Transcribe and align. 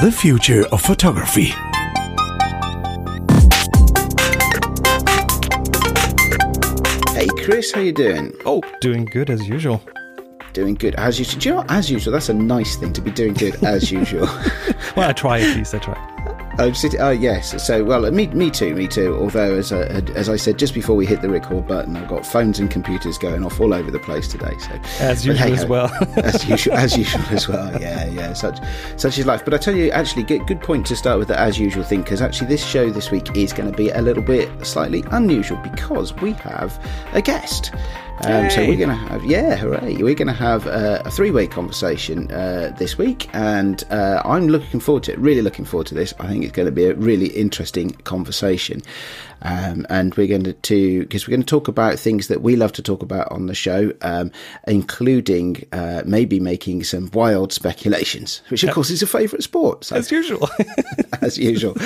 The 0.00 0.12
future 0.12 0.64
of 0.66 0.80
photography. 0.80 1.46
Hey 7.14 7.26
Chris, 7.44 7.72
how 7.72 7.80
you 7.80 7.92
doing? 7.92 8.32
Oh, 8.46 8.62
doing 8.80 9.06
good 9.06 9.28
as 9.28 9.48
usual. 9.48 9.82
Doing 10.52 10.74
good 10.74 10.94
as 10.94 11.18
usual. 11.18 11.40
Do 11.40 11.48
you 11.48 11.54
know 11.56 11.60
what? 11.62 11.70
As 11.72 11.90
usual, 11.90 12.12
that's 12.12 12.28
a 12.28 12.34
nice 12.34 12.76
thing 12.76 12.92
to 12.92 13.00
be 13.00 13.10
doing 13.10 13.34
good 13.34 13.62
as 13.64 13.90
usual. 13.90 14.26
well, 14.96 15.08
I 15.08 15.12
try 15.12 15.40
at 15.40 15.56
least. 15.56 15.74
I 15.74 15.78
try. 15.78 16.17
Oh, 16.60 16.72
oh 16.98 17.10
yes. 17.10 17.64
So, 17.64 17.84
well, 17.84 18.10
me, 18.10 18.26
me 18.28 18.50
too, 18.50 18.74
me 18.74 18.88
too. 18.88 19.16
Although, 19.16 19.54
as 19.54 19.72
I, 19.72 19.82
as 20.16 20.28
I 20.28 20.34
said 20.34 20.58
just 20.58 20.74
before 20.74 20.96
we 20.96 21.06
hit 21.06 21.22
the 21.22 21.28
record 21.28 21.68
button, 21.68 21.96
I've 21.96 22.08
got 22.08 22.26
phones 22.26 22.58
and 22.58 22.68
computers 22.68 23.16
going 23.16 23.44
off 23.44 23.60
all 23.60 23.72
over 23.72 23.92
the 23.92 24.00
place 24.00 24.26
today. 24.26 24.56
So, 24.58 24.80
as 24.98 25.24
usual 25.24 25.46
hey, 25.46 25.52
as 25.52 25.66
well. 25.66 25.90
as 26.16 26.48
usual, 26.48 26.74
as 26.74 26.96
usual 26.96 27.22
as 27.30 27.46
well. 27.46 27.80
Yeah, 27.80 28.06
yeah. 28.06 28.32
Such, 28.32 28.58
such 28.96 29.18
is 29.18 29.26
life. 29.26 29.44
But 29.44 29.54
I 29.54 29.58
tell 29.58 29.76
you, 29.76 29.92
actually, 29.92 30.24
good, 30.24 30.48
good 30.48 30.60
point 30.60 30.84
to 30.86 30.96
start 30.96 31.20
with 31.20 31.28
the 31.28 31.38
as 31.38 31.60
usual 31.60 31.84
thing 31.84 32.02
because 32.02 32.20
actually, 32.20 32.48
this 32.48 32.66
show 32.66 32.90
this 32.90 33.12
week 33.12 33.36
is 33.36 33.52
going 33.52 33.70
to 33.70 33.76
be 33.76 33.90
a 33.90 34.02
little 34.02 34.22
bit 34.22 34.50
slightly 34.66 35.04
unusual 35.12 35.58
because 35.58 36.12
we 36.14 36.32
have 36.32 36.76
a 37.12 37.22
guest. 37.22 37.72
Um, 38.24 38.50
so 38.50 38.66
we're 38.66 38.76
going 38.76 38.88
to 38.88 38.94
have, 38.96 39.24
yeah, 39.24 39.54
hooray! 39.54 39.96
We're 39.96 40.14
going 40.14 40.26
to 40.26 40.32
have 40.32 40.66
uh, 40.66 41.02
a 41.04 41.10
three-way 41.10 41.46
conversation 41.46 42.30
uh, 42.32 42.74
this 42.76 42.98
week, 42.98 43.30
and 43.32 43.84
uh, 43.90 44.22
I'm 44.24 44.48
looking 44.48 44.80
forward 44.80 45.04
to 45.04 45.12
it. 45.12 45.18
Really 45.20 45.40
looking 45.40 45.64
forward 45.64 45.86
to 45.88 45.94
this. 45.94 46.12
I 46.18 46.26
think 46.26 46.42
it's 46.42 46.52
going 46.52 46.66
to 46.66 46.72
be 46.72 46.86
a 46.86 46.94
really 46.94 47.28
interesting 47.28 47.90
conversation. 47.90 48.82
Um, 49.42 49.86
and 49.88 50.14
we're 50.14 50.26
going 50.26 50.54
to 50.54 51.00
because 51.00 51.26
we're 51.26 51.32
going 51.32 51.42
to 51.42 51.46
talk 51.46 51.68
about 51.68 51.98
things 51.98 52.28
that 52.28 52.42
we 52.42 52.56
love 52.56 52.72
to 52.72 52.82
talk 52.82 53.02
about 53.02 53.30
on 53.30 53.46
the 53.46 53.54
show, 53.54 53.92
um, 54.02 54.30
including 54.66 55.64
uh, 55.72 56.02
maybe 56.04 56.40
making 56.40 56.84
some 56.84 57.10
wild 57.12 57.52
speculations, 57.52 58.42
which 58.48 58.64
of 58.64 58.70
course 58.70 58.90
is 58.90 59.02
a 59.02 59.06
favourite 59.06 59.42
sport. 59.42 59.84
So, 59.84 59.96
as 59.96 60.10
usual, 60.10 60.48
as 61.22 61.38
usual. 61.38 61.76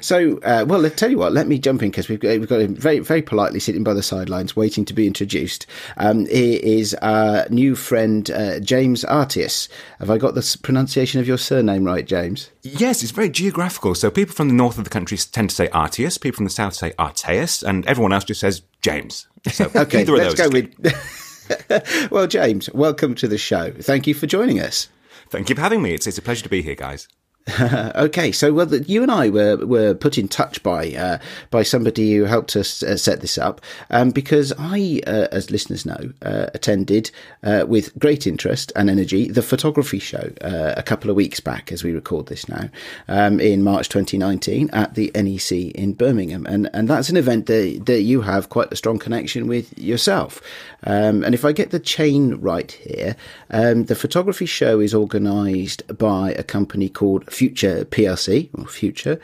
So, 0.00 0.38
uh, 0.38 0.64
well, 0.66 0.88
tell 0.90 1.10
you 1.10 1.18
what, 1.18 1.32
let 1.32 1.46
me 1.46 1.58
jump 1.58 1.82
in 1.82 1.90
because 1.90 2.08
we've 2.08 2.20
got, 2.20 2.38
we've 2.38 2.48
got 2.48 2.60
him 2.60 2.74
very 2.74 3.00
very 3.00 3.22
politely 3.22 3.60
sitting 3.60 3.84
by 3.84 3.94
the 3.94 4.02
sidelines, 4.02 4.56
waiting 4.56 4.84
to 4.86 4.94
be 4.94 5.06
introduced. 5.06 5.66
Um, 5.96 6.26
he 6.26 6.78
is 6.78 6.94
our 7.02 7.46
new 7.50 7.74
friend 7.74 8.30
uh, 8.30 8.60
James 8.60 9.04
Artaius. 9.04 9.68
Have 9.98 10.10
I 10.10 10.18
got 10.18 10.34
the 10.34 10.58
pronunciation 10.62 11.20
of 11.20 11.28
your 11.28 11.38
surname 11.38 11.84
right, 11.84 12.06
James? 12.06 12.50
Yes, 12.62 13.02
it's 13.02 13.12
very 13.12 13.28
geographical. 13.28 13.94
So 13.94 14.10
people 14.10 14.34
from 14.34 14.48
the 14.48 14.54
north 14.54 14.78
of 14.78 14.84
the 14.84 14.90
country 14.90 15.16
tend 15.16 15.50
to 15.50 15.56
say 15.56 15.68
Artius, 15.68 16.18
people 16.18 16.36
from 16.36 16.44
the 16.44 16.50
south 16.50 16.74
say 16.74 16.92
Arteus, 17.02 17.62
and 17.62 17.84
everyone 17.86 18.12
else 18.12 18.24
just 18.24 18.40
says 18.40 18.62
James. 18.80 19.26
So 19.50 19.64
okay, 19.74 20.04
let's 20.04 20.34
go 20.34 20.48
with. 20.48 22.10
well, 22.10 22.26
James, 22.26 22.72
welcome 22.72 23.14
to 23.16 23.28
the 23.28 23.38
show. 23.38 23.72
Thank 23.72 24.06
you 24.06 24.14
for 24.14 24.26
joining 24.26 24.60
us. 24.60 24.88
Thank 25.28 25.48
you 25.48 25.56
for 25.56 25.62
having 25.62 25.82
me. 25.82 25.94
It's, 25.94 26.06
it's 26.06 26.18
a 26.18 26.22
pleasure 26.22 26.42
to 26.42 26.48
be 26.48 26.62
here, 26.62 26.74
guys. 26.74 27.08
okay, 27.96 28.30
so 28.30 28.52
well, 28.52 28.72
you 28.72 29.02
and 29.02 29.10
I 29.10 29.28
were 29.28 29.56
were 29.56 29.94
put 29.94 30.16
in 30.16 30.28
touch 30.28 30.62
by 30.62 30.92
uh, 30.92 31.18
by 31.50 31.64
somebody 31.64 32.14
who 32.14 32.24
helped 32.24 32.54
us 32.54 32.84
uh, 32.84 32.96
set 32.96 33.20
this 33.20 33.36
up, 33.36 33.60
um, 33.90 34.10
because 34.10 34.52
I, 34.58 35.00
uh, 35.08 35.26
as 35.32 35.50
listeners 35.50 35.84
know, 35.84 36.12
uh, 36.22 36.46
attended 36.54 37.10
uh, 37.42 37.64
with 37.66 37.98
great 37.98 38.28
interest 38.28 38.70
and 38.76 38.88
energy 38.88 39.28
the 39.28 39.42
photography 39.42 39.98
show 39.98 40.30
uh, 40.40 40.74
a 40.76 40.84
couple 40.84 41.10
of 41.10 41.16
weeks 41.16 41.40
back, 41.40 41.72
as 41.72 41.82
we 41.82 41.90
record 41.90 42.26
this 42.26 42.48
now, 42.48 42.68
um, 43.08 43.40
in 43.40 43.64
March 43.64 43.88
2019 43.88 44.70
at 44.72 44.94
the 44.94 45.10
NEC 45.12 45.74
in 45.74 45.94
Birmingham, 45.94 46.46
and 46.46 46.70
and 46.72 46.86
that's 46.86 47.08
an 47.08 47.16
event 47.16 47.46
that 47.46 47.82
that 47.86 48.02
you 48.02 48.20
have 48.20 48.50
quite 48.50 48.72
a 48.72 48.76
strong 48.76 49.00
connection 49.00 49.48
with 49.48 49.76
yourself. 49.76 50.40
Um, 50.84 51.24
and 51.24 51.34
if 51.34 51.44
I 51.44 51.52
get 51.52 51.70
the 51.70 51.80
chain 51.80 52.36
right 52.36 52.70
here, 52.70 53.16
um, 53.50 53.84
the 53.84 53.94
photography 53.94 54.46
show 54.46 54.80
is 54.80 54.94
organised 54.94 55.82
by 55.98 56.32
a 56.32 56.42
company 56.42 56.88
called 56.88 57.31
Future 57.32 57.84
PLC 57.84 58.50
or 58.54 58.66
Future. 58.66 59.20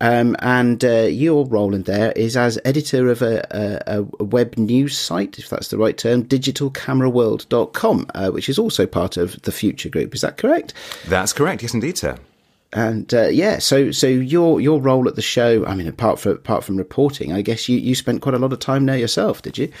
Um, 0.00 0.36
and 0.40 0.84
uh, 0.84 1.04
your 1.04 1.46
role 1.46 1.74
in 1.74 1.84
there 1.84 2.12
is 2.12 2.36
as 2.36 2.58
editor 2.66 3.08
of 3.08 3.22
a, 3.22 3.46
a, 3.50 4.00
a, 4.18 4.24
web 4.24 4.58
news 4.58 4.96
site, 4.98 5.38
if 5.38 5.48
that's 5.48 5.68
the 5.68 5.78
right 5.78 5.96
term, 5.96 6.24
digitalcameraworld.com, 6.24 8.06
uh, 8.14 8.30
which 8.30 8.50
is 8.50 8.58
also 8.58 8.86
part 8.86 9.16
of 9.16 9.40
the 9.42 9.52
Future 9.52 9.88
Group. 9.88 10.14
Is 10.14 10.20
that 10.20 10.36
correct? 10.36 10.74
That's 11.08 11.32
correct. 11.32 11.62
Yes, 11.62 11.72
indeed, 11.72 11.96
sir. 11.96 12.18
And 12.74 13.12
uh, 13.14 13.28
yeah, 13.28 13.58
so 13.58 13.90
so 13.90 14.06
your 14.06 14.60
your 14.60 14.82
role 14.82 15.08
at 15.08 15.14
the 15.14 15.22
show, 15.22 15.64
I 15.64 15.74
mean, 15.74 15.88
apart 15.88 16.18
from 16.18 16.32
apart 16.32 16.62
from 16.62 16.76
reporting, 16.76 17.32
I 17.32 17.40
guess 17.40 17.68
you, 17.68 17.78
you 17.78 17.94
spent 17.94 18.20
quite 18.20 18.34
a 18.34 18.38
lot 18.38 18.52
of 18.52 18.58
time 18.58 18.84
there 18.84 18.98
yourself, 18.98 19.40
did 19.40 19.56
you? 19.56 19.72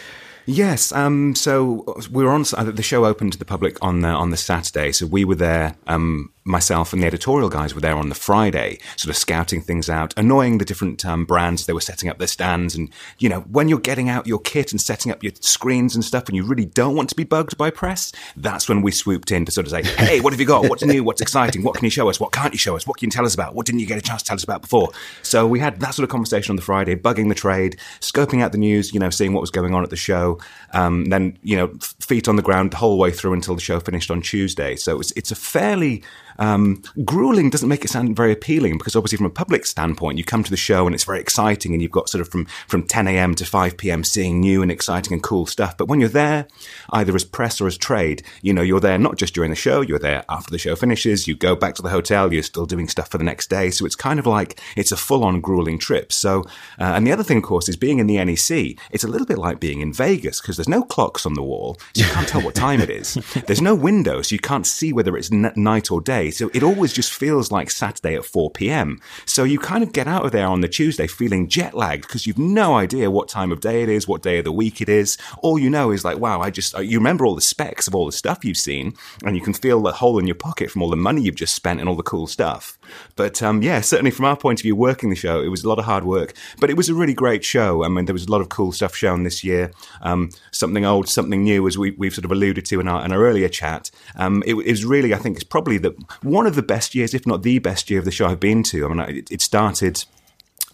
Yes. 0.46 0.92
Um, 0.92 1.34
so 1.34 1.84
we 2.10 2.24
were 2.24 2.30
on 2.30 2.42
the 2.42 2.82
show 2.82 3.04
opened 3.04 3.32
to 3.32 3.38
the 3.38 3.44
public 3.44 3.76
on 3.82 4.00
the, 4.00 4.08
on 4.08 4.30
the 4.30 4.36
Saturday. 4.36 4.92
So 4.92 5.04
we 5.04 5.24
were 5.24 5.34
there 5.34 5.74
um, 5.88 6.32
myself 6.46 6.92
and 6.92 7.02
the 7.02 7.06
editorial 7.06 7.48
guys 7.48 7.74
were 7.74 7.80
there 7.80 7.96
on 7.96 8.08
the 8.08 8.14
Friday, 8.14 8.78
sort 8.96 9.10
of 9.10 9.16
scouting 9.16 9.60
things 9.60 9.90
out, 9.90 10.14
annoying 10.16 10.58
the 10.58 10.64
different 10.64 11.04
um, 11.04 11.24
brands 11.24 11.66
they 11.66 11.72
were 11.72 11.80
setting 11.80 12.08
up 12.08 12.18
their 12.18 12.28
stands. 12.28 12.74
And, 12.74 12.88
you 13.18 13.28
know, 13.28 13.40
when 13.40 13.68
you're 13.68 13.80
getting 13.80 14.08
out 14.08 14.26
your 14.26 14.38
kit 14.38 14.70
and 14.70 14.80
setting 14.80 15.10
up 15.10 15.22
your 15.22 15.32
screens 15.40 15.94
and 15.94 16.04
stuff 16.04 16.28
and 16.28 16.36
you 16.36 16.44
really 16.44 16.64
don't 16.64 16.94
want 16.94 17.08
to 17.08 17.16
be 17.16 17.24
bugged 17.24 17.58
by 17.58 17.70
press, 17.70 18.12
that's 18.36 18.68
when 18.68 18.80
we 18.80 18.92
swooped 18.92 19.32
in 19.32 19.44
to 19.44 19.52
sort 19.52 19.66
of 19.66 19.72
say, 19.72 19.82
hey, 20.04 20.20
what 20.20 20.32
have 20.32 20.40
you 20.40 20.46
got? 20.46 20.68
What's 20.68 20.84
new? 20.84 21.02
What's 21.02 21.20
exciting? 21.20 21.62
What 21.62 21.74
can 21.74 21.84
you 21.84 21.90
show 21.90 22.08
us? 22.08 22.20
What 22.20 22.32
can't 22.32 22.54
you 22.54 22.58
show 22.58 22.76
us? 22.76 22.86
What 22.86 22.98
can 22.98 23.08
you 23.08 23.10
tell 23.10 23.26
us 23.26 23.34
about? 23.34 23.54
What 23.54 23.66
didn't 23.66 23.80
you 23.80 23.86
get 23.86 23.98
a 23.98 24.02
chance 24.02 24.22
to 24.22 24.28
tell 24.28 24.36
us 24.36 24.44
about 24.44 24.62
before? 24.62 24.90
So 25.22 25.46
we 25.46 25.58
had 25.58 25.80
that 25.80 25.94
sort 25.94 26.04
of 26.04 26.10
conversation 26.10 26.52
on 26.52 26.56
the 26.56 26.62
Friday, 26.62 26.94
bugging 26.94 27.28
the 27.28 27.34
trade, 27.34 27.76
scoping 28.00 28.42
out 28.42 28.52
the 28.52 28.58
news, 28.58 28.94
you 28.94 29.00
know, 29.00 29.10
seeing 29.10 29.32
what 29.32 29.40
was 29.40 29.50
going 29.50 29.74
on 29.74 29.82
at 29.82 29.90
the 29.90 29.96
show. 29.96 30.38
Um, 30.72 31.06
then, 31.06 31.36
you 31.42 31.56
know, 31.56 31.68
feet 32.00 32.28
on 32.28 32.36
the 32.36 32.42
ground 32.42 32.70
the 32.70 32.76
whole 32.76 32.98
way 32.98 33.10
through 33.10 33.32
until 33.32 33.56
the 33.56 33.60
show 33.60 33.80
finished 33.80 34.10
on 34.10 34.22
Tuesday. 34.22 34.76
So 34.76 35.00
it's, 35.00 35.12
it's 35.12 35.32
a 35.32 35.36
fairly 35.36 36.04
um, 36.38 36.82
grueling 37.04 37.50
doesn't 37.50 37.68
make 37.68 37.84
it 37.84 37.90
sound 37.90 38.16
very 38.16 38.32
appealing 38.32 38.78
because 38.78 38.96
obviously 38.96 39.18
from 39.18 39.26
a 39.26 39.30
public 39.30 39.66
standpoint, 39.66 40.18
you 40.18 40.24
come 40.24 40.42
to 40.42 40.50
the 40.50 40.56
show 40.56 40.86
and 40.86 40.94
it's 40.94 41.04
very 41.04 41.20
exciting 41.20 41.72
and 41.72 41.82
you've 41.82 41.90
got 41.90 42.08
sort 42.08 42.20
of 42.20 42.28
from, 42.28 42.46
from 42.68 42.82
10 42.84 43.08
a.m. 43.08 43.34
to 43.34 43.44
5 43.44 43.76
p.m. 43.76 44.04
seeing 44.04 44.40
new 44.40 44.62
and 44.62 44.70
exciting 44.70 45.12
and 45.12 45.22
cool 45.22 45.46
stuff. 45.46 45.76
But 45.76 45.88
when 45.88 46.00
you're 46.00 46.08
there, 46.08 46.46
either 46.90 47.14
as 47.14 47.24
press 47.24 47.60
or 47.60 47.66
as 47.66 47.76
trade, 47.76 48.22
you 48.42 48.52
know, 48.52 48.62
you're 48.62 48.80
there 48.80 48.98
not 48.98 49.16
just 49.16 49.34
during 49.34 49.50
the 49.50 49.56
show, 49.56 49.80
you're 49.80 49.98
there 49.98 50.24
after 50.28 50.50
the 50.50 50.58
show 50.58 50.76
finishes, 50.76 51.26
you 51.26 51.34
go 51.34 51.56
back 51.56 51.74
to 51.76 51.82
the 51.82 51.90
hotel, 51.90 52.32
you're 52.32 52.42
still 52.42 52.66
doing 52.66 52.88
stuff 52.88 53.10
for 53.10 53.18
the 53.18 53.24
next 53.24 53.48
day. 53.50 53.70
So 53.70 53.86
it's 53.86 53.96
kind 53.96 54.18
of 54.18 54.26
like 54.26 54.60
it's 54.76 54.92
a 54.92 54.96
full 54.96 55.24
on 55.24 55.40
grueling 55.40 55.78
trip. 55.78 56.12
So, 56.12 56.40
uh, 56.78 56.94
and 56.94 57.06
the 57.06 57.12
other 57.12 57.22
thing, 57.22 57.38
of 57.38 57.44
course, 57.44 57.68
is 57.68 57.76
being 57.76 57.98
in 57.98 58.06
the 58.06 58.22
NEC, 58.24 58.78
it's 58.90 59.04
a 59.04 59.08
little 59.08 59.26
bit 59.26 59.38
like 59.38 59.60
being 59.60 59.80
in 59.80 59.92
Vegas 59.92 60.40
because 60.40 60.56
there's 60.56 60.68
no 60.68 60.82
clocks 60.82 61.26
on 61.26 61.34
the 61.34 61.42
wall. 61.42 61.78
So 61.94 62.04
you 62.04 62.12
can't 62.12 62.28
tell 62.28 62.42
what 62.42 62.54
time 62.54 62.80
it 62.80 62.90
is. 62.90 63.14
There's 63.46 63.60
no 63.60 63.74
window, 63.74 64.22
so 64.22 64.34
you 64.34 64.38
can't 64.38 64.66
see 64.66 64.92
whether 64.92 65.16
it's 65.16 65.30
n- 65.32 65.52
night 65.56 65.90
or 65.90 66.00
day. 66.00 66.25
So 66.30 66.50
it 66.54 66.62
always 66.62 66.92
just 66.92 67.12
feels 67.12 67.50
like 67.50 67.70
Saturday 67.70 68.14
at 68.14 68.24
4 68.24 68.50
p.m. 68.50 69.00
So 69.24 69.44
you 69.44 69.58
kind 69.58 69.82
of 69.82 69.92
get 69.92 70.06
out 70.06 70.24
of 70.24 70.32
there 70.32 70.46
on 70.46 70.60
the 70.60 70.68
Tuesday 70.68 71.06
feeling 71.06 71.48
jet 71.48 71.74
lagged 71.74 72.02
because 72.02 72.26
you've 72.26 72.38
no 72.38 72.74
idea 72.74 73.10
what 73.10 73.28
time 73.28 73.52
of 73.52 73.60
day 73.60 73.82
it 73.82 73.88
is, 73.88 74.08
what 74.08 74.22
day 74.22 74.38
of 74.38 74.44
the 74.44 74.52
week 74.52 74.80
it 74.80 74.88
is. 74.88 75.16
All 75.38 75.58
you 75.58 75.70
know 75.70 75.90
is 75.90 76.04
like, 76.04 76.18
wow, 76.18 76.40
I 76.40 76.50
just, 76.50 76.74
uh, 76.74 76.80
you 76.80 76.98
remember 76.98 77.26
all 77.26 77.34
the 77.34 77.40
specs 77.40 77.86
of 77.86 77.94
all 77.94 78.06
the 78.06 78.12
stuff 78.12 78.44
you've 78.44 78.56
seen 78.56 78.94
and 79.24 79.36
you 79.36 79.42
can 79.42 79.54
feel 79.54 79.82
the 79.82 79.92
hole 79.92 80.18
in 80.18 80.26
your 80.26 80.34
pocket 80.34 80.70
from 80.70 80.82
all 80.82 80.90
the 80.90 80.96
money 80.96 81.22
you've 81.22 81.34
just 81.34 81.54
spent 81.54 81.80
and 81.80 81.88
all 81.88 81.94
the 81.94 82.02
cool 82.02 82.26
stuff. 82.26 82.78
But 83.16 83.42
um, 83.42 83.62
yeah, 83.62 83.80
certainly 83.80 84.10
from 84.10 84.24
our 84.24 84.36
point 84.36 84.60
of 84.60 84.62
view, 84.62 84.76
working 84.76 85.10
the 85.10 85.16
show, 85.16 85.40
it 85.40 85.48
was 85.48 85.64
a 85.64 85.68
lot 85.68 85.78
of 85.78 85.84
hard 85.84 86.04
work, 86.04 86.34
but 86.58 86.70
it 86.70 86.76
was 86.76 86.88
a 86.88 86.94
really 86.94 87.14
great 87.14 87.44
show. 87.44 87.84
I 87.84 87.88
mean, 87.88 88.04
there 88.04 88.12
was 88.12 88.26
a 88.26 88.30
lot 88.30 88.40
of 88.40 88.48
cool 88.48 88.72
stuff 88.72 88.94
shown 88.94 89.22
this 89.22 89.42
year. 89.42 89.70
Um, 90.02 90.30
something 90.52 90.84
old, 90.84 91.08
something 91.08 91.42
new, 91.42 91.66
as 91.66 91.78
we, 91.78 91.90
have 92.02 92.14
sort 92.14 92.24
of 92.24 92.32
alluded 92.32 92.64
to 92.66 92.80
in 92.80 92.88
our, 92.88 93.04
in 93.04 93.12
our 93.12 93.22
earlier 93.22 93.48
chat. 93.48 93.90
Um, 94.16 94.42
it, 94.46 94.54
it 94.54 94.70
was 94.70 94.84
really, 94.84 95.14
I 95.14 95.18
think, 95.18 95.36
it's 95.36 95.44
probably 95.44 95.78
the 95.78 95.94
one 96.22 96.46
of 96.46 96.54
the 96.54 96.62
best 96.62 96.94
years, 96.94 97.14
if 97.14 97.26
not 97.26 97.42
the 97.42 97.58
best 97.58 97.90
year 97.90 97.98
of 97.98 98.04
the 98.04 98.10
show 98.10 98.26
I've 98.26 98.40
been 98.40 98.62
to. 98.64 98.86
I 98.86 98.88
mean, 98.88 99.16
it, 99.16 99.30
it 99.30 99.40
started 99.40 100.04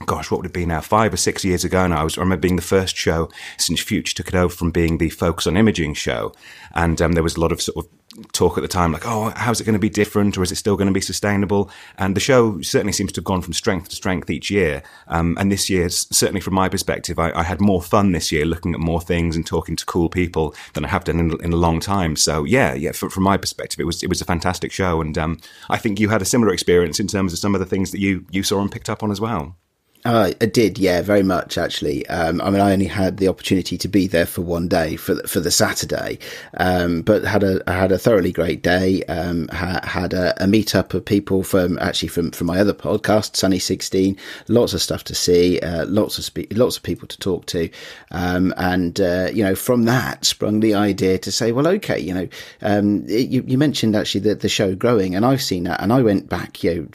gosh, 0.07 0.31
what 0.31 0.39
would 0.39 0.47
it 0.47 0.53
be 0.53 0.67
now? 0.67 0.81
Five 0.81 1.15
or 1.15 1.17
six 1.17 1.45
years 1.45 1.65
ago 1.65 1.87
now. 1.87 2.01
I, 2.01 2.05
was, 2.05 2.19
I 2.19 2.23
remember 2.23 2.41
being 2.41 2.57
the 2.57 2.63
first 2.63 2.97
show 2.97 3.31
since 3.57 3.81
Future 3.81 4.15
took 4.15 4.29
it 4.29 4.35
over 4.35 4.53
from 4.53 4.71
being 4.71 4.99
the 4.99 5.11
Focus 5.11 5.47
on 5.47 5.57
Imaging 5.57 5.95
show. 5.95 6.35
And 6.75 7.01
um, 7.01 7.13
there 7.13 7.23
was 7.23 7.37
a 7.37 7.41
lot 7.41 7.53
of 7.53 7.63
sort 7.63 7.85
of 7.85 8.02
talk 8.33 8.59
at 8.59 8.63
the 8.63 8.69
time, 8.69 8.93
like, 8.93 9.07
oh, 9.07 9.33
how's 9.37 9.61
it 9.61 9.65
going 9.65 9.75
to 9.75 9.79
be 9.79 9.89
different, 9.89 10.37
or 10.37 10.43
is 10.43 10.53
it 10.53 10.57
still 10.57 10.77
going 10.77 10.87
to 10.87 10.93
be 10.93 11.01
sustainable? 11.01 11.71
And 11.99 12.15
the 12.15 12.21
show 12.21 12.61
certainly 12.61 12.93
seems 12.93 13.13
to 13.13 13.19
have 13.19 13.25
gone 13.25 13.43
from 13.43 13.53
strength 13.53 13.89
to 13.89 13.97
strength 13.97 14.31
each 14.31 14.51
year. 14.51 14.83
Um, 15.09 15.37
and 15.41 15.51
this 15.51 15.71
year, 15.71 15.89
certainly 15.89 16.41
from 16.41 16.55
my 16.55 16.69
perspective, 16.69 17.19
I, 17.19 17.33
I, 17.33 17.43
had 17.43 17.61
more 17.61 17.83
fun 17.83 18.13
this 18.13 18.31
year 18.31 18.45
looking 18.45 18.75
at 18.75 18.81
more 18.81 19.01
things 19.01 19.37
and 19.37 19.47
talking 19.47 19.77
to 19.77 19.87
cool 19.87 20.09
people 20.09 20.55
than 20.75 20.85
I 20.85 20.89
have 20.89 21.05
done 21.05 21.19
in, 21.19 21.45
in 21.45 21.53
a 21.53 21.57
long 21.57 21.81
time. 21.81 22.17
So 22.17 22.45
yeah, 22.45 22.75
yeah, 22.75 22.93
for, 22.93 23.09
from 23.11 23.25
my 23.25 23.37
perspective, 23.37 23.81
it 23.81 23.85
was 23.85 24.03
it 24.03 24.09
was 24.09 24.21
a 24.21 24.27
fantastic 24.27 24.73
show, 24.73 25.01
and 25.01 25.17
um, 25.17 25.39
I 25.71 25.79
think 25.79 25.99
you 25.99 26.09
had 26.09 26.23
a 26.23 26.27
similar 26.27 26.53
experience 26.53 27.01
in 27.01 27.07
terms 27.07 27.33
of 27.33 27.39
some 27.39 27.55
of 27.55 27.61
the 27.61 27.67
things 27.67 27.91
that 27.93 28.01
you 28.01 28.27
you 28.31 28.43
saw 28.43 28.61
and 28.61 28.71
picked 28.71 28.91
up 28.91 29.03
on 29.03 29.11
as 29.11 29.21
well. 29.21 29.57
Uh, 30.05 30.33
I 30.41 30.47
did, 30.47 30.79
yeah, 30.79 31.01
very 31.01 31.23
much 31.23 31.57
actually. 31.57 32.05
Um, 32.09 32.41
I 32.41 32.51
mean, 32.51 32.61
I 32.61 32.73
only 32.73 32.87
had 32.87 33.19
the 33.19 33.29
opportunity 33.29 33.79
to 33.79 33.87
be 33.87 34.09
there 34.09 34.27
for 34.27 34.43
one 34.43 34.67
day 34.67 34.97
for 34.97 35.15
the, 35.15 35.29
for 35.29 35.39
the 35.39 35.53
Saturday, 35.53 36.19
um, 36.57 37.03
but 37.03 37.23
had 37.23 37.45
a 37.45 37.63
had 37.69 37.93
a 37.93 37.99
thoroughly 37.99 38.33
great 38.33 38.63
day. 38.63 39.05
Um, 39.05 39.47
ha- 39.53 39.81
had 39.85 40.13
a, 40.13 40.43
a 40.43 40.47
meetup 40.47 40.93
of 40.93 41.05
people 41.05 41.45
from 41.45 41.79
actually 41.79 42.09
from, 42.09 42.33
from 42.33 42.49
my 42.49 42.59
other 42.59 42.75
podcast, 42.75 43.37
Sunny 43.37 43.61
Sixteen. 43.61 44.17
Lots 44.49 44.75
of 44.75 44.83
stuff 44.83 45.05
to 45.05 45.15
see, 45.15 45.61
uh, 45.61 45.87
lots 45.87 46.19
of 46.19 46.25
spe- 46.25 46.53
lots 46.53 46.77
of 46.77 46.83
people 46.83 47.07
to 47.07 47.19
talk 47.19 47.47
to, 47.47 47.71
um, 48.11 48.53
and 48.57 49.01
uh, 49.01 49.29
you 49.33 49.45
know, 49.45 49.55
from 49.55 49.85
that 49.85 50.25
sprung 50.25 50.59
the 50.59 50.75
idea 50.75 51.17
to 51.19 51.31
say, 51.31 51.53
well, 51.53 51.69
okay, 51.69 52.01
you 52.01 52.13
know, 52.13 52.29
um, 52.63 53.05
you, 53.07 53.45
you, 53.47 53.57
mentioned 53.57 53.95
actually 53.95 54.23
the, 54.23 54.35
the 54.35 54.49
show 54.49 54.75
growing, 54.75 55.15
and 55.15 55.25
I've 55.25 55.43
seen 55.43 55.63
that, 55.65 55.81
and 55.81 55.93
I 55.93 56.03
went 56.03 56.29
back. 56.29 56.65
You 56.65 56.75
know, 56.75 56.89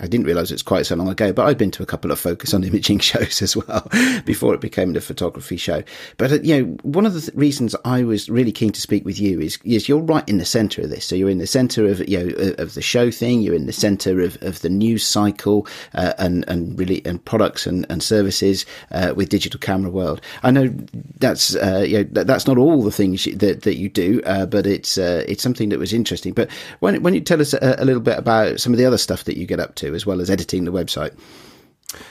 I 0.00 0.06
didn't 0.06 0.26
realise 0.26 0.50
it's 0.50 0.60
quite 0.60 0.84
so 0.84 0.96
long 0.96 1.08
ago, 1.08 1.32
but 1.32 1.46
I'd 1.46 1.56
been 1.56 1.70
to 1.70 1.82
a 1.82 1.86
couple 1.86 2.10
of 2.10 2.25
focus 2.26 2.52
on 2.52 2.64
imaging 2.70 2.98
shows 2.98 3.40
as 3.42 3.56
well 3.56 3.88
before 4.24 4.54
it 4.54 4.60
became 4.60 4.92
the 4.92 5.00
photography 5.00 5.56
show. 5.56 5.82
But 6.16 6.32
uh, 6.32 6.38
you 6.42 6.56
know, 6.56 6.76
one 6.82 7.06
of 7.06 7.14
the 7.14 7.20
th- 7.20 7.34
reasons 7.34 7.76
I 7.84 8.02
was 8.02 8.28
really 8.28 8.52
keen 8.52 8.72
to 8.72 8.80
speak 8.80 9.04
with 9.04 9.20
you 9.20 9.40
is 9.40 9.58
is 9.64 9.88
you're 9.88 10.00
right 10.00 10.28
in 10.28 10.38
the 10.38 10.44
centre 10.44 10.82
of 10.82 10.90
this. 10.90 11.04
So 11.04 11.14
you're 11.14 11.30
in 11.30 11.38
the 11.38 11.46
centre 11.46 11.86
of 11.86 12.06
you 12.08 12.18
know 12.18 12.54
of 12.58 12.74
the 12.74 12.82
show 12.82 13.10
thing. 13.10 13.42
You're 13.42 13.54
in 13.54 13.66
the 13.66 13.72
centre 13.72 14.20
of, 14.20 14.36
of 14.42 14.60
the 14.60 14.68
news 14.68 15.06
cycle 15.06 15.66
uh, 15.94 16.14
and 16.18 16.44
and 16.48 16.78
really 16.78 17.04
and 17.04 17.24
products 17.24 17.66
and, 17.66 17.86
and 17.90 18.02
services 18.02 18.66
uh, 18.90 19.12
with 19.16 19.28
digital 19.28 19.60
camera 19.60 19.90
world. 19.90 20.20
I 20.42 20.50
know 20.50 20.74
that's 21.18 21.54
uh, 21.56 21.84
you 21.86 21.98
know 21.98 22.08
that, 22.12 22.26
that's 22.26 22.46
not 22.46 22.58
all 22.58 22.82
the 22.82 22.90
things 22.90 23.24
that 23.24 23.62
that 23.62 23.76
you 23.76 23.88
do, 23.88 24.20
uh, 24.26 24.46
but 24.46 24.66
it's 24.66 24.98
uh, 24.98 25.24
it's 25.28 25.42
something 25.42 25.68
that 25.68 25.78
was 25.78 25.92
interesting. 25.92 26.32
But 26.32 26.50
when 26.80 27.02
when 27.02 27.14
you 27.14 27.20
tell 27.20 27.40
us 27.40 27.54
a, 27.54 27.76
a 27.78 27.84
little 27.84 28.02
bit 28.02 28.18
about 28.18 28.60
some 28.60 28.72
of 28.72 28.78
the 28.78 28.86
other 28.86 28.98
stuff 28.98 29.24
that 29.24 29.36
you 29.36 29.46
get 29.46 29.60
up 29.60 29.74
to 29.76 29.94
as 29.94 30.04
well 30.06 30.20
as 30.20 30.30
editing 30.30 30.64
the 30.64 30.72
website. 30.72 31.14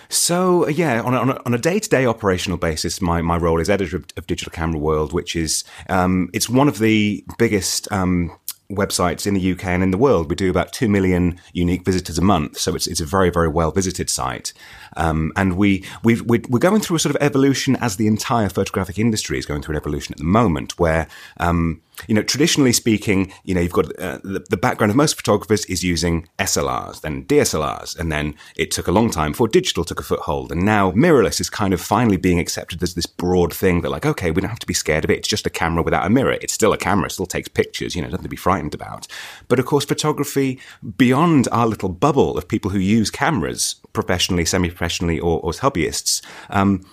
So 0.09 0.67
yeah, 0.67 1.01
on 1.01 1.13
a, 1.13 1.41
on 1.45 1.53
a, 1.53 1.57
day-to-day 1.57 2.05
operational 2.05 2.57
basis, 2.57 3.01
my, 3.01 3.21
my 3.21 3.37
role 3.37 3.59
is 3.59 3.69
editor 3.69 3.97
of, 3.97 4.05
of 4.17 4.27
Digital 4.27 4.51
Camera 4.51 4.79
World, 4.79 5.13
which 5.13 5.35
is 5.35 5.63
um, 5.89 6.29
it's 6.33 6.49
one 6.49 6.67
of 6.67 6.79
the 6.79 7.23
biggest 7.37 7.91
um, 7.91 8.31
websites 8.71 9.27
in 9.27 9.33
the 9.35 9.51
UK 9.51 9.65
and 9.65 9.83
in 9.83 9.91
the 9.91 9.97
world. 9.97 10.29
We 10.29 10.35
do 10.35 10.49
about 10.49 10.73
two 10.73 10.89
million 10.89 11.39
unique 11.53 11.85
visitors 11.85 12.17
a 12.17 12.21
month, 12.21 12.57
so 12.57 12.75
it's 12.75 12.87
it's 12.87 12.99
a 12.99 13.05
very 13.05 13.29
very 13.29 13.47
well 13.47 13.71
visited 13.71 14.09
site. 14.09 14.53
Um, 14.97 15.31
and 15.35 15.57
we 15.57 15.85
we 16.03 16.21
we're 16.21 16.59
going 16.59 16.81
through 16.81 16.97
a 16.97 16.99
sort 16.99 17.15
of 17.15 17.21
evolution 17.21 17.75
as 17.77 17.97
the 17.97 18.07
entire 18.07 18.49
photographic 18.49 18.97
industry 18.97 19.37
is 19.37 19.45
going 19.45 19.61
through 19.61 19.73
an 19.75 19.81
evolution 19.81 20.13
at 20.13 20.17
the 20.17 20.23
moment, 20.23 20.79
where 20.79 21.07
um, 21.37 21.81
you 22.07 22.15
know, 22.15 22.23
traditionally 22.23 22.73
speaking, 22.73 23.31
you 23.43 23.53
know, 23.55 23.61
you've 23.61 23.71
got 23.71 23.85
uh, 23.99 24.19
the, 24.23 24.45
the, 24.49 24.57
background 24.57 24.89
of 24.89 24.95
most 24.95 25.15
photographers 25.15 25.65
is 25.65 25.83
using 25.83 26.27
SLRs, 26.39 27.01
then 27.01 27.25
DSLRs, 27.25 27.97
and 27.97 28.11
then 28.11 28.35
it 28.55 28.71
took 28.71 28.87
a 28.87 28.91
long 28.91 29.09
time 29.09 29.31
before 29.31 29.47
digital 29.47 29.83
took 29.83 29.99
a 29.99 30.03
foothold. 30.03 30.51
And 30.51 30.63
now 30.63 30.91
mirrorless 30.91 31.39
is 31.39 31.49
kind 31.49 31.73
of 31.73 31.81
finally 31.81 32.17
being 32.17 32.39
accepted 32.39 32.81
as 32.81 32.95
this 32.95 33.05
broad 33.05 33.53
thing 33.53 33.81
that, 33.81 33.89
like, 33.89 34.05
okay, 34.05 34.31
we 34.31 34.41
don't 34.41 34.49
have 34.49 34.59
to 34.59 34.67
be 34.67 34.73
scared 34.73 35.03
of 35.03 35.11
it. 35.11 35.19
It's 35.19 35.27
just 35.27 35.45
a 35.45 35.49
camera 35.49 35.83
without 35.83 36.05
a 36.05 36.09
mirror. 36.09 36.37
It's 36.41 36.53
still 36.53 36.73
a 36.73 36.77
camera, 36.77 37.07
it 37.07 37.11
still 37.11 37.25
takes 37.25 37.47
pictures, 37.47 37.95
you 37.95 38.01
know, 38.01 38.09
nothing 38.09 38.23
to 38.23 38.29
be 38.29 38.35
frightened 38.35 38.73
about. 38.73 39.07
But 39.47 39.59
of 39.59 39.65
course, 39.65 39.85
photography 39.85 40.59
beyond 40.97 41.47
our 41.51 41.67
little 41.67 41.89
bubble 41.89 42.37
of 42.37 42.47
people 42.47 42.71
who 42.71 42.79
use 42.79 43.09
cameras 43.09 43.75
professionally, 43.93 44.45
semi 44.45 44.69
professionally, 44.69 45.19
or, 45.19 45.39
or 45.41 45.49
as 45.49 45.59
hobbyists, 45.59 46.21
um, 46.49 46.85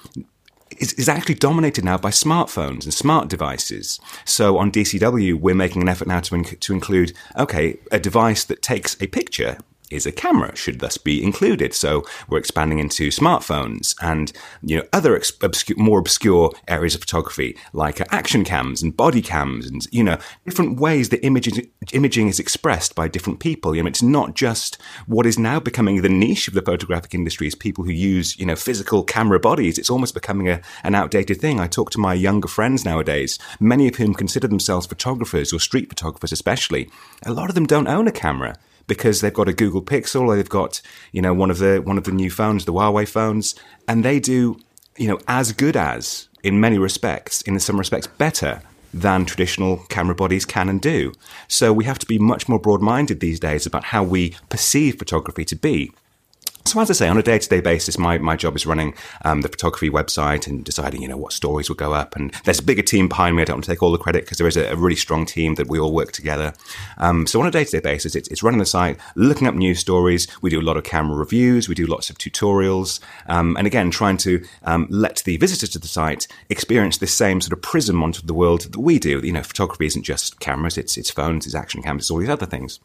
is, 0.82 0.92
is 0.94 1.08
actually 1.08 1.36
dominated 1.36 1.84
now 1.84 1.96
by 1.96 2.10
smartphones 2.10 2.84
and 2.84 2.92
smart 2.92 3.28
devices. 3.28 4.00
So 4.24 4.58
on 4.58 4.72
DCW, 4.72 5.40
we're 5.40 5.54
making 5.54 5.80
an 5.82 5.88
effort 5.88 6.08
now 6.08 6.20
to, 6.20 6.34
inc- 6.34 6.58
to 6.60 6.72
include, 6.72 7.12
okay, 7.36 7.78
a 7.90 8.00
device 8.00 8.44
that 8.44 8.60
takes 8.60 9.00
a 9.00 9.06
picture 9.06 9.58
is 9.92 10.06
a 10.06 10.12
camera 10.12 10.54
should 10.56 10.80
thus 10.80 10.96
be 10.98 11.22
included. 11.22 11.74
So 11.74 12.04
we're 12.28 12.38
expanding 12.38 12.78
into 12.78 13.08
smartphones 13.08 13.94
and 14.00 14.32
you 14.62 14.76
know 14.76 14.84
other 14.92 15.20
obscure, 15.42 15.78
more 15.78 15.98
obscure 15.98 16.52
areas 16.68 16.94
of 16.94 17.00
photography 17.02 17.56
like 17.72 18.00
action 18.12 18.44
cams 18.44 18.82
and 18.82 18.96
body 18.96 19.22
cams 19.22 19.66
and 19.66 19.86
you 19.90 20.02
know 20.02 20.18
different 20.44 20.80
ways 20.80 21.10
that 21.10 21.24
imaging 21.24 21.70
imaging 21.92 22.28
is 22.28 22.40
expressed 22.40 22.94
by 22.94 23.08
different 23.08 23.40
people. 23.40 23.74
You 23.74 23.82
know, 23.82 23.88
it's 23.88 24.02
not 24.02 24.34
just 24.34 24.80
what 25.06 25.26
is 25.26 25.38
now 25.38 25.60
becoming 25.60 26.00
the 26.00 26.08
niche 26.08 26.48
of 26.48 26.54
the 26.54 26.62
photographic 26.62 27.14
industry 27.14 27.46
is 27.46 27.54
people 27.54 27.84
who 27.84 27.92
use 27.92 28.38
you 28.38 28.46
know 28.46 28.56
physical 28.56 29.02
camera 29.04 29.38
bodies. 29.38 29.78
It's 29.78 29.90
almost 29.90 30.14
becoming 30.14 30.48
a, 30.48 30.60
an 30.82 30.94
outdated 30.94 31.40
thing. 31.40 31.60
I 31.60 31.66
talk 31.66 31.90
to 31.90 32.00
my 32.00 32.14
younger 32.14 32.48
friends 32.48 32.84
nowadays, 32.84 33.38
many 33.60 33.88
of 33.88 33.96
whom 33.96 34.14
consider 34.14 34.48
themselves 34.48 34.86
photographers 34.86 35.52
or 35.52 35.60
street 35.60 35.88
photographers, 35.88 36.32
especially. 36.32 36.90
A 37.24 37.32
lot 37.32 37.48
of 37.48 37.54
them 37.54 37.66
don't 37.66 37.88
own 37.88 38.08
a 38.08 38.12
camera 38.12 38.56
because 38.86 39.20
they've 39.20 39.32
got 39.32 39.48
a 39.48 39.52
Google 39.52 39.82
Pixel 39.82 40.22
or 40.22 40.36
they've 40.36 40.48
got 40.48 40.80
you 41.12 41.22
know 41.22 41.34
one 41.34 41.50
of 41.50 41.58
the 41.58 41.80
one 41.82 41.98
of 41.98 42.04
the 42.04 42.12
new 42.12 42.30
phones, 42.30 42.64
the 42.64 42.72
Huawei 42.72 43.08
phones, 43.08 43.54
and 43.88 44.04
they 44.04 44.20
do 44.20 44.58
you 44.96 45.08
know 45.08 45.18
as 45.28 45.52
good 45.52 45.76
as 45.76 46.28
in 46.42 46.60
many 46.60 46.78
respects, 46.78 47.42
in 47.42 47.58
some 47.60 47.78
respects 47.78 48.06
better 48.06 48.62
than 48.94 49.24
traditional 49.24 49.78
camera 49.88 50.14
bodies 50.14 50.44
can 50.44 50.68
and 50.68 50.80
do. 50.80 51.12
So 51.48 51.72
we 51.72 51.84
have 51.84 51.98
to 52.00 52.06
be 52.06 52.18
much 52.18 52.48
more 52.48 52.58
broad 52.58 52.82
minded 52.82 53.20
these 53.20 53.40
days 53.40 53.64
about 53.64 53.84
how 53.84 54.02
we 54.02 54.34
perceive 54.48 54.98
photography 54.98 55.44
to 55.46 55.56
be. 55.56 55.92
So 56.64 56.80
as 56.80 56.90
I 56.90 56.94
say, 56.94 57.08
on 57.08 57.18
a 57.18 57.22
day-to-day 57.22 57.60
basis, 57.60 57.98
my, 57.98 58.18
my 58.18 58.36
job 58.36 58.54
is 58.54 58.66
running 58.66 58.94
um, 59.24 59.40
the 59.40 59.48
photography 59.48 59.90
website 59.90 60.46
and 60.46 60.64
deciding, 60.64 61.02
you 61.02 61.08
know, 61.08 61.16
what 61.16 61.32
stories 61.32 61.68
will 61.68 61.76
go 61.76 61.92
up. 61.92 62.14
And 62.14 62.32
there's 62.44 62.60
a 62.60 62.62
bigger 62.62 62.82
team 62.82 63.08
behind 63.08 63.34
me. 63.34 63.42
I 63.42 63.44
don't 63.44 63.56
want 63.56 63.64
to 63.64 63.70
take 63.70 63.82
all 63.82 63.90
the 63.90 63.98
credit 63.98 64.24
because 64.24 64.38
there 64.38 64.46
is 64.46 64.56
a, 64.56 64.72
a, 64.72 64.76
really 64.76 64.96
strong 64.96 65.26
team 65.26 65.56
that 65.56 65.68
we 65.68 65.78
all 65.78 65.92
work 65.92 66.12
together. 66.12 66.54
Um, 66.98 67.26
so 67.26 67.40
on 67.40 67.46
a 67.46 67.50
day-to-day 67.50 67.80
basis, 67.80 68.14
it's, 68.14 68.28
it's, 68.28 68.42
running 68.42 68.60
the 68.60 68.66
site, 68.66 68.98
looking 69.16 69.48
up 69.48 69.54
news 69.54 69.80
stories. 69.80 70.28
We 70.40 70.50
do 70.50 70.60
a 70.60 70.62
lot 70.62 70.76
of 70.76 70.84
camera 70.84 71.16
reviews. 71.16 71.68
We 71.68 71.74
do 71.74 71.86
lots 71.86 72.10
of 72.10 72.18
tutorials. 72.18 73.00
Um, 73.26 73.56
and 73.56 73.66
again, 73.66 73.90
trying 73.90 74.16
to 74.18 74.44
um, 74.62 74.86
let 74.88 75.22
the 75.24 75.36
visitors 75.38 75.70
to 75.70 75.78
the 75.80 75.88
site 75.88 76.28
experience 76.48 76.98
this 76.98 77.12
same 77.12 77.40
sort 77.40 77.52
of 77.52 77.62
prism 77.62 78.02
onto 78.02 78.24
the 78.24 78.34
world 78.34 78.62
that 78.62 78.78
we 78.78 78.98
do. 78.98 79.20
You 79.20 79.32
know, 79.32 79.42
photography 79.42 79.86
isn't 79.86 80.04
just 80.04 80.38
cameras. 80.38 80.78
It's, 80.78 80.96
it's 80.96 81.10
phones, 81.10 81.44
it's 81.44 81.54
action 81.54 81.82
cameras, 81.82 82.04
it's 82.04 82.10
all 82.10 82.18
these 82.18 82.28
other 82.28 82.46
things. 82.46 82.78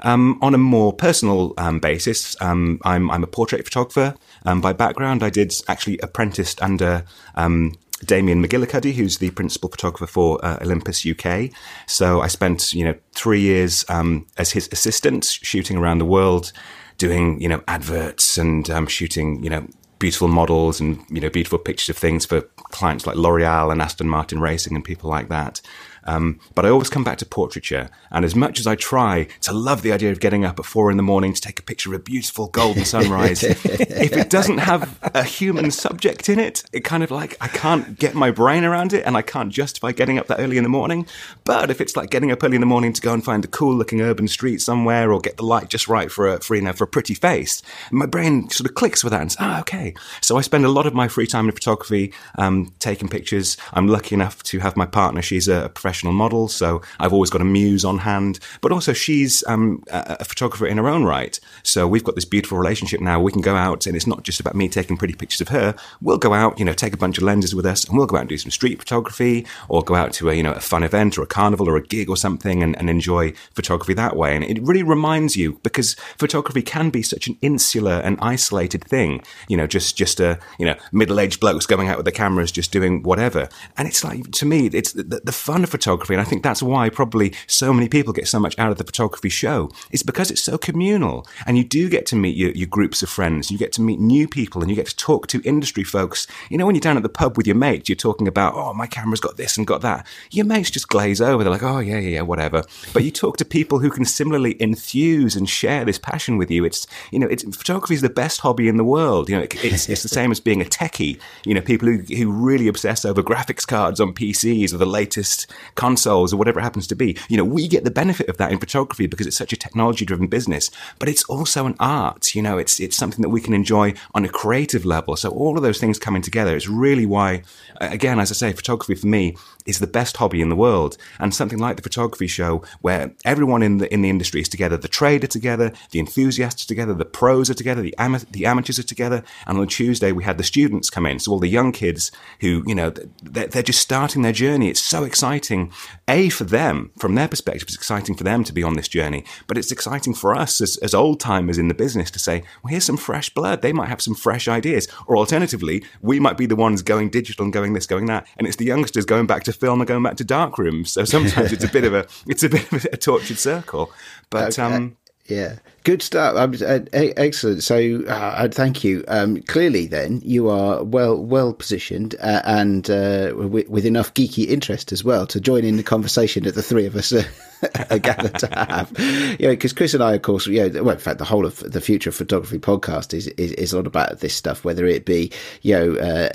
Um, 0.00 0.38
on 0.40 0.54
a 0.54 0.58
more 0.58 0.92
personal 0.92 1.52
um, 1.58 1.78
basis, 1.78 2.34
I'm, 2.40 3.10
I'm 3.10 3.17
a 3.22 3.26
portrait 3.26 3.64
photographer 3.64 4.14
um, 4.44 4.60
by 4.60 4.72
background. 4.72 5.22
I 5.22 5.30
did 5.30 5.54
actually 5.68 5.98
apprenticed 5.98 6.60
under 6.62 7.04
um, 7.34 7.74
Damien 8.04 8.44
McGillicuddy, 8.44 8.94
who's 8.94 9.18
the 9.18 9.30
principal 9.30 9.68
photographer 9.68 10.06
for 10.06 10.44
uh, 10.44 10.58
Olympus 10.62 11.06
UK. 11.06 11.50
So 11.86 12.20
I 12.20 12.28
spent, 12.28 12.72
you 12.72 12.84
know, 12.84 12.94
three 13.12 13.40
years 13.40 13.84
um, 13.88 14.26
as 14.36 14.52
his 14.52 14.68
assistant, 14.72 15.24
shooting 15.24 15.76
around 15.76 15.98
the 15.98 16.04
world, 16.04 16.52
doing, 16.96 17.40
you 17.40 17.48
know, 17.48 17.62
adverts 17.68 18.38
and 18.38 18.68
um, 18.70 18.86
shooting, 18.86 19.42
you 19.42 19.50
know, 19.50 19.66
beautiful 19.98 20.28
models 20.28 20.80
and 20.80 21.04
you 21.10 21.20
know 21.20 21.28
beautiful 21.28 21.58
pictures 21.58 21.88
of 21.88 21.96
things 21.96 22.24
for 22.24 22.42
clients 22.70 23.06
like 23.06 23.16
L'Oreal 23.16 23.72
and 23.72 23.82
Aston 23.82 24.08
Martin 24.08 24.40
Racing 24.40 24.74
and 24.74 24.84
people 24.84 25.10
like 25.10 25.28
that. 25.28 25.60
Um, 26.08 26.40
but 26.54 26.64
I 26.64 26.70
always 26.70 26.88
come 26.88 27.04
back 27.04 27.18
to 27.18 27.26
portraiture. 27.26 27.90
And 28.10 28.24
as 28.24 28.34
much 28.34 28.58
as 28.58 28.66
I 28.66 28.76
try 28.76 29.28
to 29.42 29.52
love 29.52 29.82
the 29.82 29.92
idea 29.92 30.10
of 30.10 30.20
getting 30.20 30.42
up 30.42 30.58
at 30.58 30.64
four 30.64 30.90
in 30.90 30.96
the 30.96 31.02
morning 31.02 31.34
to 31.34 31.40
take 31.40 31.58
a 31.58 31.62
picture 31.62 31.90
of 31.90 32.00
a 32.00 32.02
beautiful 32.02 32.48
golden 32.48 32.86
sunrise, 32.86 33.42
if 33.44 34.16
it 34.16 34.30
doesn't 34.30 34.56
have 34.56 34.98
a 35.14 35.22
human 35.22 35.70
subject 35.70 36.30
in 36.30 36.38
it, 36.38 36.64
it 36.72 36.80
kind 36.80 37.02
of 37.02 37.10
like 37.10 37.36
I 37.42 37.48
can't 37.48 37.98
get 37.98 38.14
my 38.14 38.30
brain 38.30 38.64
around 38.64 38.94
it 38.94 39.04
and 39.04 39.18
I 39.18 39.22
can't 39.22 39.52
justify 39.52 39.92
getting 39.92 40.18
up 40.18 40.28
that 40.28 40.40
early 40.40 40.56
in 40.56 40.62
the 40.62 40.70
morning. 40.70 41.06
But 41.44 41.70
if 41.70 41.78
it's 41.78 41.94
like 41.94 42.08
getting 42.08 42.32
up 42.32 42.42
early 42.42 42.56
in 42.56 42.62
the 42.62 42.66
morning 42.66 42.94
to 42.94 43.02
go 43.02 43.12
and 43.12 43.22
find 43.22 43.44
a 43.44 43.48
cool 43.48 43.74
looking 43.74 44.00
urban 44.00 44.28
street 44.28 44.62
somewhere 44.62 45.12
or 45.12 45.20
get 45.20 45.36
the 45.36 45.44
light 45.44 45.68
just 45.68 45.88
right 45.88 46.10
for 46.10 46.26
a, 46.26 46.40
for, 46.40 46.56
you 46.56 46.62
know, 46.62 46.72
for 46.72 46.84
a 46.84 46.88
pretty 46.88 47.12
face, 47.12 47.60
my 47.90 48.06
brain 48.06 48.48
sort 48.48 48.70
of 48.70 48.74
clicks 48.74 49.04
with 49.04 49.10
that 49.10 49.20
and 49.20 49.32
says, 49.32 49.46
oh, 49.46 49.60
okay. 49.60 49.92
So 50.22 50.38
I 50.38 50.40
spend 50.40 50.64
a 50.64 50.70
lot 50.70 50.86
of 50.86 50.94
my 50.94 51.06
free 51.06 51.26
time 51.26 51.50
in 51.50 51.52
photography 51.52 52.14
um, 52.38 52.72
taking 52.78 53.08
pictures. 53.08 53.58
I'm 53.74 53.88
lucky 53.88 54.14
enough 54.14 54.42
to 54.44 54.60
have 54.60 54.74
my 54.74 54.86
partner. 54.86 55.20
She's 55.20 55.48
a 55.48 55.68
professional 55.68 55.97
professional 55.98 56.12
model, 56.12 56.46
so 56.46 56.80
I've 57.00 57.12
always 57.12 57.30
got 57.30 57.40
a 57.40 57.44
muse 57.44 57.84
on 57.84 57.98
hand. 57.98 58.38
But 58.60 58.70
also, 58.70 58.92
she's 58.92 59.42
um, 59.48 59.82
a, 59.90 60.24
photographer 60.24 60.66
in 60.66 60.76
her 60.78 60.88
own 60.88 61.04
right. 61.04 61.40
So 61.64 61.88
we've 61.88 62.04
got 62.04 62.14
this 62.14 62.24
beautiful 62.24 62.56
relationship 62.56 63.00
now. 63.00 63.20
We 63.20 63.32
can 63.32 63.40
go 63.40 63.56
out, 63.56 63.86
and 63.86 63.96
it's 63.96 64.06
not 64.06 64.22
just 64.22 64.38
about 64.38 64.54
me 64.54 64.68
taking 64.68 64.96
pretty 64.96 65.14
pictures 65.14 65.40
of 65.40 65.48
her. 65.48 65.74
We'll 66.00 66.18
go 66.18 66.34
out, 66.34 66.56
you 66.58 66.64
know, 66.64 66.72
take 66.72 66.94
a 66.94 66.96
bunch 66.96 67.18
of 67.18 67.24
lenses 67.24 67.52
with 67.52 67.66
us, 67.66 67.84
and 67.84 67.98
we'll 67.98 68.06
go 68.06 68.16
out 68.16 68.20
and 68.20 68.28
do 68.28 68.38
some 68.38 68.52
street 68.52 68.78
photography, 68.78 69.44
or 69.68 69.82
go 69.82 69.96
out 69.96 70.12
to 70.14 70.30
a 70.30 70.34
you 70.34 70.42
know 70.42 70.52
a 70.52 70.60
fun 70.60 70.84
event 70.84 71.18
or 71.18 71.22
a 71.22 71.26
carnival 71.26 71.68
or 71.68 71.76
a 71.76 71.82
gig 71.82 72.08
or 72.08 72.16
something, 72.16 72.62
and, 72.62 72.78
and 72.78 72.88
enjoy 72.88 73.32
photography 73.54 73.94
that 73.94 74.14
way. 74.14 74.36
And 74.36 74.44
it 74.44 74.62
really 74.62 74.84
reminds 74.84 75.36
you 75.36 75.58
because 75.64 75.94
photography 76.16 76.62
can 76.62 76.90
be 76.90 77.02
such 77.02 77.26
an 77.26 77.36
insular 77.42 77.94
and 78.04 78.18
isolated 78.20 78.84
thing. 78.84 79.22
You 79.48 79.56
know, 79.56 79.66
just 79.66 79.96
just 79.96 80.20
a 80.20 80.38
you 80.60 80.66
know 80.66 80.76
middle 80.92 81.18
aged 81.18 81.40
blokes 81.40 81.66
going 81.66 81.88
out 81.88 81.96
with 81.96 82.06
the 82.06 82.12
cameras, 82.12 82.52
just 82.52 82.70
doing 82.70 83.02
whatever. 83.02 83.48
And 83.76 83.88
it's 83.88 84.04
like 84.04 84.30
to 84.30 84.46
me, 84.46 84.68
it's 84.68 84.92
the, 84.92 85.20
the 85.24 85.32
fun 85.32 85.64
of 85.64 85.70
photography 85.70 85.87
photography, 85.88 86.14
and 86.14 86.20
I 86.20 86.24
think 86.24 86.42
that's 86.42 86.62
why 86.62 86.90
probably 86.90 87.32
so 87.46 87.72
many 87.72 87.88
people 87.88 88.12
get 88.12 88.28
so 88.28 88.38
much 88.38 88.58
out 88.58 88.70
of 88.70 88.76
the 88.76 88.84
photography 88.84 89.30
show, 89.30 89.70
It's 89.90 90.02
because 90.02 90.30
it's 90.30 90.42
so 90.42 90.58
communal. 90.58 91.26
And 91.46 91.56
you 91.56 91.64
do 91.64 91.88
get 91.88 92.04
to 92.06 92.16
meet 92.16 92.36
your, 92.36 92.50
your 92.50 92.66
groups 92.66 93.02
of 93.02 93.08
friends, 93.08 93.50
you 93.50 93.56
get 93.56 93.72
to 93.72 93.80
meet 93.80 93.98
new 93.98 94.28
people, 94.28 94.60
and 94.60 94.70
you 94.70 94.76
get 94.76 94.86
to 94.88 94.96
talk 94.96 95.28
to 95.28 95.40
industry 95.44 95.84
folks. 95.84 96.26
You 96.50 96.58
know, 96.58 96.66
when 96.66 96.74
you're 96.74 96.80
down 96.80 96.98
at 96.98 97.02
the 97.02 97.08
pub 97.08 97.38
with 97.38 97.46
your 97.46 97.56
mates, 97.56 97.88
you're 97.88 97.96
talking 97.96 98.28
about, 98.28 98.54
oh, 98.54 98.74
my 98.74 98.86
camera's 98.86 99.20
got 99.20 99.38
this 99.38 99.56
and 99.56 99.66
got 99.66 99.80
that. 99.80 100.06
Your 100.30 100.44
mates 100.44 100.70
just 100.70 100.88
glaze 100.88 101.22
over. 101.22 101.42
They're 101.42 101.50
like, 101.50 101.62
oh, 101.62 101.78
yeah, 101.78 101.98
yeah, 101.98 102.16
yeah, 102.16 102.22
whatever. 102.22 102.64
But 102.92 103.04
you 103.04 103.10
talk 103.10 103.38
to 103.38 103.44
people 103.46 103.78
who 103.78 103.90
can 103.90 104.04
similarly 104.04 104.60
enthuse 104.60 105.36
and 105.36 105.48
share 105.48 105.86
this 105.86 105.98
passion 105.98 106.36
with 106.36 106.50
you. 106.50 106.64
It's, 106.64 106.86
you 107.10 107.18
know, 107.18 107.28
it's, 107.28 107.44
photography 107.56 107.94
is 107.94 108.02
the 108.02 108.10
best 108.10 108.40
hobby 108.40 108.68
in 108.68 108.76
the 108.76 108.84
world. 108.84 109.30
You 109.30 109.36
know, 109.36 109.42
it, 109.42 109.64
it's, 109.64 109.88
it's 109.88 110.02
the 110.02 110.08
same 110.08 110.30
as 110.30 110.40
being 110.40 110.60
a 110.60 110.66
techie. 110.66 111.18
You 111.46 111.54
know, 111.54 111.62
people 111.62 111.88
who, 111.88 111.98
who 112.14 112.30
really 112.30 112.68
obsess 112.68 113.06
over 113.06 113.22
graphics 113.22 113.66
cards 113.66 114.00
on 114.00 114.12
PCs 114.12 114.74
or 114.74 114.76
the 114.76 114.86
latest 114.86 115.46
consoles 115.78 116.32
or 116.32 116.36
whatever 116.36 116.58
it 116.60 116.64
happens 116.64 116.86
to 116.88 116.96
be. 116.96 117.16
You 117.28 117.36
know, 117.38 117.44
we 117.44 117.68
get 117.68 117.84
the 117.84 117.90
benefit 117.90 118.28
of 118.28 118.36
that 118.36 118.52
in 118.52 118.58
photography 118.58 119.06
because 119.06 119.26
it's 119.26 119.36
such 119.36 119.52
a 119.52 119.56
technology 119.56 120.04
driven 120.04 120.26
business, 120.26 120.70
but 120.98 121.08
it's 121.08 121.24
also 121.24 121.64
an 121.64 121.76
art. 121.78 122.34
You 122.34 122.42
know, 122.42 122.58
it's, 122.58 122.80
it's 122.80 122.96
something 122.96 123.22
that 123.22 123.28
we 123.30 123.40
can 123.40 123.54
enjoy 123.54 123.94
on 124.14 124.24
a 124.24 124.28
creative 124.28 124.84
level. 124.84 125.16
So 125.16 125.30
all 125.30 125.56
of 125.56 125.62
those 125.62 125.78
things 125.78 125.98
coming 125.98 126.20
together 126.20 126.54
is 126.56 126.68
really 126.68 127.06
why, 127.06 127.44
again, 127.80 128.18
as 128.18 128.30
I 128.30 128.34
say, 128.34 128.52
photography 128.52 128.96
for 128.96 129.06
me 129.06 129.36
is 129.66 129.78
the 129.78 129.86
best 129.86 130.16
hobby 130.16 130.40
in 130.40 130.48
the 130.48 130.56
world. 130.56 130.96
And 131.20 131.32
something 131.32 131.58
like 131.58 131.76
the 131.76 131.82
photography 131.82 132.26
show 132.26 132.62
where 132.80 133.12
everyone 133.24 133.62
in 133.62 133.78
the, 133.78 133.92
in 133.92 134.02
the 134.02 134.10
industry 134.10 134.40
is 134.40 134.48
together, 134.48 134.76
the 134.76 134.88
trade 134.88 135.22
are 135.24 135.28
together, 135.28 135.72
the 135.92 136.00
enthusiasts 136.00 136.64
are 136.64 136.68
together, 136.68 136.94
the 136.94 137.04
pros 137.04 137.50
are 137.50 137.54
together, 137.54 137.82
the, 137.82 137.94
the 138.30 138.46
amateurs 138.46 138.78
are 138.78 138.82
together. 138.82 139.22
And 139.46 139.58
on 139.58 139.68
Tuesday, 139.68 140.10
we 140.10 140.24
had 140.24 140.38
the 140.38 140.44
students 140.44 140.90
come 140.90 141.06
in. 141.06 141.18
So 141.20 141.32
all 141.32 141.38
the 141.38 141.48
young 141.48 141.70
kids 141.70 142.10
who, 142.40 142.64
you 142.66 142.74
know, 142.74 142.90
they're, 143.22 143.46
they're 143.46 143.62
just 143.62 143.80
starting 143.80 144.22
their 144.22 144.32
journey. 144.32 144.68
It's 144.68 144.82
so 144.82 145.04
exciting. 145.04 145.67
A, 146.08 146.28
for 146.28 146.44
them, 146.44 146.90
from 146.98 147.14
their 147.14 147.28
perspective, 147.28 147.64
it's 147.64 147.74
exciting 147.74 148.14
for 148.14 148.24
them 148.24 148.44
to 148.44 148.52
be 148.52 148.62
on 148.62 148.74
this 148.74 148.88
journey, 148.88 149.24
but 149.46 149.58
it's 149.58 149.72
exciting 149.72 150.14
for 150.14 150.34
us 150.34 150.60
as, 150.60 150.76
as 150.78 150.94
old 150.94 151.20
timers 151.20 151.58
in 151.58 151.68
the 151.68 151.74
business 151.74 152.10
to 152.12 152.18
say, 152.18 152.42
well, 152.62 152.70
here's 152.70 152.84
some 152.84 152.96
fresh 152.96 153.30
blood. 153.30 153.62
They 153.62 153.72
might 153.72 153.88
have 153.88 154.00
some 154.02 154.14
fresh 154.14 154.48
ideas. 154.48 154.88
Or 155.06 155.16
alternatively, 155.16 155.84
we 156.02 156.20
might 156.20 156.36
be 156.36 156.46
the 156.46 156.56
ones 156.56 156.82
going 156.82 157.10
digital 157.10 157.44
and 157.44 157.52
going 157.52 157.72
this, 157.74 157.86
going 157.86 158.06
that. 158.06 158.26
And 158.36 158.46
it's 158.46 158.56
the 158.56 158.64
youngsters 158.64 159.04
going 159.04 159.26
back 159.26 159.44
to 159.44 159.52
film 159.52 159.80
and 159.80 159.88
going 159.88 160.02
back 160.02 160.16
to 160.16 160.24
dark 160.24 160.58
rooms. 160.58 160.90
So 160.92 161.04
sometimes 161.04 161.52
it's 161.52 161.64
a 161.64 161.68
bit 161.68 161.84
of 161.84 161.94
a, 161.94 162.06
it's 162.26 162.42
a 162.42 162.48
bit 162.48 162.72
of 162.72 162.84
a 162.92 162.96
tortured 162.96 163.38
circle. 163.38 163.92
But, 164.30 164.58
Okay. 164.58 164.62
um, 164.62 164.96
Yeah, 165.28 165.56
good 165.84 166.00
stuff. 166.00 166.36
Um, 166.36 166.54
uh, 166.66 166.80
excellent. 166.92 167.62
So, 167.62 168.02
uh, 168.08 168.48
thank 168.48 168.82
you. 168.82 169.04
Um, 169.08 169.42
clearly, 169.42 169.86
then 169.86 170.22
you 170.24 170.48
are 170.48 170.82
well 170.82 171.22
well 171.22 171.52
positioned 171.52 172.14
uh, 172.18 172.40
and 172.44 172.88
uh, 172.88 173.34
with, 173.36 173.84
enough 173.84 174.14
geeky 174.14 174.46
interest 174.46 174.90
as 174.90 175.04
well 175.04 175.26
to 175.26 175.38
join 175.38 175.64
in 175.64 175.76
the 175.76 175.82
conversation 175.82 176.44
that 176.44 176.54
the 176.54 176.62
three 176.62 176.86
of 176.86 176.96
us 176.96 177.12
are, 177.90 177.98
gathered 177.98 178.38
to 178.38 178.46
have. 178.54 178.90
You 179.38 179.48
because 179.48 179.74
Chris 179.74 179.92
and 179.92 180.02
I, 180.02 180.14
of 180.14 180.22
course, 180.22 180.46
you 180.46 180.70
know, 180.70 180.82
well, 180.82 180.94
in 180.94 181.00
fact, 181.00 181.18
the 181.18 181.26
whole 181.26 181.44
of 181.44 181.58
the 181.58 181.82
Future 181.82 182.08
of 182.08 182.16
Photography 182.16 182.58
podcast 182.58 183.12
is 183.12 183.26
is, 183.28 183.52
is 183.52 183.74
all 183.74 183.86
about 183.86 184.20
this 184.20 184.34
stuff. 184.34 184.64
Whether 184.64 184.86
it 184.86 185.04
be, 185.04 185.30
you 185.60 185.74
know. 185.74 186.30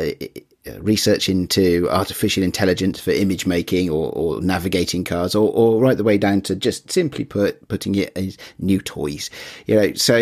Uh, 0.65 0.79
research 0.82 1.27
into 1.27 1.89
artificial 1.89 2.41
intelligence 2.41 2.98
for 2.98 3.12
image 3.12 3.46
making 3.46 3.89
or, 3.89 4.12
or 4.13 4.41
navigating 4.41 5.03
cars 5.03 5.36
or, 5.36 5.51
or 5.51 5.82
right 5.82 5.98
the 5.98 6.05
way 6.05 6.17
down 6.17 6.39
to 6.39 6.55
just 6.55 6.89
simply 6.89 7.25
put 7.25 7.67
putting 7.67 7.96
it 7.96 8.17
as 8.17 8.38
new 8.60 8.79
toys 8.79 9.29
you 9.65 9.75
know 9.75 9.93
so 9.93 10.15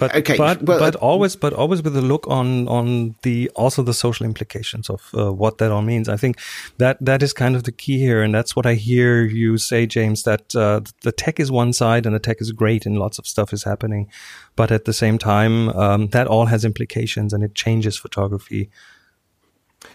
But, 0.00 0.14
okay 0.14 0.38
but, 0.38 0.62
well, 0.62 0.78
but 0.78 0.96
always, 0.96 1.36
but 1.36 1.52
always 1.52 1.82
with 1.82 1.94
a 1.94 2.00
look 2.00 2.26
on 2.26 2.66
on 2.68 3.14
the 3.22 3.50
also 3.54 3.82
the 3.82 3.92
social 3.92 4.24
implications 4.24 4.88
of 4.88 5.10
uh, 5.14 5.32
what 5.32 5.58
that 5.58 5.70
all 5.70 5.82
means. 5.82 6.08
I 6.08 6.16
think 6.16 6.38
that 6.78 6.96
that 7.04 7.22
is 7.22 7.32
kind 7.32 7.54
of 7.54 7.64
the 7.64 7.72
key 7.72 7.98
here, 7.98 8.22
and 8.22 8.34
that's 8.34 8.56
what 8.56 8.66
I 8.66 8.74
hear 8.74 9.24
you 9.24 9.58
say, 9.58 9.86
James. 9.86 10.22
That 10.22 10.54
uh, 10.56 10.80
the 11.02 11.12
tech 11.12 11.38
is 11.38 11.50
one 11.50 11.72
side, 11.72 12.06
and 12.06 12.14
the 12.14 12.18
tech 12.18 12.40
is 12.40 12.52
great, 12.52 12.86
and 12.86 12.98
lots 12.98 13.18
of 13.18 13.26
stuff 13.26 13.52
is 13.52 13.64
happening, 13.64 14.08
but 14.56 14.70
at 14.70 14.84
the 14.84 14.92
same 14.92 15.18
time, 15.18 15.68
um, 15.70 16.08
that 16.08 16.26
all 16.26 16.46
has 16.46 16.64
implications, 16.64 17.32
and 17.32 17.44
it 17.44 17.54
changes 17.54 17.98
photography. 17.98 18.70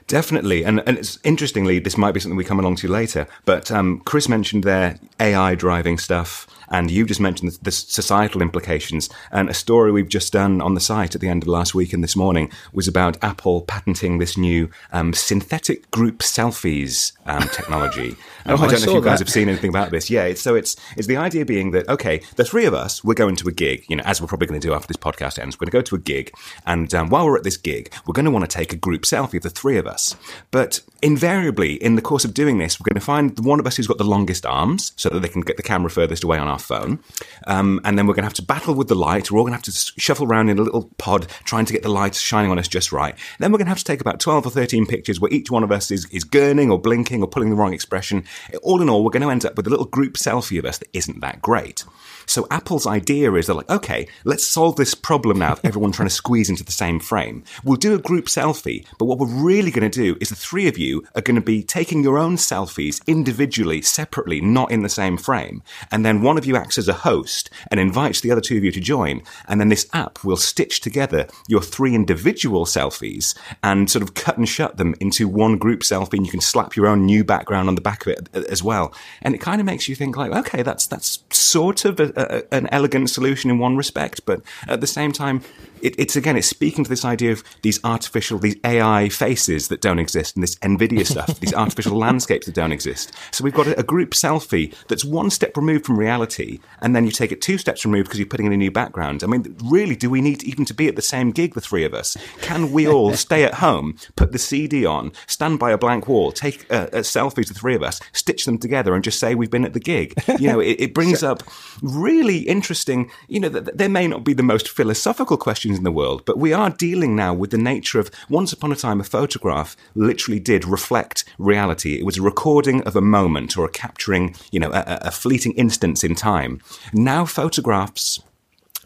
Definitely, 0.07 0.63
and 0.63 0.81
and 0.87 0.97
it's 0.97 1.19
interestingly, 1.23 1.79
this 1.79 1.97
might 1.97 2.13
be 2.13 2.19
something 2.19 2.37
we 2.37 2.45
come 2.45 2.59
along 2.59 2.77
to 2.77 2.87
later. 2.87 3.27
But 3.45 3.71
um, 3.71 4.01
Chris 4.05 4.29
mentioned 4.29 4.63
their 4.63 4.99
AI 5.19 5.55
driving 5.55 5.97
stuff, 5.97 6.47
and 6.69 6.91
you 6.91 7.05
just 7.05 7.19
mentioned 7.19 7.51
the, 7.51 7.59
the 7.63 7.71
societal 7.71 8.41
implications. 8.41 9.09
And 9.31 9.49
a 9.49 9.53
story 9.53 9.91
we've 9.91 10.09
just 10.09 10.33
done 10.33 10.61
on 10.61 10.73
the 10.73 10.79
site 10.79 11.15
at 11.15 11.21
the 11.21 11.29
end 11.29 11.43
of 11.43 11.47
last 11.47 11.73
week 11.75 11.93
and 11.93 12.03
this 12.03 12.15
morning 12.15 12.51
was 12.73 12.87
about 12.87 13.21
Apple 13.23 13.61
patenting 13.61 14.17
this 14.17 14.37
new 14.37 14.69
um, 14.91 15.13
synthetic 15.13 15.89
group 15.91 16.19
selfies 16.19 17.13
um, 17.25 17.43
technology. 17.49 18.15
Um, 18.47 18.53
Oh, 18.57 18.63
I 18.63 18.67
I 18.67 18.71
don't 18.71 18.85
know 18.85 18.91
if 18.91 18.95
you 18.95 19.01
guys 19.01 19.19
that. 19.19 19.27
have 19.27 19.33
seen 19.33 19.49
anything 19.49 19.69
about 19.69 19.91
this. 19.91 20.09
Yeah, 20.09 20.23
it's, 20.23 20.41
so 20.41 20.55
it's 20.55 20.77
it's 20.95 21.07
the 21.07 21.17
idea 21.17 21.43
being 21.43 21.71
that 21.71 21.89
okay, 21.89 22.21
the 22.37 22.45
three 22.45 22.63
of 22.63 22.73
us 22.73 23.03
we're 23.03 23.13
going 23.13 23.35
to 23.37 23.47
a 23.49 23.51
gig. 23.51 23.83
You 23.89 23.97
know, 23.97 24.03
as 24.05 24.21
we're 24.21 24.27
probably 24.27 24.47
going 24.47 24.61
to 24.61 24.65
do 24.65 24.73
after 24.73 24.87
this 24.87 24.95
podcast 24.95 25.37
ends, 25.37 25.57
we're 25.57 25.65
going 25.65 25.71
to 25.71 25.77
go 25.77 25.81
to 25.81 25.95
a 25.95 25.99
gig, 25.99 26.31
and 26.65 26.93
um, 26.93 27.09
while 27.09 27.25
we're 27.25 27.35
at 27.35 27.43
this 27.43 27.57
gig, 27.57 27.93
we're 28.05 28.13
going 28.13 28.23
to 28.23 28.31
want 28.31 28.49
to 28.49 28.57
take 28.57 28.71
a 28.71 28.77
group 28.77 29.01
selfie 29.01 29.35
of 29.35 29.43
the 29.43 29.49
three 29.49 29.77
of 29.77 29.85
us. 29.85 30.15
But 30.49 30.79
invariably, 31.01 31.73
in 31.73 31.95
the 31.95 32.01
course 32.01 32.23
of 32.23 32.33
doing 32.33 32.57
this, 32.57 32.79
we're 32.79 32.85
going 32.85 32.99
to 32.99 33.05
find 33.05 33.35
the 33.35 33.41
one 33.41 33.59
of 33.59 33.67
us 33.67 33.75
who's 33.75 33.87
got 33.87 33.97
the 33.97 34.05
longest 34.05 34.45
arms, 34.45 34.93
so 34.95 35.09
that 35.09 35.19
they 35.19 35.27
can 35.27 35.41
get 35.41 35.57
the 35.57 35.63
camera 35.63 35.89
furthest 35.89 36.23
away 36.23 36.37
on 36.37 36.47
our 36.47 36.56
phone, 36.57 36.99
um, 37.45 37.79
and 37.83 37.97
then 37.97 38.07
we're 38.07 38.13
going 38.13 38.23
to 38.23 38.27
have 38.27 38.33
to 38.35 38.41
battle 38.41 38.73
with 38.73 38.87
the 38.87 38.95
light. 38.95 39.31
We're 39.31 39.39
all 39.39 39.45
going 39.45 39.57
to 39.57 39.57
have 39.57 39.75
to 39.75 40.01
shuffle 40.01 40.27
around 40.27 40.49
in 40.49 40.59
a 40.59 40.63
little 40.63 40.89
pod, 40.97 41.27
trying 41.43 41.65
to 41.65 41.73
get 41.73 41.83
the 41.83 41.89
light 41.89 42.15
shining 42.15 42.51
on 42.51 42.59
us 42.59 42.67
just 42.67 42.91
right. 42.91 43.15
Then 43.39 43.51
we're 43.51 43.57
going 43.57 43.67
to 43.67 43.71
have 43.71 43.77
to 43.79 43.83
take 43.83 44.01
about 44.01 44.19
twelve 44.19 44.45
or 44.45 44.49
thirteen 44.49 44.85
pictures 44.85 45.19
where 45.19 45.31
each 45.31 45.51
one 45.51 45.63
of 45.63 45.71
us 45.71 45.91
is 45.91 46.05
is 46.11 46.23
gurning 46.23 46.71
or 46.71 46.79
blinking 46.79 47.21
or 47.21 47.27
pulling 47.27 47.49
the 47.49 47.55
wrong 47.55 47.73
expression. 47.73 48.23
All 48.63 48.81
in 48.81 48.89
all, 48.89 49.03
we're 49.03 49.11
going 49.11 49.23
to 49.23 49.29
end 49.29 49.45
up 49.45 49.55
with 49.55 49.67
a 49.67 49.69
little 49.69 49.85
group 49.85 50.13
selfie 50.13 50.59
of 50.59 50.65
us 50.65 50.77
that 50.79 50.89
isn't 50.93 51.21
that 51.21 51.41
great. 51.41 51.83
So 52.27 52.45
Apple's 52.51 52.85
idea 52.85 53.33
is 53.33 53.47
they're 53.47 53.55
like, 53.55 53.69
okay, 53.69 54.07
let's 54.25 54.45
solve 54.45 54.75
this 54.75 54.93
problem 54.93 55.39
now 55.39 55.53
of 55.53 55.61
everyone 55.63 55.93
trying 55.93 56.09
to 56.09 56.13
squeeze 56.13 56.49
into 56.49 56.63
the 56.63 56.71
same 56.71 56.99
frame. 56.99 57.43
We'll 57.63 57.77
do 57.77 57.95
a 57.95 57.99
group 57.99 58.25
selfie, 58.25 58.85
but 58.99 59.05
what 59.05 59.17
we're 59.17 59.27
really 59.27 59.71
going 59.71 59.89
to 59.89 60.01
do 60.01 60.17
is 60.19 60.29
the 60.29 60.35
three 60.35 60.67
of 60.67 60.77
you 60.77 61.07
are 61.15 61.21
going 61.21 61.35
to 61.35 61.41
be 61.41 61.63
taking 61.63 62.03
your 62.03 62.17
own 62.17 62.35
selfies 62.35 63.05
individually, 63.07 63.81
separately, 63.81 64.41
not 64.41 64.71
in 64.71 64.83
the 64.83 64.89
same 64.89 65.17
frame. 65.17 65.63
And 65.89 66.05
then 66.05 66.21
one 66.21 66.37
of 66.37 66.45
you 66.45 66.57
acts 66.57 66.77
as 66.77 66.89
a 66.89 66.93
host 66.93 67.49
and 67.71 67.79
invites 67.79 68.21
the 68.21 68.31
other 68.31 68.41
two 68.41 68.57
of 68.57 68.63
you 68.63 68.71
to 68.71 68.81
join. 68.81 69.21
And 69.47 69.59
then 69.59 69.69
this 69.69 69.87
app 69.93 70.23
will 70.23 70.37
stitch 70.37 70.81
together 70.81 71.27
your 71.47 71.61
three 71.61 71.95
individual 71.95 72.65
selfies 72.65 73.37
and 73.63 73.89
sort 73.89 74.03
of 74.03 74.13
cut 74.13 74.37
and 74.37 74.49
shut 74.49 74.77
them 74.77 74.95
into 74.99 75.29
one 75.29 75.57
group 75.57 75.79
selfie. 75.79 76.17
And 76.17 76.25
you 76.25 76.31
can 76.31 76.41
slap 76.41 76.75
your 76.75 76.87
own 76.87 77.05
new 77.05 77.23
background 77.23 77.69
on 77.69 77.75
the 77.75 77.81
back 77.81 78.05
of 78.05 78.11
it 78.11 78.29
uh, 78.33 78.43
as 78.49 78.61
well. 78.61 78.93
And 79.21 79.33
it 79.33 79.39
kind 79.39 79.61
of 79.61 79.65
makes 79.65 79.87
you 79.87 79.95
think 79.95 80.17
like, 80.17 80.33
okay, 80.33 80.61
that's, 80.61 80.87
that's 80.87 81.23
sort 81.29 81.85
of 81.85 81.99
a, 81.99 82.11
a, 82.17 82.53
an 82.53 82.67
elegant 82.71 83.09
solution 83.09 83.49
in 83.49 83.59
one 83.59 83.77
respect, 83.77 84.25
but 84.25 84.41
at 84.67 84.81
the 84.81 84.87
same 84.87 85.11
time, 85.11 85.41
it, 85.81 85.95
it's 85.99 86.15
again, 86.15 86.35
it's 86.35 86.47
speaking 86.47 86.83
to 86.83 86.89
this 86.89 87.05
idea 87.05 87.31
of 87.31 87.43
these 87.61 87.79
artificial, 87.83 88.39
these 88.39 88.55
AI 88.63 89.09
faces 89.09 89.67
that 89.67 89.81
don't 89.81 89.99
exist, 89.99 90.35
and 90.35 90.43
this 90.43 90.55
NVIDIA 90.57 91.05
stuff, 91.11 91.39
these 91.39 91.53
artificial 91.53 91.97
landscapes 91.97 92.45
that 92.45 92.55
don't 92.55 92.71
exist. 92.71 93.13
So 93.31 93.43
we've 93.43 93.53
got 93.53 93.67
a, 93.67 93.79
a 93.79 93.83
group 93.83 94.11
selfie 94.11 94.73
that's 94.87 95.05
one 95.05 95.29
step 95.29 95.55
removed 95.55 95.85
from 95.85 95.99
reality, 95.99 96.59
and 96.81 96.95
then 96.95 97.05
you 97.05 97.11
take 97.11 97.31
it 97.31 97.41
two 97.41 97.57
steps 97.57 97.85
removed 97.85 98.07
because 98.07 98.19
you're 98.19 98.27
putting 98.27 98.47
in 98.47 98.53
a 98.53 98.57
new 98.57 98.71
background. 98.71 99.23
I 99.23 99.27
mean, 99.27 99.55
really, 99.63 99.95
do 99.95 100.09
we 100.09 100.21
need 100.21 100.43
even 100.43 100.65
to 100.65 100.73
be 100.73 100.87
at 100.87 100.95
the 100.95 101.01
same 101.01 101.31
gig, 101.31 101.53
the 101.53 101.61
three 101.61 101.83
of 101.83 101.93
us? 101.93 102.17
Can 102.41 102.71
we 102.71 102.87
all 102.87 103.13
stay 103.27 103.43
at 103.43 103.55
home, 103.55 103.97
put 104.15 104.31
the 104.31 104.39
CD 104.39 104.85
on, 104.85 105.11
stand 105.27 105.59
by 105.59 105.71
a 105.71 105.77
blank 105.77 106.07
wall, 106.07 106.31
take 106.31 106.65
uh, 106.71 106.87
uh, 106.93 106.97
selfies, 106.97 107.47
the 107.47 107.53
three 107.53 107.75
of 107.75 107.83
us, 107.83 107.99
stitch 108.13 108.45
them 108.45 108.57
together, 108.57 108.95
and 108.95 109.03
just 109.03 109.19
say 109.19 109.35
we've 109.35 109.51
been 109.51 109.65
at 109.65 109.73
the 109.73 109.79
gig? 109.79 110.13
You 110.39 110.47
know, 110.49 110.59
it, 110.59 110.79
it 110.79 110.93
brings 110.93 111.23
up 111.27 111.43
really 111.81 112.06
interesting. 112.07 113.11
You 113.27 113.39
know, 113.39 113.49
th- 113.49 113.65
th- 113.65 113.77
there 113.77 113.89
may 113.89 114.07
not 114.07 114.23
be 114.23 114.33
the 114.33 114.43
most 114.43 114.69
philosophical 114.69 115.37
questions 115.37 115.77
in 115.77 115.83
the 115.83 115.91
world, 115.91 116.23
but 116.25 116.37
we 116.37 116.53
are 116.53 116.69
dealing 116.69 117.15
now 117.15 117.33
with 117.33 117.51
the 117.51 117.57
nature 117.57 117.99
of 117.99 118.11
once 118.29 118.53
upon 118.53 118.71
a 118.71 118.75
time 118.75 118.99
a 118.99 119.03
photograph 119.03 119.75
literally 119.95 120.39
did 120.39 120.65
reflect 120.65 121.23
reality. 121.37 121.99
It 121.99 122.05
was 122.05 122.17
a 122.17 122.21
recording 122.21 122.81
of 122.83 122.95
a 122.95 123.01
moment 123.01 123.57
or 123.57 123.65
a 123.65 123.71
capturing, 123.71 124.35
you 124.51 124.59
know, 124.59 124.71
a, 124.71 124.83
a 124.87 125.07
a 125.07 125.11
fleeting 125.11 125.53
instance 125.53 126.03
in 126.03 126.15
time. 126.15 126.59
Now 126.93 127.25
photographs 127.25 128.19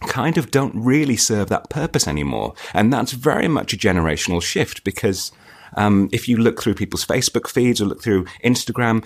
kind 0.08 0.38
of 0.38 0.52
don't 0.52 0.76
really 0.76 1.16
serve 1.16 1.50
that 1.50 1.70
purpose 1.70 2.08
anymore. 2.08 2.54
And 2.74 2.92
that's 2.92 3.12
very 3.12 3.48
much 3.48 3.74
a 3.74 3.78
generational 3.78 4.42
shift 4.42 4.84
because 4.84 5.32
um, 5.78 6.10
if 6.12 6.28
you 6.28 6.38
look 6.38 6.62
through 6.62 6.76
people's 6.76 7.06
Facebook 7.06 7.48
feeds 7.48 7.82
or 7.82 7.86
look 7.86 8.02
through 8.02 8.26
Instagram, 8.44 9.06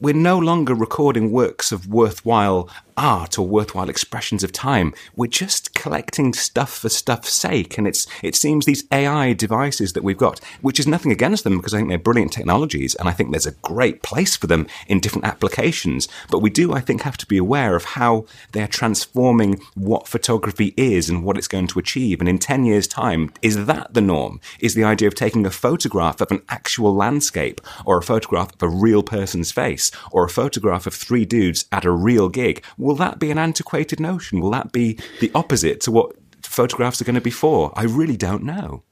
we're 0.00 0.14
no 0.14 0.38
longer 0.38 0.74
recording 0.74 1.30
works 1.30 1.72
of 1.72 1.86
worthwhile 1.86 2.68
art 2.96 3.38
or 3.38 3.46
worthwhile 3.46 3.88
expressions 3.88 4.42
of 4.42 4.52
time. 4.52 4.94
We're 5.14 5.26
just 5.26 5.74
collecting 5.74 6.32
stuff 6.32 6.78
for 6.78 6.88
stuff's 6.88 7.32
sake. 7.32 7.78
And 7.78 7.86
it's, 7.86 8.06
it 8.22 8.34
seems 8.34 8.64
these 8.64 8.84
AI 8.90 9.32
devices 9.32 9.92
that 9.92 10.04
we've 10.04 10.16
got, 10.16 10.40
which 10.62 10.80
is 10.80 10.86
nothing 10.86 11.12
against 11.12 11.44
them 11.44 11.56
because 11.56 11.74
I 11.74 11.78
think 11.78 11.88
they're 11.88 11.98
brilliant 11.98 12.32
technologies 12.32 12.94
and 12.94 13.08
I 13.08 13.12
think 13.12 13.30
there's 13.30 13.46
a 13.46 13.52
great 13.52 14.02
place 14.02 14.36
for 14.36 14.46
them 14.46 14.66
in 14.86 15.00
different 15.00 15.26
applications. 15.26 16.08
But 16.30 16.40
we 16.40 16.50
do, 16.50 16.72
I 16.72 16.80
think, 16.80 17.02
have 17.02 17.16
to 17.18 17.26
be 17.26 17.38
aware 17.38 17.76
of 17.76 17.84
how 17.84 18.26
they're 18.52 18.66
transforming 18.66 19.60
what 19.74 20.08
photography 20.08 20.74
is 20.76 21.08
and 21.08 21.24
what 21.24 21.36
it's 21.36 21.48
going 21.48 21.66
to 21.68 21.78
achieve. 21.78 22.20
And 22.20 22.28
in 22.28 22.38
10 22.38 22.64
years' 22.64 22.88
time, 22.88 23.32
is 23.42 23.66
that 23.66 23.94
the 23.94 24.00
norm? 24.00 24.40
Is 24.60 24.74
the 24.74 24.84
idea 24.84 25.08
of 25.08 25.14
taking 25.14 25.46
a 25.46 25.50
photograph 25.50 26.20
of 26.20 26.30
an 26.30 26.42
actual 26.48 26.94
landscape 26.94 27.60
or 27.84 27.98
a 27.98 28.02
photograph 28.02 28.54
of 28.54 28.62
a 28.62 28.68
real 28.68 29.02
person's 29.02 29.52
face 29.52 29.90
or 30.10 30.24
a 30.24 30.30
photograph 30.30 30.86
of 30.86 30.94
three 30.94 31.24
dudes 31.24 31.66
at 31.70 31.84
a 31.84 31.90
real 31.90 32.28
gig? 32.28 32.64
Will 32.86 32.94
that 32.94 33.18
be 33.18 33.32
an 33.32 33.38
antiquated 33.38 33.98
notion? 33.98 34.40
Will 34.40 34.52
that 34.52 34.70
be 34.70 34.96
the 35.20 35.32
opposite 35.34 35.80
to 35.82 35.90
what 35.90 36.14
photographs 36.42 37.00
are 37.00 37.04
going 37.04 37.16
to 37.16 37.20
be 37.20 37.32
for? 37.32 37.72
I 37.74 37.82
really 37.82 38.16
don't 38.16 38.44
know. 38.44 38.84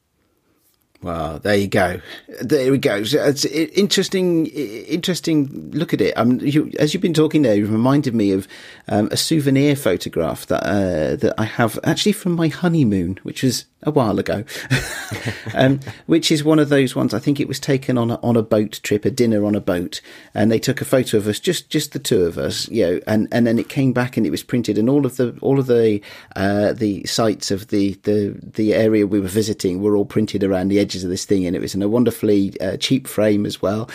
Well, 1.00 1.38
there 1.38 1.54
you 1.54 1.68
go. 1.68 2.00
There 2.40 2.72
we 2.72 2.78
go. 2.78 3.02
It's 3.04 3.44
interesting. 3.44 4.46
Interesting 4.46 5.70
look 5.70 5.94
at 5.94 6.00
it. 6.00 6.12
Um, 6.16 6.40
you, 6.40 6.72
as 6.78 6.92
you've 6.92 7.02
been 7.02 7.14
talking 7.14 7.42
there, 7.42 7.54
you've 7.54 7.70
reminded 7.70 8.14
me 8.14 8.32
of 8.32 8.48
um, 8.88 9.08
a 9.12 9.16
souvenir 9.16 9.76
photograph 9.76 10.46
that 10.46 10.64
uh, 10.64 11.14
that 11.16 11.34
I 11.38 11.44
have 11.44 11.78
actually 11.84 12.12
from 12.12 12.32
my 12.32 12.48
honeymoon, 12.48 13.20
which 13.22 13.42
was 13.42 13.66
a 13.84 13.90
while 13.90 14.18
ago, 14.18 14.44
um, 15.54 15.80
which 16.06 16.30
is 16.30 16.42
one 16.42 16.58
of 16.58 16.68
those 16.68 16.94
ones. 16.96 17.14
I 17.14 17.18
think 17.18 17.40
it 17.40 17.48
was 17.48 17.60
taken 17.60 17.98
on 17.98 18.10
a, 18.10 18.20
on 18.22 18.36
a 18.36 18.42
boat 18.42 18.80
trip, 18.82 19.04
a 19.04 19.10
dinner 19.10 19.44
on 19.44 19.54
a 19.54 19.60
boat, 19.60 20.00
and 20.34 20.50
they 20.50 20.58
took 20.58 20.80
a 20.80 20.84
photo 20.84 21.16
of 21.18 21.28
us, 21.28 21.38
just 21.38 21.70
just 21.70 21.92
the 21.92 21.98
two 21.98 22.22
of 22.22 22.38
us, 22.38 22.68
you 22.68 22.86
know, 22.86 23.00
and, 23.06 23.28
and 23.30 23.46
then 23.46 23.58
it 23.58 23.68
came 23.68 23.92
back 23.92 24.16
and 24.16 24.26
it 24.26 24.30
was 24.30 24.42
printed, 24.42 24.78
and 24.78 24.88
all 24.88 25.06
of 25.06 25.16
the 25.16 25.36
all 25.40 25.58
of 25.58 25.66
the 25.66 26.00
uh, 26.36 26.72
the 26.72 27.04
sites 27.04 27.50
of 27.50 27.68
the, 27.68 27.94
the 28.02 28.36
the 28.42 28.74
area 28.74 29.06
we 29.06 29.20
were 29.20 29.28
visiting 29.28 29.82
were 29.82 29.96
all 29.96 30.04
printed 30.04 30.42
around 30.42 30.68
the 30.68 30.78
edges 30.78 31.04
of 31.04 31.10
this 31.10 31.24
thing, 31.24 31.46
and 31.46 31.54
it 31.54 31.60
was 31.60 31.74
in 31.74 31.82
a 31.82 31.88
wonderfully 31.88 32.58
uh, 32.60 32.76
cheap 32.78 33.06
frame 33.06 33.46
as 33.46 33.60
well, 33.60 33.90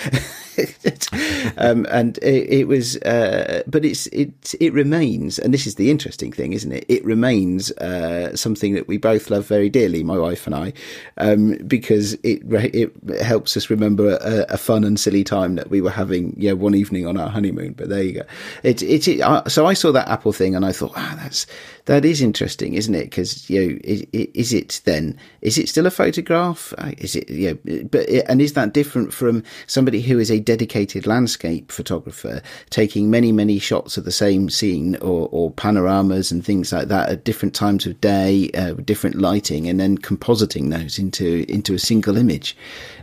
um, 1.57 1.85
and 1.89 2.17
it, 2.19 2.49
it 2.49 2.67
was, 2.67 2.97
uh, 2.97 3.63
but 3.67 3.83
it's 3.83 4.07
it 4.07 4.55
it 4.59 4.73
remains, 4.73 5.39
and 5.39 5.53
this 5.53 5.65
is 5.65 5.75
the 5.75 5.89
interesting 5.89 6.31
thing, 6.31 6.53
isn't 6.53 6.71
it? 6.71 6.85
It 6.87 7.03
remains 7.03 7.71
uh, 7.73 8.35
something 8.35 8.73
that 8.75 8.87
we 8.87 8.97
both 8.97 9.29
love 9.29 9.47
very 9.47 9.69
dearly 9.69 9.78
dearly, 9.79 10.03
my 10.03 10.17
wife 10.17 10.45
and 10.45 10.55
I, 10.55 10.73
um, 11.17 11.57
because 11.65 12.13
it 12.15 12.41
it 12.51 13.21
helps 13.21 13.55
us 13.55 13.69
remember 13.69 14.17
a, 14.21 14.45
a, 14.49 14.57
fun 14.57 14.83
and 14.83 14.99
silly 14.99 15.23
time 15.23 15.55
that 15.55 15.69
we 15.69 15.79
were 15.79 15.89
having, 15.89 16.33
yeah, 16.37 16.51
one 16.51 16.75
evening 16.75 17.07
on 17.07 17.17
our 17.17 17.29
honeymoon. 17.29 17.73
But 17.73 17.87
there 17.89 18.03
you 18.03 18.13
go. 18.13 18.23
It 18.63 18.81
it, 18.81 19.07
it 19.07 19.51
so 19.51 19.65
I 19.65 19.73
saw 19.73 19.91
that 19.93 20.09
Apple 20.09 20.33
thing 20.33 20.55
and 20.55 20.65
I 20.65 20.73
thought, 20.73 20.91
ah, 20.95 21.17
that's 21.21 21.47
that 21.89 22.05
is 22.05 22.21
interesting, 22.21 22.75
isn't 22.75 22.93
it? 22.93 23.05
Because 23.05 23.49
you 23.49 23.59
know, 23.59 23.79
is, 23.83 24.05
is, 24.13 24.53
it 24.53 24.79
then? 24.85 25.17
Is 25.41 25.57
it 25.57 25.67
still 25.67 25.87
a 25.87 25.91
photograph? 25.91 26.71
Uh, 26.77 26.91
is 26.99 27.15
it? 27.15 27.27
Yeah, 27.27 27.53
but 27.89 28.07
and 28.29 28.39
is 28.43 28.53
that 28.53 28.75
different 28.75 29.11
from 29.11 29.43
somebody 29.65 29.99
who 29.99 30.19
is 30.19 30.29
a 30.29 30.39
dedicated 30.39 31.07
landscape 31.07 31.71
photographer 31.71 32.43
taking 32.69 33.09
many 33.09 33.31
many 33.31 33.57
shots 33.57 33.97
of 33.97 34.05
the 34.05 34.11
same 34.11 34.51
scene 34.51 34.97
or, 34.97 35.29
or 35.31 35.49
panoramas 35.49 36.31
and 36.31 36.45
things 36.45 36.71
like 36.71 36.89
that 36.89 37.09
at 37.09 37.23
different 37.23 37.55
times 37.55 37.87
of 37.87 37.99
day, 38.01 38.51
uh, 38.53 38.73
different 38.73 39.15
lighting, 39.15 39.67
and 39.67 39.79
then 39.79 39.97
compositing 39.97 40.69
those 40.69 40.99
into 40.99 41.43
into 41.49 41.73
a 41.73 41.79
single 41.79 42.17
image? 42.17 42.55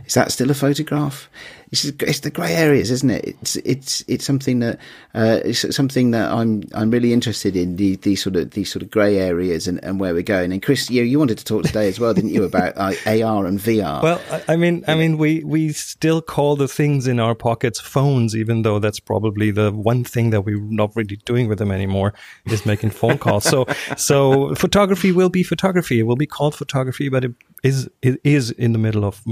Is 0.07 0.15
that 0.15 0.31
still 0.31 0.49
a 0.49 0.55
photograph? 0.55 1.29
it's, 1.71 1.85
it's 1.85 2.19
the 2.21 2.31
grey 2.31 2.53
areas, 2.53 2.91
isn't 2.91 3.09
it? 3.09 3.25
It's 3.25 3.55
it's 3.57 4.03
it's 4.07 4.25
something 4.25 4.59
that 4.59 4.79
uh, 5.13 5.39
it's 5.43 5.75
something 5.75 6.11
that 6.11 6.31
I'm 6.31 6.63
I'm 6.73 6.91
really 6.91 7.11
interested 7.11 7.57
in 7.57 7.75
the 7.75 7.97
these 7.97 8.23
sort 8.23 8.37
of 8.37 8.51
these 8.51 8.71
sort 8.71 8.83
of 8.83 8.91
grey 8.91 9.17
areas 9.17 9.67
and, 9.67 9.83
and 9.83 9.99
where 9.99 10.13
we're 10.13 10.23
going. 10.23 10.53
And 10.53 10.63
Chris, 10.63 10.89
you 10.89 11.03
you 11.03 11.19
wanted 11.19 11.37
to 11.39 11.43
talk 11.43 11.63
today 11.63 11.89
as 11.89 11.99
well, 11.99 12.13
didn't 12.13 12.29
you, 12.29 12.45
about 12.45 12.77
uh, 12.77 12.93
AR 13.05 13.45
and 13.45 13.59
VR? 13.59 14.01
Well, 14.01 14.21
I 14.47 14.55
mean, 14.55 14.85
I 14.87 14.95
mean, 14.95 15.17
we 15.17 15.43
we 15.43 15.73
still 15.73 16.21
call 16.21 16.55
the 16.55 16.69
things 16.69 17.05
in 17.05 17.19
our 17.19 17.35
pockets 17.35 17.81
phones, 17.81 18.33
even 18.33 18.61
though 18.61 18.79
that's 18.79 19.01
probably 19.01 19.51
the 19.51 19.71
one 19.71 20.05
thing 20.05 20.29
that 20.29 20.41
we're 20.41 20.61
not 20.61 20.95
really 20.95 21.17
doing 21.25 21.49
with 21.49 21.57
them 21.57 21.71
anymore 21.71 22.13
is 22.45 22.65
making 22.65 22.91
phone 22.91 23.17
calls. 23.17 23.43
So 23.43 23.65
so 23.97 24.55
photography 24.55 25.11
will 25.11 25.29
be 25.29 25.43
photography. 25.43 25.99
It 25.99 26.03
will 26.03 26.15
be 26.15 26.27
called 26.27 26.55
photography, 26.55 27.09
but 27.09 27.25
it 27.25 27.33
is 27.67 27.89
is 28.23 28.51
in 28.51 28.71
the 28.71 28.79
middle 28.79 29.03
of 29.03 29.23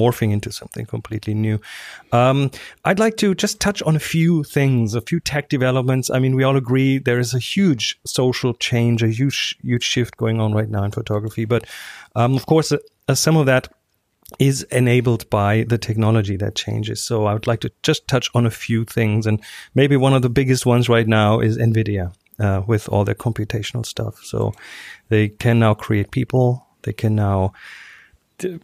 morphing 0.00 0.32
into 0.32 0.50
something 0.50 0.86
completely 0.86 1.34
new. 1.34 1.60
Um, 2.12 2.50
I'd 2.84 2.98
like 2.98 3.16
to 3.18 3.34
just 3.34 3.60
touch 3.60 3.80
on 3.82 3.96
a 3.96 4.04
few 4.14 4.44
things, 4.44 4.94
a 4.94 5.00
few 5.00 5.20
tech 5.20 5.48
developments. 5.48 6.10
I 6.10 6.18
mean, 6.18 6.34
we 6.34 6.44
all 6.44 6.56
agree 6.56 6.98
there 6.98 7.20
is 7.20 7.34
a 7.34 7.38
huge 7.38 7.98
social 8.04 8.54
change, 8.54 9.02
a 9.02 9.08
huge 9.08 9.56
huge 9.62 9.84
shift 9.84 10.16
going 10.16 10.40
on 10.40 10.52
right 10.52 10.70
now 10.70 10.84
in 10.84 10.90
photography. 10.90 11.44
But 11.44 11.66
um, 12.14 12.34
of 12.34 12.46
course, 12.46 12.72
uh, 12.72 13.14
some 13.14 13.36
of 13.36 13.46
that 13.46 13.68
is 14.38 14.62
enabled 14.64 15.28
by 15.30 15.64
the 15.68 15.78
technology 15.78 16.36
that 16.36 16.54
changes. 16.54 17.02
So 17.02 17.26
I 17.26 17.32
would 17.32 17.46
like 17.46 17.60
to 17.60 17.70
just 17.82 18.06
touch 18.08 18.28
on 18.34 18.46
a 18.46 18.50
few 18.50 18.84
things, 18.84 19.26
and 19.26 19.40
maybe 19.74 19.96
one 19.96 20.14
of 20.14 20.22
the 20.22 20.30
biggest 20.30 20.66
ones 20.66 20.88
right 20.88 21.08
now 21.08 21.40
is 21.40 21.56
NVIDIA. 21.58 22.12
Uh, 22.40 22.62
with 22.68 22.88
all 22.88 23.04
their 23.04 23.16
computational 23.16 23.84
stuff. 23.84 24.20
So 24.22 24.52
they 25.08 25.28
can 25.28 25.58
now 25.58 25.74
create 25.74 26.12
people 26.12 26.67
they 26.82 26.92
can 26.92 27.14
now 27.14 27.52
d- 28.38 28.60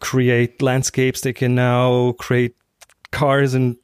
create 0.00 0.60
landscapes. 0.62 1.20
They 1.20 1.32
can 1.32 1.54
now 1.54 2.12
create 2.12 2.54
cars 3.10 3.54
and 3.54 3.76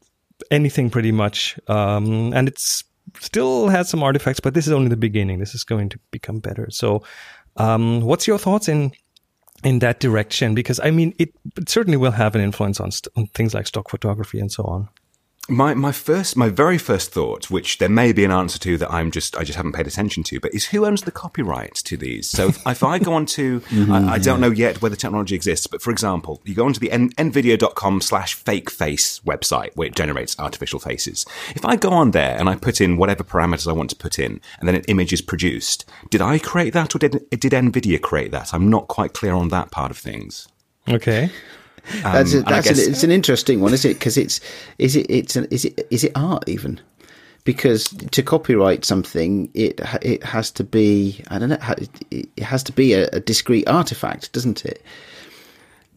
anything 0.50 0.90
pretty 0.90 1.12
much. 1.12 1.58
Um, 1.68 2.32
and 2.32 2.48
it's 2.48 2.84
still 3.20 3.68
has 3.68 3.88
some 3.88 4.02
artifacts, 4.02 4.40
but 4.40 4.54
this 4.54 4.66
is 4.66 4.72
only 4.72 4.88
the 4.88 4.96
beginning. 4.96 5.38
This 5.38 5.54
is 5.54 5.64
going 5.64 5.88
to 5.90 5.98
become 6.10 6.40
better. 6.40 6.68
So, 6.70 7.02
um, 7.56 8.02
what's 8.02 8.26
your 8.26 8.38
thoughts 8.38 8.68
in 8.68 8.92
in 9.64 9.80
that 9.80 10.00
direction? 10.00 10.54
Because 10.54 10.78
I 10.80 10.90
mean, 10.90 11.14
it, 11.18 11.34
it 11.56 11.68
certainly 11.68 11.96
will 11.96 12.12
have 12.12 12.34
an 12.34 12.40
influence 12.40 12.80
on, 12.80 12.90
st- 12.92 13.12
on 13.16 13.26
things 13.28 13.54
like 13.54 13.66
stock 13.66 13.90
photography 13.90 14.38
and 14.38 14.52
so 14.52 14.64
on 14.64 14.88
my 15.48 15.72
my 15.74 15.92
first 15.92 16.36
my 16.36 16.48
very 16.48 16.78
first 16.78 17.10
thought, 17.10 17.50
which 17.50 17.78
there 17.78 17.88
may 17.88 18.12
be 18.12 18.24
an 18.24 18.30
answer 18.30 18.58
to 18.60 18.76
that 18.78 18.92
I'm 18.92 19.10
just 19.10 19.36
I 19.36 19.44
just 19.44 19.56
haven't 19.56 19.72
paid 19.72 19.86
attention 19.86 20.22
to, 20.24 20.40
but 20.40 20.54
is 20.54 20.66
who 20.66 20.84
owns 20.84 21.02
the 21.02 21.10
copyright 21.10 21.74
to 21.76 21.96
these? 21.96 22.28
So 22.28 22.48
if, 22.48 22.58
if 22.66 22.82
I 22.82 22.98
go 22.98 23.14
on 23.14 23.26
to 23.26 23.60
mm-hmm, 23.60 23.92
I, 23.92 24.14
I, 24.14 24.18
don't 24.18 24.40
know 24.40 24.50
yet 24.50 24.82
whether 24.82 24.94
technology 24.94 25.34
exists, 25.34 25.66
but 25.66 25.80
for 25.80 25.90
example, 25.90 26.40
you 26.44 26.54
go 26.54 26.66
onto 26.66 26.80
the 26.80 26.92
n- 26.92 27.10
nvidia.com 27.10 28.02
slash 28.02 28.34
fake 28.34 28.70
face 28.70 29.20
website 29.20 29.70
where 29.74 29.88
it 29.88 29.96
generates 29.96 30.38
artificial 30.38 30.78
faces. 30.78 31.24
If 31.54 31.64
I 31.64 31.76
go 31.76 31.90
on 31.90 32.10
there 32.10 32.36
and 32.38 32.48
I 32.48 32.56
put 32.56 32.80
in 32.80 32.98
whatever 32.98 33.24
parameters 33.24 33.68
I 33.68 33.72
want 33.72 33.90
to 33.90 33.96
put 33.96 34.18
in, 34.18 34.40
and 34.58 34.68
then 34.68 34.74
an 34.74 34.84
image 34.88 35.12
is 35.12 35.22
produced, 35.22 35.88
did 36.10 36.20
I 36.20 36.38
create 36.38 36.74
that 36.74 36.94
or 36.94 36.98
did 36.98 37.28
did 37.30 37.52
Nvidia 37.52 38.00
create 38.00 38.30
that? 38.32 38.52
I'm 38.52 38.68
not 38.68 38.88
quite 38.88 39.14
clear 39.14 39.32
on 39.32 39.48
that 39.48 39.70
part 39.70 39.90
of 39.90 39.96
things. 39.96 40.48
Okay. 40.88 41.30
Um, 42.04 42.12
that's 42.12 42.34
a, 42.34 42.42
that's 42.42 42.68
guess, 42.68 42.86
an, 42.86 42.92
it's 42.92 43.02
an 43.02 43.10
interesting 43.10 43.60
one, 43.60 43.72
is 43.72 43.84
it? 43.84 43.98
Because 43.98 44.16
it's 44.16 44.40
is 44.78 44.96
it 44.96 45.06
it's 45.08 45.36
an, 45.36 45.46
is 45.50 45.64
it 45.64 45.86
is 45.90 46.04
it 46.04 46.12
art 46.14 46.48
even? 46.48 46.80
Because 47.44 47.88
to 47.88 48.22
copyright 48.22 48.84
something, 48.84 49.50
it 49.54 49.80
it 50.02 50.22
has 50.22 50.50
to 50.52 50.64
be 50.64 51.24
I 51.28 51.38
don't 51.38 51.48
know 51.48 51.58
it 52.10 52.42
has 52.42 52.62
to 52.64 52.72
be 52.72 52.92
a, 52.94 53.08
a 53.08 53.20
discrete 53.20 53.68
artifact, 53.68 54.32
doesn't 54.32 54.64
it? 54.64 54.82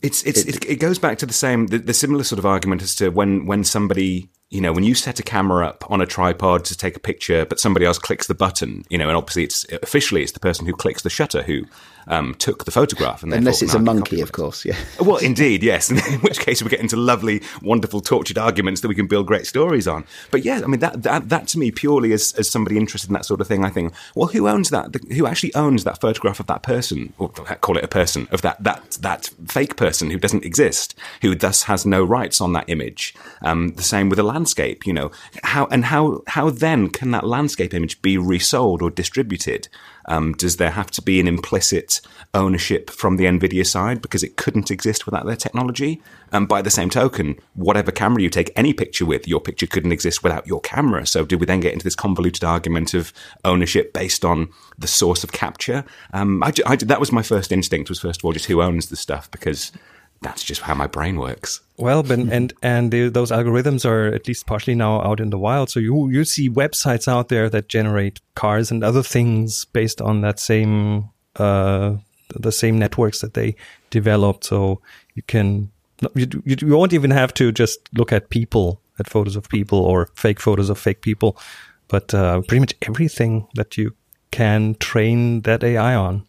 It's 0.01 0.23
it's 0.23 0.45
it, 0.45 0.65
it, 0.65 0.75
goes 0.77 0.97
back 0.97 1.19
to 1.19 1.25
the 1.25 1.33
same 1.33 1.67
the, 1.67 1.77
the 1.77 1.93
similar 1.93 2.23
sort 2.23 2.39
of 2.39 2.45
argument 2.45 2.81
as 2.81 2.95
to 2.95 3.09
when 3.09 3.45
when 3.45 3.63
somebody 3.63 4.29
you 4.51 4.59
know, 4.59 4.73
when 4.73 4.83
you 4.83 4.93
set 4.93 5.17
a 5.17 5.23
camera 5.23 5.65
up 5.65 5.89
on 5.89 6.01
a 6.01 6.05
tripod 6.05 6.65
to 6.65 6.77
take 6.77 6.97
a 6.97 6.99
picture, 6.99 7.45
but 7.45 7.57
somebody 7.57 7.85
else 7.85 7.97
clicks 7.97 8.27
the 8.27 8.35
button, 8.35 8.83
you 8.89 8.97
know, 8.97 9.07
and 9.07 9.15
obviously 9.15 9.45
it's 9.45 9.65
officially 9.81 10.21
it's 10.21 10.33
the 10.33 10.41
person 10.41 10.65
who 10.65 10.73
clicks 10.73 11.03
the 11.03 11.09
shutter 11.09 11.41
who 11.41 11.63
um, 12.07 12.33
took 12.35 12.65
the 12.65 12.71
photograph. 12.71 13.23
And 13.23 13.33
Unless 13.33 13.61
it's 13.61 13.73
a 13.73 13.79
monkey, 13.79 14.21
of 14.21 14.31
course, 14.31 14.65
yeah. 14.65 14.77
Well, 14.99 15.17
indeed, 15.17 15.63
yes. 15.63 15.89
In 16.11 16.19
which 16.19 16.39
case 16.39 16.61
we 16.61 16.69
get 16.69 16.79
into 16.79 16.95
lovely, 16.95 17.41
wonderful, 17.61 18.01
tortured 18.01 18.37
arguments 18.37 18.81
that 18.81 18.87
we 18.87 18.95
can 18.95 19.07
build 19.07 19.27
great 19.27 19.47
stories 19.47 19.87
on. 19.87 20.05
But 20.31 20.43
yeah, 20.45 20.61
I 20.63 20.67
mean, 20.67 20.79
that, 20.79 21.03
that, 21.03 21.29
that 21.29 21.47
to 21.49 21.59
me, 21.59 21.71
purely 21.71 22.13
as, 22.13 22.33
as 22.33 22.49
somebody 22.49 22.77
interested 22.77 23.09
in 23.09 23.13
that 23.13 23.25
sort 23.25 23.41
of 23.41 23.47
thing, 23.47 23.63
I 23.63 23.69
think, 23.69 23.93
well, 24.15 24.27
who 24.27 24.47
owns 24.47 24.69
that? 24.69 24.95
Who 25.11 25.25
actually 25.25 25.53
owns 25.55 25.83
that 25.83 26.01
photograph 26.01 26.39
of 26.39 26.47
that 26.47 26.63
person, 26.63 27.13
or 27.17 27.29
call 27.29 27.77
it 27.77 27.83
a 27.83 27.87
person, 27.87 28.27
of 28.31 28.41
that, 28.41 28.63
that, 28.63 28.97
that 29.01 29.29
fake 29.47 29.75
person 29.75 30.09
who 30.11 30.17
doesn't 30.17 30.45
exist, 30.45 30.95
who 31.21 31.35
thus 31.35 31.63
has 31.63 31.85
no 31.85 32.03
rights 32.03 32.41
on 32.41 32.53
that 32.53 32.69
image? 32.69 33.13
Um, 33.41 33.69
the 33.75 33.83
same 33.83 34.09
with 34.09 34.19
a 34.19 34.23
landscape, 34.23 34.85
you 34.85 34.93
know, 34.93 35.11
how, 35.43 35.67
and 35.67 35.85
how, 35.85 36.21
how 36.27 36.49
then 36.49 36.89
can 36.89 37.11
that 37.11 37.25
landscape 37.25 37.73
image 37.73 38.01
be 38.01 38.17
resold 38.17 38.81
or 38.81 38.89
distributed? 38.89 39.67
Um, 40.05 40.33
does 40.33 40.57
there 40.57 40.71
have 40.71 40.91
to 40.91 41.01
be 41.01 41.19
an 41.19 41.27
implicit 41.27 42.01
ownership 42.33 42.89
from 42.89 43.17
the 43.17 43.25
NVIDIA 43.25 43.65
side 43.65 44.01
because 44.01 44.23
it 44.23 44.37
couldn't 44.37 44.71
exist 44.71 45.05
without 45.05 45.25
their 45.25 45.35
technology? 45.35 46.01
And 46.31 46.47
by 46.47 46.61
the 46.61 46.69
same 46.69 46.89
token, 46.89 47.37
whatever 47.53 47.91
camera 47.91 48.21
you 48.21 48.29
take 48.29 48.51
any 48.55 48.73
picture 48.73 49.05
with, 49.05 49.27
your 49.27 49.41
picture 49.41 49.67
couldn't 49.67 49.91
exist 49.91 50.23
without 50.23 50.47
your 50.47 50.61
camera. 50.61 51.05
So 51.05 51.25
did 51.25 51.39
we 51.39 51.45
then 51.45 51.59
get 51.59 51.73
into 51.73 51.83
this 51.83 51.95
convoluted 51.95 52.43
argument 52.43 52.93
of 52.93 53.13
ownership 53.43 53.93
based 53.93 54.23
on 54.25 54.49
the 54.77 54.87
source 54.87 55.23
of 55.23 55.31
capture? 55.31 55.83
Um, 56.13 56.43
I, 56.43 56.53
I, 56.65 56.75
that 56.77 56.99
was 56.99 57.11
my 57.11 57.23
first 57.23 57.51
instinct 57.51 57.89
was 57.89 57.99
first 57.99 58.21
of 58.21 58.25
all 58.25 58.33
just 58.33 58.45
who 58.45 58.61
owns 58.61 58.89
the 58.89 58.95
stuff 58.95 59.29
because 59.31 59.71
that's 60.21 60.43
just 60.43 60.61
how 60.61 60.75
my 60.75 60.87
brain 60.87 61.17
works. 61.17 61.61
Well, 61.81 62.03
ben, 62.03 62.31
and 62.31 62.53
and 62.61 62.91
those 62.91 63.31
algorithms 63.31 63.85
are 63.85 64.13
at 64.13 64.27
least 64.27 64.45
partially 64.45 64.75
now 64.75 65.01
out 65.01 65.19
in 65.19 65.31
the 65.31 65.39
wild. 65.39 65.71
So 65.71 65.79
you 65.79 66.09
you 66.09 66.23
see 66.25 66.47
websites 66.47 67.07
out 67.07 67.29
there 67.29 67.49
that 67.49 67.69
generate 67.69 68.21
cars 68.35 68.69
and 68.69 68.83
other 68.83 69.01
things 69.01 69.65
based 69.65 69.99
on 69.99 70.21
that 70.21 70.39
same 70.39 71.09
uh, 71.37 71.95
the 72.35 72.51
same 72.51 72.77
networks 72.77 73.21
that 73.21 73.33
they 73.33 73.55
developed. 73.89 74.45
So 74.45 74.81
you 75.15 75.23
can 75.23 75.71
you, 76.13 76.27
you 76.45 76.77
won't 76.77 76.93
even 76.93 77.11
have 77.11 77.33
to 77.35 77.51
just 77.51 77.79
look 77.97 78.11
at 78.11 78.29
people 78.29 78.79
at 78.99 79.09
photos 79.09 79.35
of 79.35 79.49
people 79.49 79.79
or 79.79 80.09
fake 80.15 80.39
photos 80.39 80.69
of 80.69 80.77
fake 80.77 81.01
people, 81.01 81.35
but 81.87 82.13
uh, 82.13 82.41
pretty 82.41 82.59
much 82.59 82.75
everything 82.83 83.47
that 83.55 83.77
you 83.77 83.95
can 84.29 84.75
train 84.75 85.41
that 85.41 85.63
AI 85.63 85.95
on. 85.95 86.27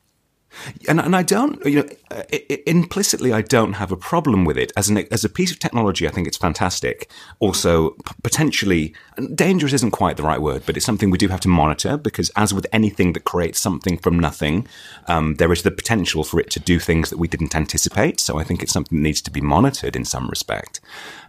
And, 0.88 1.00
and 1.00 1.16
I 1.16 1.22
don't, 1.22 1.64
you 1.64 1.82
know, 1.82 1.88
uh, 2.10 2.22
implicitly, 2.66 3.32
I 3.32 3.42
don't 3.42 3.74
have 3.74 3.92
a 3.92 3.96
problem 3.96 4.44
with 4.44 4.58
it 4.58 4.72
as 4.76 4.88
an 4.88 4.98
as 5.10 5.24
a 5.24 5.28
piece 5.28 5.50
of 5.50 5.58
technology. 5.58 6.06
I 6.06 6.10
think 6.10 6.26
it's 6.26 6.36
fantastic. 6.36 7.10
Also, 7.38 7.90
p- 7.90 8.14
potentially 8.22 8.94
dangerous 9.34 9.72
isn't 9.72 9.92
quite 9.92 10.16
the 10.16 10.22
right 10.22 10.40
word, 10.40 10.62
but 10.66 10.76
it's 10.76 10.86
something 10.86 11.10
we 11.10 11.18
do 11.18 11.28
have 11.28 11.40
to 11.40 11.48
monitor 11.48 11.96
because, 11.96 12.30
as 12.36 12.52
with 12.52 12.66
anything 12.72 13.12
that 13.14 13.24
creates 13.24 13.60
something 13.60 13.98
from 13.98 14.18
nothing, 14.18 14.66
um, 15.08 15.34
there 15.36 15.52
is 15.52 15.62
the 15.62 15.70
potential 15.70 16.24
for 16.24 16.40
it 16.40 16.50
to 16.50 16.60
do 16.60 16.78
things 16.78 17.10
that 17.10 17.18
we 17.18 17.28
didn't 17.28 17.54
anticipate. 17.54 18.20
So 18.20 18.38
I 18.38 18.44
think 18.44 18.62
it's 18.62 18.72
something 18.72 18.98
that 18.98 19.02
needs 19.02 19.22
to 19.22 19.30
be 19.30 19.40
monitored 19.40 19.96
in 19.96 20.04
some 20.04 20.28
respect. 20.28 20.80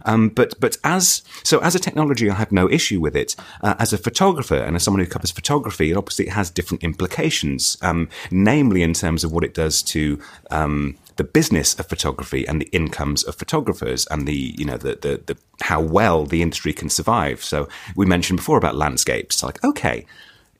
Um, 0.04 0.28
but 0.28 0.58
but 0.60 0.76
as 0.84 1.22
so 1.42 1.58
as 1.60 1.74
a 1.74 1.78
technology, 1.78 2.30
I 2.30 2.34
have 2.34 2.52
no 2.52 2.68
issue 2.70 3.00
with 3.00 3.16
it. 3.16 3.36
Uh, 3.62 3.74
as 3.78 3.92
a 3.92 3.98
photographer 3.98 4.56
and 4.56 4.76
as 4.76 4.82
someone 4.82 5.02
who 5.02 5.10
covers 5.10 5.30
photography, 5.30 5.94
obviously 5.94 6.26
it 6.26 6.32
has 6.32 6.50
different 6.50 6.82
implications, 6.82 7.78
um, 7.82 8.08
namely 8.30 8.82
in 8.82 8.94
terms 8.94 9.24
of 9.24 9.32
what 9.32 9.44
it 9.44 9.54
does 9.54 9.82
to 9.82 10.20
um, 10.50 10.96
the 11.16 11.24
business 11.24 11.78
of 11.78 11.86
photography 11.86 12.46
and 12.46 12.60
the 12.60 12.68
incomes 12.72 13.22
of 13.22 13.34
photographers 13.34 14.06
and 14.10 14.26
the 14.26 14.54
you 14.58 14.64
know 14.64 14.76
the, 14.76 14.96
the, 15.00 15.22
the 15.26 15.36
how 15.60 15.80
well 15.80 16.26
the 16.26 16.42
industry 16.42 16.72
can 16.72 16.88
survive. 16.88 17.42
So 17.42 17.68
we 17.96 18.06
mentioned 18.06 18.38
before 18.38 18.58
about 18.58 18.76
landscapes. 18.76 19.42
Like 19.42 19.62
okay, 19.64 20.06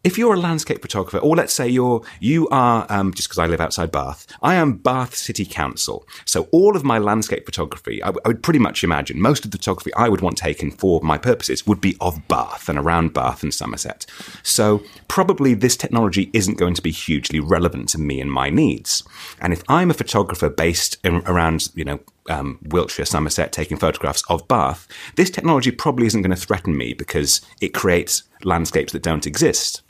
if 0.04 0.18
you're 0.18 0.34
a 0.34 0.38
landscape 0.38 0.82
photographer, 0.82 1.18
or 1.18 1.34
let's 1.34 1.52
say 1.52 1.66
you're 1.66 2.02
you 2.20 2.46
are 2.50 2.86
um, 2.90 3.12
just 3.14 3.28
because 3.28 3.38
I 3.38 3.46
live 3.46 3.60
outside 3.60 3.90
Bath, 3.90 4.26
I 4.42 4.54
am 4.54 4.74
Bath 4.74 5.16
City 5.16 5.46
Council. 5.46 6.06
So 6.26 6.46
all 6.52 6.76
of 6.76 6.84
my 6.84 6.98
landscape 6.98 7.46
photography, 7.46 8.02
I, 8.02 8.06
w- 8.06 8.20
I 8.24 8.28
would 8.28 8.42
pretty 8.42 8.58
much 8.58 8.84
imagine 8.84 9.20
most 9.20 9.46
of 9.46 9.50
the 9.50 9.56
photography 9.56 9.92
I 9.94 10.10
would 10.10 10.20
want 10.20 10.36
taken 10.36 10.70
for 10.70 11.00
my 11.02 11.16
purposes 11.16 11.66
would 11.66 11.80
be 11.80 11.96
of 12.02 12.28
Bath 12.28 12.68
and 12.68 12.78
around 12.78 13.14
Bath 13.14 13.42
and 13.42 13.52
Somerset. 13.52 14.04
So 14.42 14.82
probably 15.08 15.54
this 15.54 15.76
technology 15.76 16.30
isn't 16.34 16.58
going 16.58 16.74
to 16.74 16.82
be 16.82 16.90
hugely 16.90 17.40
relevant 17.40 17.88
to 17.90 17.98
me 17.98 18.20
and 18.20 18.30
my 18.30 18.50
needs. 18.50 19.02
And 19.40 19.54
if 19.54 19.62
I'm 19.68 19.90
a 19.90 19.94
photographer 19.94 20.50
based 20.50 20.98
in, 21.02 21.22
around, 21.26 21.70
you 21.74 21.84
know, 21.84 22.00
um, 22.28 22.58
Wiltshire, 22.62 23.06
Somerset, 23.06 23.52
taking 23.52 23.78
photographs 23.78 24.22
of 24.28 24.46
Bath, 24.48 24.86
this 25.16 25.30
technology 25.30 25.70
probably 25.70 26.06
isn't 26.06 26.22
going 26.22 26.34
to 26.34 26.36
threaten 26.36 26.76
me 26.76 26.92
because 26.92 27.40
it 27.62 27.72
creates 27.72 28.24
landscapes 28.42 28.92
that 28.92 29.02
don't 29.02 29.26
exist. 29.26 29.82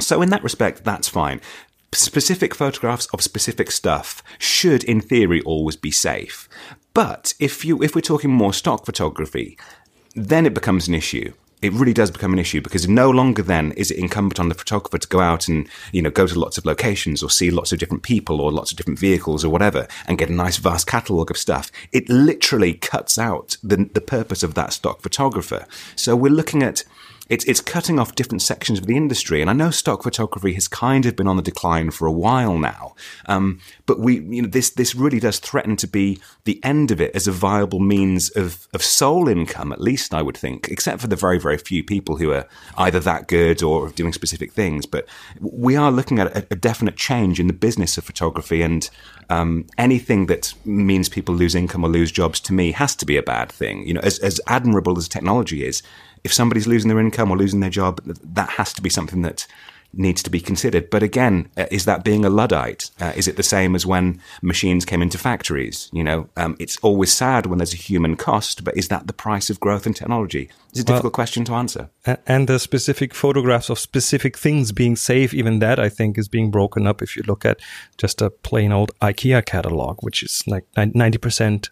So, 0.00 0.22
in 0.22 0.30
that 0.30 0.42
respect, 0.42 0.84
that's 0.84 1.08
fine. 1.08 1.40
Specific 1.92 2.54
photographs 2.54 3.06
of 3.06 3.22
specific 3.22 3.70
stuff 3.70 4.22
should, 4.38 4.82
in 4.84 5.00
theory, 5.00 5.40
always 5.42 5.76
be 5.76 5.90
safe. 5.90 6.48
But 6.92 7.34
if 7.38 7.64
you 7.64 7.82
if 7.82 7.94
we're 7.94 8.00
talking 8.00 8.30
more 8.30 8.52
stock 8.52 8.84
photography, 8.84 9.58
then 10.14 10.46
it 10.46 10.54
becomes 10.54 10.88
an 10.88 10.94
issue 10.94 11.32
it 11.64 11.72
really 11.72 11.94
does 11.94 12.10
become 12.10 12.34
an 12.34 12.38
issue 12.38 12.60
because 12.60 12.86
no 12.86 13.10
longer 13.10 13.42
then 13.42 13.72
is 13.72 13.90
it 13.90 13.98
incumbent 13.98 14.38
on 14.38 14.50
the 14.50 14.54
photographer 14.54 14.98
to 14.98 15.08
go 15.08 15.20
out 15.20 15.48
and 15.48 15.66
you 15.92 16.02
know 16.02 16.10
go 16.10 16.26
to 16.26 16.38
lots 16.38 16.58
of 16.58 16.66
locations 16.66 17.22
or 17.22 17.30
see 17.30 17.50
lots 17.50 17.72
of 17.72 17.78
different 17.78 18.02
people 18.02 18.40
or 18.40 18.52
lots 18.52 18.70
of 18.70 18.76
different 18.76 18.98
vehicles 18.98 19.44
or 19.44 19.48
whatever 19.48 19.88
and 20.06 20.18
get 20.18 20.28
a 20.28 20.32
nice 20.32 20.58
vast 20.58 20.86
catalogue 20.86 21.30
of 21.30 21.38
stuff. 21.38 21.72
It 21.90 22.08
literally 22.10 22.74
cuts 22.74 23.18
out 23.18 23.56
the 23.62 23.88
the 23.94 24.02
purpose 24.02 24.42
of 24.42 24.54
that 24.54 24.74
stock 24.74 25.00
photographer. 25.00 25.66
So 25.96 26.14
we're 26.14 26.32
looking 26.32 26.62
at 26.62 26.84
it's 27.28 27.44
it's 27.46 27.60
cutting 27.60 27.98
off 27.98 28.14
different 28.14 28.42
sections 28.42 28.78
of 28.78 28.86
the 28.86 28.96
industry. 28.96 29.40
And 29.40 29.48
I 29.48 29.54
know 29.54 29.70
stock 29.70 30.02
photography 30.02 30.52
has 30.54 30.68
kind 30.68 31.06
of 31.06 31.16
been 31.16 31.26
on 31.26 31.36
the 31.36 31.42
decline 31.42 31.90
for 31.90 32.06
a 32.06 32.12
while 32.12 32.58
now, 32.58 32.94
um, 33.26 33.60
but 33.86 33.98
we 33.98 34.20
you 34.20 34.42
know 34.42 34.48
this 34.48 34.70
this 34.70 34.94
really 34.94 35.20
does 35.20 35.38
threaten 35.38 35.76
to 35.76 35.86
be 35.86 36.18
the 36.44 36.62
end 36.62 36.90
of 36.90 37.00
it 37.00 37.14
as 37.14 37.26
a 37.26 37.32
viable 37.32 37.80
means 37.80 38.28
of 38.30 38.68
of 38.74 38.82
sole 38.82 39.28
income. 39.28 39.72
At 39.72 39.80
least 39.80 40.12
I 40.12 40.20
would 40.20 40.36
think, 40.36 40.68
except 40.68 41.00
for 41.00 41.06
the 41.06 41.16
very 41.16 41.38
very 41.38 41.56
few 41.56 41.82
people 41.82 42.16
who 42.16 42.30
are 42.30 42.46
either 42.76 43.00
that 43.00 43.26
good 43.26 43.62
or 43.62 43.88
doing 43.90 44.12
specific 44.12 44.52
things. 44.52 44.84
But 44.84 45.06
we 45.40 45.76
are 45.76 45.90
looking 45.90 46.18
at 46.18 46.36
a, 46.36 46.46
a 46.50 46.56
definite 46.56 46.96
change 46.96 47.40
in 47.40 47.46
the 47.46 47.54
business 47.54 47.96
of 47.96 48.04
photography, 48.04 48.60
and 48.60 48.88
um, 49.30 49.66
anything 49.78 50.26
that 50.26 50.52
means 50.66 51.08
people 51.08 51.34
lose 51.34 51.54
income 51.54 51.84
or 51.84 51.88
lose 51.88 52.12
jobs 52.12 52.38
to 52.40 52.52
me 52.52 52.72
has 52.72 52.94
to 52.96 53.06
be 53.06 53.16
a 53.16 53.22
bad 53.22 53.50
thing. 53.50 53.86
You 53.86 53.94
know, 53.94 54.02
as 54.02 54.18
as 54.18 54.42
admirable 54.46 54.98
as 54.98 55.08
technology 55.08 55.64
is 55.64 55.82
if 56.24 56.32
somebody's 56.32 56.66
losing 56.66 56.88
their 56.88 57.00
income 57.00 57.30
or 57.30 57.36
losing 57.36 57.60
their 57.60 57.70
job, 57.70 58.00
that 58.04 58.50
has 58.50 58.72
to 58.72 58.82
be 58.82 58.90
something 58.90 59.22
that 59.22 59.46
needs 59.96 60.22
to 60.22 60.30
be 60.30 60.40
considered. 60.40 60.90
But 60.90 61.02
again, 61.02 61.48
uh, 61.56 61.66
is 61.70 61.84
that 61.84 62.04
being 62.04 62.24
a 62.24 62.30
Luddite? 62.30 62.90
Uh, 63.00 63.12
is 63.16 63.28
it 63.28 63.36
the 63.36 63.42
same 63.42 63.74
as 63.74 63.86
when 63.86 64.20
machines 64.42 64.84
came 64.84 65.02
into 65.02 65.18
factories? 65.18 65.88
You 65.92 66.04
know, 66.04 66.28
um, 66.36 66.56
it's 66.58 66.76
always 66.78 67.12
sad 67.12 67.46
when 67.46 67.58
there's 67.58 67.74
a 67.74 67.78
human 67.78 68.16
cost, 68.16 68.64
but 68.64 68.76
is 68.76 68.88
that 68.88 69.06
the 69.06 69.12
price 69.12 69.50
of 69.50 69.60
growth 69.60 69.86
and 69.86 69.94
technology? 69.94 70.50
It's 70.70 70.80
a 70.80 70.84
difficult 70.84 71.12
question 71.12 71.44
to 71.44 71.54
answer. 71.54 71.90
And 72.26 72.48
the 72.48 72.58
specific 72.58 73.14
photographs 73.14 73.70
of 73.70 73.78
specific 73.78 74.36
things 74.36 74.72
being 74.72 74.96
safe, 74.96 75.32
even 75.32 75.60
that 75.60 75.78
I 75.78 75.88
think 75.88 76.18
is 76.18 76.28
being 76.28 76.50
broken 76.50 76.86
up. 76.86 77.02
If 77.02 77.16
you 77.16 77.22
look 77.26 77.44
at 77.44 77.60
just 77.96 78.20
a 78.20 78.30
plain 78.30 78.72
old 78.72 78.92
IKEA 79.00 79.44
catalog, 79.44 80.02
which 80.02 80.22
is 80.22 80.42
like 80.46 80.64
90% 80.76 81.68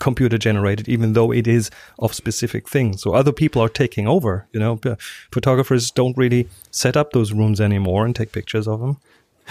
computer 0.00 0.38
generated, 0.38 0.88
even 0.88 1.12
though 1.12 1.32
it 1.32 1.46
is 1.46 1.70
of 1.98 2.14
specific 2.14 2.68
things. 2.68 3.02
So 3.02 3.14
other 3.14 3.32
people 3.32 3.62
are 3.62 3.68
taking 3.68 4.06
over. 4.06 4.46
You 4.52 4.60
know, 4.60 4.80
photographers 5.32 5.90
don't 5.90 6.16
really 6.16 6.48
set 6.70 6.96
up 6.96 7.12
those 7.12 7.32
rooms 7.32 7.60
anymore 7.60 8.04
and 8.04 8.14
take 8.14 8.32
pictures 8.32 8.68
of 8.68 8.80
them. 8.80 8.98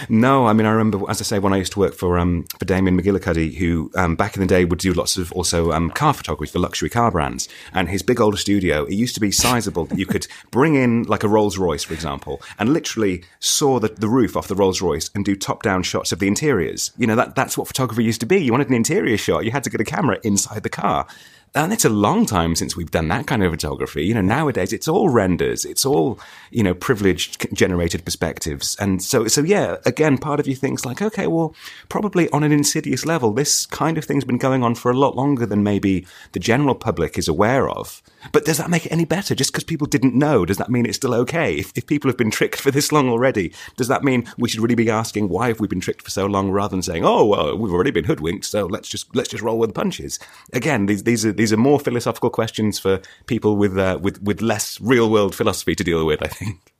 No, 0.10 0.48
I 0.48 0.54
mean 0.54 0.66
I 0.66 0.72
remember, 0.72 1.10
as 1.10 1.22
I 1.22 1.24
say, 1.24 1.40
when 1.40 1.54
I 1.54 1.58
used 1.58 1.74
to 1.74 1.80
work 1.80 1.94
for 1.94 2.18
um, 2.18 2.46
for 2.60 2.66
Damien 2.66 3.00
McGillicuddy, 3.00 3.56
who 3.56 3.92
um, 3.96 4.16
back 4.16 4.36
in 4.36 4.42
the 4.42 4.48
day 4.48 4.66
would 4.66 4.80
do 4.80 4.94
lots 4.94 5.18
of 5.18 5.32
also 5.34 5.72
um, 5.72 5.90
car 5.90 6.14
photography 6.14 6.52
for 6.52 6.60
luxury 6.60 6.90
car 6.90 7.12
brands, 7.12 7.50
and 7.74 7.90
his 7.90 8.04
big 8.04 8.20
old 8.20 8.38
studio 8.38 8.86
it 8.86 8.94
used 8.94 9.16
to 9.16 9.22
be 9.22 9.32
sizable 9.32 9.86
that 9.86 9.98
you 9.98 10.06
could 10.06 10.28
bring 10.52 10.76
in 10.76 11.04
like 11.04 11.24
a 11.24 11.28
Rolls 11.28 11.58
Royce, 11.58 11.84
for 11.84 11.94
example, 11.94 12.42
and 12.60 12.74
literally 12.74 13.24
saw 13.40 13.80
the, 13.80 13.90
the 13.90 14.10
roof 14.10 14.36
off 14.36 14.48
the 14.48 14.56
Rolls 14.56 14.82
Royce 14.82 15.10
and 15.16 15.26
do 15.26 15.36
top 15.36 15.64
down 15.64 15.84
shots 15.84 16.12
of 16.12 16.20
the 16.20 16.28
interiors. 16.28 16.92
You 16.98 17.08
know 17.08 17.16
that 17.16 17.36
that's 17.36 17.58
what 17.58 17.68
photography 17.68 18.04
used 18.04 18.22
to 18.22 18.26
be. 18.26 18.38
You 18.38 18.52
wanted 18.52 18.70
an 18.70 18.76
interior 18.76 19.18
shot, 19.18 19.46
you 19.46 19.52
had 19.52 19.64
to 19.64 19.70
get 19.70 19.82
a 19.82 19.86
camera 19.86 20.20
inside 20.24 20.64
the 20.64 20.70
car. 20.70 21.08
And 21.56 21.74
it's 21.74 21.86
a 21.86 21.90
long 21.90 22.26
time 22.26 22.56
since 22.56 22.76
we've 22.76 22.92
done 22.92 23.08
that 23.08 23.26
kind 23.26 23.44
of 23.44 23.52
photography. 23.52 24.06
You 24.06 24.14
know, 24.14 24.22
nowadays 24.22 24.74
it's 24.74 24.88
all 24.88 25.10
renders, 25.10 25.66
it's 25.66 25.86
all, 25.86 26.20
you 26.52 26.62
know, 26.62 26.74
privileged 26.74 27.48
generated 27.54 28.06
perspectives. 28.06 28.76
And 28.80 29.02
so, 29.02 29.28
so 29.28 29.42
yeah, 29.42 29.78
again, 29.86 30.18
part 30.18 30.40
of 30.40 30.48
you 30.48 30.56
thinks 30.56 30.86
like, 30.86 31.02
okay, 31.02 31.26
well, 31.26 31.56
probably 31.90 32.30
on 32.30 32.44
an 32.44 32.52
insidious 32.52 33.06
level, 33.06 33.32
this 33.34 33.66
kind 33.66 33.98
of 33.98 34.06
thing's 34.06 34.26
been 34.26 34.38
going 34.38 34.64
on 34.64 34.76
for 34.76 34.92
a 34.92 34.98
lot 34.98 35.16
longer 35.16 35.46
than 35.46 35.64
maybe 35.64 36.06
the 36.34 36.40
general 36.40 36.76
public 36.76 37.18
is 37.18 37.28
aware 37.28 37.70
of. 37.70 38.02
But 38.32 38.46
does 38.46 38.58
that 38.58 38.70
make 38.70 38.86
it 38.86 38.92
any 38.92 39.06
better? 39.06 39.36
Just 39.36 39.52
because 39.52 39.64
people 39.64 39.88
didn't 39.88 40.16
know, 40.16 40.46
does 40.46 40.58
that 40.58 40.70
mean 40.70 40.86
it's 40.86 40.98
still 40.98 41.14
okay? 41.14 41.56
If, 41.56 41.72
if 41.76 41.88
people 41.88 42.10
have 42.10 42.18
been 42.18 42.32
tricked 42.32 42.60
for 42.60 42.72
this 42.72 42.92
long 42.92 43.10
already, 43.10 43.54
does 43.76 43.88
that 43.88 44.04
mean 44.04 44.28
we 44.38 44.50
should 44.50 44.62
really 44.62 44.76
be 44.76 44.90
asking 44.90 45.30
why 45.30 45.48
have 45.48 45.60
we 45.60 45.68
been 45.68 45.80
tricked 45.80 46.02
for 46.02 46.10
so 46.10 46.26
long 46.26 46.52
rather 46.52 46.72
than 46.72 46.82
saying, 46.82 47.06
oh, 47.06 47.26
well, 47.26 47.58
we've 47.58 47.74
already 47.74 47.92
been 47.92 48.06
hoodwinked, 48.06 48.46
so 48.46 48.66
let's 48.66 48.90
just 48.90 49.16
let's 49.16 49.30
just 49.30 49.44
roll 49.44 49.60
with 49.60 49.70
the 49.70 49.74
punches? 49.74 50.20
Again, 50.54 50.86
these 50.86 51.04
these 51.04 51.26
are 51.26 51.32
these 51.32 51.54
are 51.54 51.58
more 51.58 51.80
philosophical 51.80 52.30
questions 52.30 52.80
for 52.80 53.02
people 53.26 53.56
with 53.56 53.78
uh, 53.78 54.00
with 54.02 54.22
with 54.22 54.42
less 54.42 54.80
real 54.82 55.10
world 55.10 55.36
philosophy 55.36 55.76
to 55.76 55.84
deal 55.84 56.06
with. 56.06 56.22
I 56.24 56.28
think. 56.28 56.74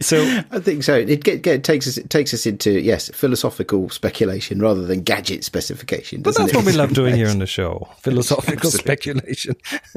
So 0.00 0.22
I 0.50 0.60
think 0.60 0.82
so. 0.82 0.94
It 0.94 1.24
get, 1.24 1.42
get, 1.42 1.64
takes 1.64 1.88
us 1.88 1.96
it 1.96 2.10
takes 2.10 2.34
us 2.34 2.44
into 2.44 2.80
yes 2.80 3.10
philosophical 3.14 3.88
speculation 3.88 4.60
rather 4.60 4.84
than 4.84 5.02
gadget 5.02 5.42
specification. 5.42 6.20
But 6.20 6.36
that's 6.36 6.50
it? 6.50 6.56
what 6.56 6.66
we 6.66 6.72
love 6.72 6.92
doing 6.92 7.14
here 7.14 7.28
on 7.30 7.38
the 7.38 7.46
show: 7.46 7.88
philosophical 8.00 8.70
speculation. 8.70 9.56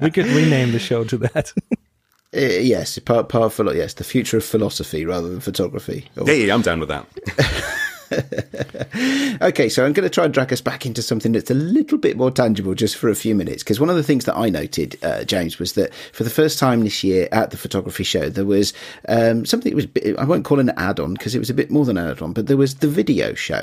we 0.00 0.10
could 0.10 0.26
rename 0.26 0.72
the 0.72 0.78
show 0.78 1.04
to 1.04 1.18
that. 1.18 1.52
Uh, 2.34 2.40
yes, 2.40 2.98
part 3.00 3.28
part 3.28 3.58
of 3.58 3.76
yes, 3.76 3.94
the 3.94 4.04
future 4.04 4.36
of 4.38 4.44
philosophy 4.44 5.04
rather 5.04 5.28
than 5.28 5.40
photography. 5.40 6.08
Or, 6.16 6.30
yeah, 6.30 6.54
I'm 6.54 6.62
down 6.62 6.80
with 6.80 6.88
that. 6.88 7.06
okay, 9.42 9.68
so 9.68 9.84
I'm 9.84 9.92
going 9.92 10.04
to 10.04 10.10
try 10.10 10.24
and 10.24 10.34
drag 10.34 10.52
us 10.52 10.60
back 10.60 10.84
into 10.84 11.02
something 11.02 11.32
that's 11.32 11.50
a 11.50 11.54
little 11.54 11.98
bit 11.98 12.16
more 12.16 12.30
tangible 12.30 12.74
just 12.74 12.96
for 12.96 13.08
a 13.08 13.14
few 13.14 13.34
minutes. 13.34 13.62
Because 13.62 13.78
one 13.78 13.90
of 13.90 13.96
the 13.96 14.02
things 14.02 14.24
that 14.24 14.36
I 14.36 14.50
noted, 14.50 14.98
uh, 15.02 15.24
James, 15.24 15.58
was 15.58 15.74
that 15.74 15.94
for 16.12 16.24
the 16.24 16.30
first 16.30 16.58
time 16.58 16.82
this 16.82 17.04
year 17.04 17.28
at 17.32 17.50
the 17.50 17.56
photography 17.56 18.04
show, 18.04 18.28
there 18.28 18.44
was 18.44 18.72
um, 19.08 19.46
something 19.46 19.74
that 19.74 19.76
was, 19.76 20.16
I 20.18 20.24
won't 20.24 20.44
call 20.44 20.58
an 20.58 20.70
add 20.70 20.98
on 20.98 21.14
because 21.14 21.34
it 21.34 21.38
was 21.38 21.50
a 21.50 21.54
bit 21.54 21.70
more 21.70 21.84
than 21.84 21.96
an 21.96 22.10
add 22.10 22.22
on, 22.22 22.32
but 22.32 22.46
there 22.46 22.56
was 22.56 22.76
the 22.76 22.88
video 22.88 23.34
show. 23.34 23.62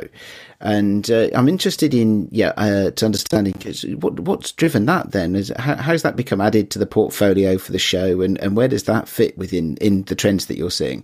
And 0.60 1.10
uh, 1.12 1.30
I'm 1.36 1.48
interested 1.48 1.94
in, 1.94 2.30
yeah, 2.32 2.54
uh, 2.58 2.90
to 2.92 3.06
understanding 3.06 3.54
what, 4.00 4.20
what's 4.20 4.52
driven 4.52 4.88
that 4.88 5.12
then? 5.12 5.36
Is, 5.36 5.54
how, 5.58 5.76
how's 5.76 6.02
that 6.02 6.16
become 6.16 6.42
added 6.42 6.72
to 6.72 6.80
the 6.80 6.88
portfolio 6.88 7.60
for 7.60 7.72
the 7.72 7.80
show 7.80 8.22
and, 8.22 8.40
and 8.40 8.56
where 8.56 8.68
does 8.68 8.84
that 8.86 9.08
fit 9.08 9.38
within 9.38 9.78
in 9.78 10.04
the 10.04 10.16
trends 10.16 10.48
that 10.48 10.58
you're 10.58 10.72
seeing? 10.72 11.04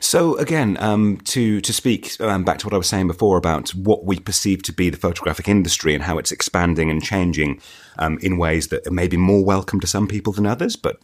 So 0.00 0.36
again, 0.38 0.76
um, 0.80 1.18
to 1.24 1.60
to 1.60 1.72
speak 1.72 2.20
um, 2.20 2.44
back 2.44 2.58
to 2.58 2.66
what 2.66 2.74
I 2.74 2.78
was 2.78 2.88
saying 2.88 3.08
before 3.08 3.36
about 3.36 3.70
what 3.70 4.04
we 4.04 4.18
perceive 4.18 4.62
to 4.64 4.72
be 4.72 4.90
the 4.90 4.96
photographic 4.96 5.48
industry 5.48 5.94
and 5.94 6.02
how 6.02 6.18
it's 6.18 6.32
expanding 6.32 6.90
and 6.90 7.02
changing 7.02 7.60
um, 7.98 8.18
in 8.22 8.38
ways 8.38 8.68
that 8.68 8.90
may 8.90 9.08
be 9.08 9.16
more 9.16 9.44
welcome 9.44 9.80
to 9.80 9.86
some 9.86 10.06
people 10.06 10.32
than 10.32 10.46
others, 10.46 10.76
but 10.76 10.98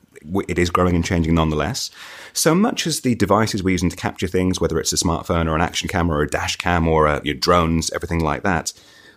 it 0.48 0.58
is 0.58 0.70
growing 0.70 0.94
and 0.94 1.04
changing 1.04 1.34
nonetheless. 1.34 1.90
So 2.36 2.52
much 2.52 2.84
as 2.86 3.00
the 3.00 3.14
devices 3.14 3.62
we're 3.62 3.70
using 3.70 3.90
to 3.90 3.96
capture 3.96 4.26
things, 4.26 4.60
whether 4.60 4.80
it's 4.80 4.92
a 4.92 4.96
smartphone 4.96 5.48
or 5.48 5.54
an 5.54 5.60
action 5.60 5.88
camera 5.88 6.18
or 6.18 6.22
a 6.22 6.28
dash 6.28 6.56
cam 6.56 6.88
or 6.88 7.06
a, 7.06 7.20
your 7.24 7.36
drones, 7.36 7.90
everything 7.92 8.18
like 8.18 8.42
that, 8.42 8.72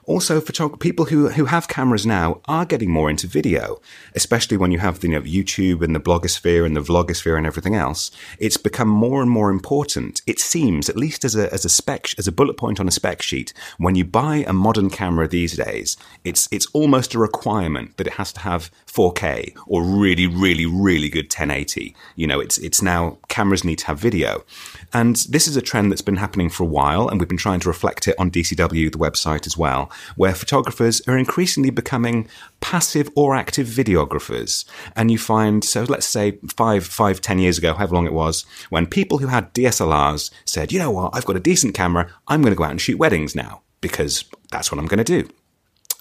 also, 0.08 0.40
photog- 0.40 0.80
people 0.80 1.06
who, 1.06 1.28
who 1.28 1.46
have 1.46 1.68
cameras 1.68 2.06
now 2.06 2.40
are 2.46 2.66
getting 2.66 2.90
more 2.90 3.10
into 3.10 3.28
video, 3.28 3.82
especially 4.16 4.56
when 4.56 4.72
you 4.72 4.80
have 4.80 5.02
the, 5.02 5.10
you 5.10 5.14
know, 5.14 5.22
YouTube 5.22 5.82
and 5.84 5.94
the 5.94 6.00
blogosphere 6.00 6.66
and 6.66 6.78
the 6.78 6.82
vlogosphere 6.82 7.38
and 7.38 7.46
everything 7.46 7.76
else. 7.76 8.10
It's 8.40 8.56
become 8.56 8.88
more 8.88 9.22
and 9.22 9.30
more 9.30 9.52
important. 9.52 10.22
It 10.26 10.40
seems, 10.40 10.88
at 10.90 10.96
least 10.96 11.26
as 11.26 11.36
a, 11.36 11.54
as 11.54 11.66
a 11.66 11.70
spec, 11.70 12.18
as 12.18 12.26
a 12.26 12.32
bullet 12.32 12.56
point 12.56 12.80
on 12.80 12.88
a 12.88 12.92
spec 12.92 13.22
sheet, 13.22 13.54
when 13.80 13.96
you 13.96 14.06
buy 14.06 14.46
a 14.48 14.54
modern 14.54 14.90
camera 14.90 15.28
these 15.28 15.58
days, 15.58 15.98
it's, 16.24 16.48
it's 16.54 16.68
almost 16.68 17.14
a 17.14 17.20
requirement 17.20 17.98
that 17.98 18.08
it 18.08 18.14
has 18.14 18.32
to 18.32 18.40
have 18.40 18.72
4K 18.88 19.58
or 19.68 19.84
really, 19.84 20.26
really, 20.26 20.66
really 20.66 21.10
good 21.10 21.26
1080. 21.26 21.94
You 22.16 22.28
know, 22.28 22.40
it's, 22.40 22.58
it's 22.60 22.82
now 22.82 23.18
cameras 23.28 23.66
need 23.66 23.80
to 23.80 23.88
have 23.88 24.00
video. 24.00 24.46
And 24.94 25.16
this 25.30 25.48
is 25.48 25.58
a 25.58 25.62
trend 25.62 25.92
that's 25.92 26.02
been 26.02 26.18
happening 26.18 26.50
for 26.50 26.64
a 26.64 26.68
while, 26.68 27.08
and 27.08 27.20
we've 27.20 27.28
been 27.28 27.38
trying 27.38 27.60
to 27.62 27.70
reflect 27.70 28.08
it 28.08 28.16
on 28.18 28.32
DCW, 28.32 28.92
the 28.92 28.98
website 28.98 29.46
as 29.46 29.58
well 29.58 29.92
where 30.16 30.34
photographers 30.34 31.02
are 31.08 31.18
increasingly 31.18 31.70
becoming 31.70 32.28
passive 32.60 33.10
or 33.16 33.36
active 33.36 33.68
videographers. 33.68 34.66
And 34.96 35.12
you 35.12 35.18
find, 35.18 35.64
so 35.64 35.84
let's 35.84 36.08
say 36.08 36.40
five, 36.56 36.86
five, 36.86 37.22
ten 37.22 37.40
years 37.40 37.58
ago, 37.58 37.74
however 37.74 37.96
long 37.96 38.06
it 38.06 38.14
was, 38.14 38.46
when 38.70 38.86
people 38.86 39.20
who 39.20 39.28
had 39.28 39.54
DSLRs 39.54 40.32
said, 40.46 40.72
you 40.72 40.80
know 40.80 40.92
what, 40.92 41.16
I've 41.16 41.26
got 41.26 41.36
a 41.36 41.42
decent 41.42 41.74
camera, 41.74 42.12
I'm 42.28 42.42
going 42.42 42.54
to 42.54 42.58
go 42.58 42.64
out 42.64 42.72
and 42.72 42.82
shoot 42.82 42.98
weddings 42.98 43.36
now 43.36 43.62
because 43.82 44.26
that's 44.52 44.72
what 44.72 44.80
I'm 44.80 44.88
going 44.88 45.04
to 45.04 45.24
do. 45.24 45.30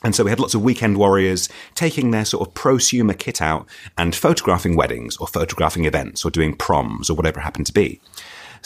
And 0.02 0.14
so 0.14 0.24
we 0.24 0.30
had 0.30 0.38
lots 0.38 0.54
of 0.54 0.62
weekend 0.62 0.98
warriors 0.98 1.48
taking 1.74 2.10
their 2.10 2.24
sort 2.24 2.46
of 2.46 2.54
prosumer 2.54 3.18
kit 3.18 3.40
out 3.40 3.66
and 3.96 4.14
photographing 4.14 4.76
weddings 4.76 5.16
or 5.16 5.26
photographing 5.26 5.84
events 5.84 6.24
or 6.24 6.30
doing 6.30 6.54
proms 6.54 7.08
or 7.08 7.14
whatever 7.14 7.40
happened 7.40 7.66
to 7.66 7.72
be. 7.72 8.00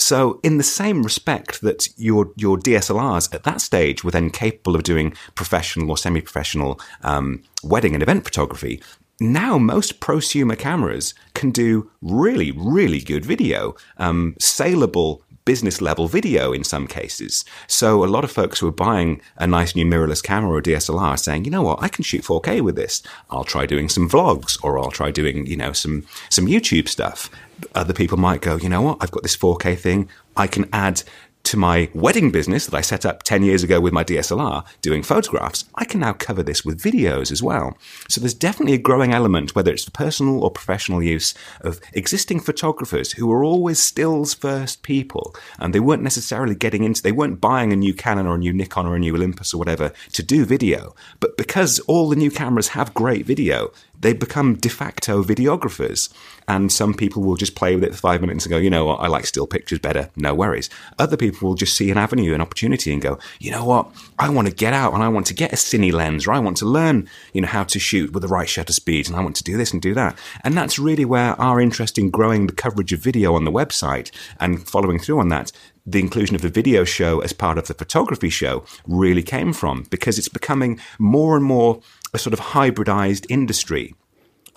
So, 0.00 0.40
in 0.42 0.56
the 0.56 0.64
same 0.64 1.02
respect 1.02 1.60
that 1.60 1.86
your 1.98 2.32
your 2.34 2.56
DSLRs 2.56 3.34
at 3.34 3.42
that 3.44 3.60
stage 3.60 4.02
were 4.02 4.10
then 4.10 4.30
capable 4.30 4.74
of 4.74 4.82
doing 4.82 5.12
professional 5.34 5.90
or 5.90 5.98
semi-professional 5.98 6.80
um, 7.02 7.42
wedding 7.62 7.92
and 7.92 8.02
event 8.02 8.24
photography, 8.24 8.80
now 9.20 9.58
most 9.58 10.00
prosumer 10.00 10.58
cameras 10.58 11.12
can 11.34 11.50
do 11.50 11.90
really, 12.00 12.50
really 12.50 13.00
good 13.00 13.26
video, 13.26 13.76
um, 13.98 14.36
saleable 14.38 15.22
business 15.50 15.80
level 15.80 16.06
video 16.06 16.52
in 16.52 16.62
some 16.62 16.86
cases. 16.86 17.44
So 17.66 18.04
a 18.04 18.12
lot 18.14 18.22
of 18.22 18.30
folks 18.30 18.60
who 18.60 18.68
are 18.68 18.82
buying 18.88 19.20
a 19.36 19.48
nice 19.48 19.74
new 19.74 19.84
mirrorless 19.84 20.22
camera 20.22 20.52
or 20.52 20.62
DSLR 20.62 21.00
are 21.00 21.16
saying, 21.16 21.44
you 21.44 21.50
know 21.50 21.62
what, 21.62 21.82
I 21.82 21.88
can 21.88 22.04
shoot 22.04 22.22
4K 22.22 22.60
with 22.60 22.76
this. 22.76 23.02
I'll 23.30 23.42
try 23.42 23.66
doing 23.66 23.88
some 23.88 24.08
vlogs 24.08 24.62
or 24.62 24.78
I'll 24.78 24.92
try 24.92 25.10
doing, 25.10 25.48
you 25.48 25.56
know, 25.56 25.72
some, 25.72 26.06
some 26.28 26.46
YouTube 26.46 26.86
stuff. 26.86 27.28
Other 27.74 27.92
people 27.92 28.16
might 28.16 28.42
go, 28.42 28.58
you 28.58 28.68
know 28.68 28.80
what, 28.80 28.98
I've 29.00 29.10
got 29.10 29.24
this 29.24 29.36
4K 29.36 29.76
thing. 29.76 30.08
I 30.36 30.46
can 30.46 30.68
add 30.72 31.02
to 31.50 31.56
my 31.56 31.90
wedding 31.94 32.30
business 32.30 32.66
that 32.66 32.76
I 32.76 32.80
set 32.80 33.04
up 33.04 33.24
10 33.24 33.42
years 33.42 33.64
ago 33.64 33.80
with 33.80 33.92
my 33.92 34.04
DSLR 34.04 34.64
doing 34.82 35.02
photographs, 35.02 35.64
I 35.74 35.84
can 35.84 35.98
now 35.98 36.12
cover 36.12 36.44
this 36.44 36.64
with 36.64 36.80
videos 36.80 37.32
as 37.32 37.42
well. 37.42 37.76
So 38.08 38.20
there's 38.20 38.34
definitely 38.34 38.74
a 38.74 38.78
growing 38.78 39.12
element, 39.12 39.56
whether 39.56 39.72
it's 39.72 39.82
for 39.82 39.90
personal 39.90 40.44
or 40.44 40.52
professional 40.52 41.02
use, 41.02 41.34
of 41.62 41.80
existing 41.92 42.38
photographers 42.38 43.14
who 43.14 43.32
are 43.32 43.42
always 43.42 43.82
stills 43.82 44.32
first 44.32 44.84
people. 44.84 45.34
And 45.58 45.74
they 45.74 45.80
weren't 45.80 46.04
necessarily 46.04 46.54
getting 46.54 46.84
into, 46.84 47.02
they 47.02 47.10
weren't 47.10 47.40
buying 47.40 47.72
a 47.72 47.76
new 47.76 47.94
Canon 47.94 48.28
or 48.28 48.36
a 48.36 48.38
new 48.38 48.52
Nikon 48.52 48.86
or 48.86 48.94
a 48.94 49.00
new 49.00 49.16
Olympus 49.16 49.52
or 49.52 49.58
whatever 49.58 49.92
to 50.12 50.22
do 50.22 50.44
video. 50.44 50.94
But 51.18 51.36
because 51.36 51.80
all 51.80 52.08
the 52.08 52.14
new 52.14 52.30
cameras 52.30 52.68
have 52.68 52.94
great 52.94 53.26
video, 53.26 53.72
they 54.00 54.12
become 54.12 54.54
de 54.56 54.68
facto 54.68 55.22
videographers. 55.22 56.12
And 56.48 56.72
some 56.72 56.94
people 56.94 57.22
will 57.22 57.36
just 57.36 57.54
play 57.54 57.76
with 57.76 57.84
it 57.84 57.92
for 57.92 57.98
five 57.98 58.20
minutes 58.20 58.44
and 58.44 58.50
go, 58.50 58.58
you 58.58 58.70
know 58.70 58.84
what, 58.84 59.00
I 59.00 59.06
like 59.06 59.24
still 59.24 59.46
pictures 59.46 59.78
better, 59.78 60.10
no 60.16 60.34
worries. 60.34 60.68
Other 60.98 61.16
people 61.16 61.48
will 61.48 61.54
just 61.54 61.76
see 61.76 61.90
an 61.90 61.98
avenue, 61.98 62.34
an 62.34 62.40
opportunity 62.40 62.92
and 62.92 63.00
go, 63.00 63.18
you 63.38 63.52
know 63.52 63.64
what, 63.64 63.88
I 64.18 64.28
want 64.30 64.48
to 64.48 64.54
get 64.54 64.72
out 64.72 64.92
and 64.92 65.02
I 65.02 65.08
want 65.08 65.26
to 65.26 65.34
get 65.34 65.52
a 65.52 65.56
cine 65.56 65.92
lens 65.92 66.26
or 66.26 66.32
I 66.32 66.40
want 66.40 66.56
to 66.58 66.66
learn, 66.66 67.08
you 67.32 67.42
know, 67.42 67.48
how 67.48 67.64
to 67.64 67.78
shoot 67.78 68.12
with 68.12 68.22
the 68.22 68.28
right 68.28 68.48
shutter 68.48 68.72
speeds 68.72 69.08
and 69.08 69.16
I 69.16 69.22
want 69.22 69.36
to 69.36 69.44
do 69.44 69.56
this 69.56 69.72
and 69.72 69.80
do 69.80 69.94
that. 69.94 70.18
And 70.42 70.56
that's 70.56 70.78
really 70.78 71.04
where 71.04 71.40
our 71.40 71.60
interest 71.60 71.98
in 71.98 72.10
growing 72.10 72.46
the 72.46 72.52
coverage 72.52 72.92
of 72.92 73.00
video 73.00 73.34
on 73.34 73.44
the 73.44 73.52
website 73.52 74.10
and 74.40 74.66
following 74.66 74.98
through 74.98 75.20
on 75.20 75.28
that 75.28 75.52
the 75.86 76.00
inclusion 76.00 76.36
of 76.36 76.42
the 76.42 76.48
video 76.48 76.84
show 76.84 77.20
as 77.20 77.32
part 77.32 77.58
of 77.58 77.66
the 77.66 77.74
photography 77.74 78.28
show 78.30 78.64
really 78.86 79.22
came 79.22 79.52
from 79.52 79.84
because 79.90 80.18
it's 80.18 80.28
becoming 80.28 80.78
more 80.98 81.36
and 81.36 81.44
more 81.44 81.80
a 82.12 82.18
sort 82.18 82.34
of 82.34 82.40
hybridized 82.40 83.26
industry 83.28 83.94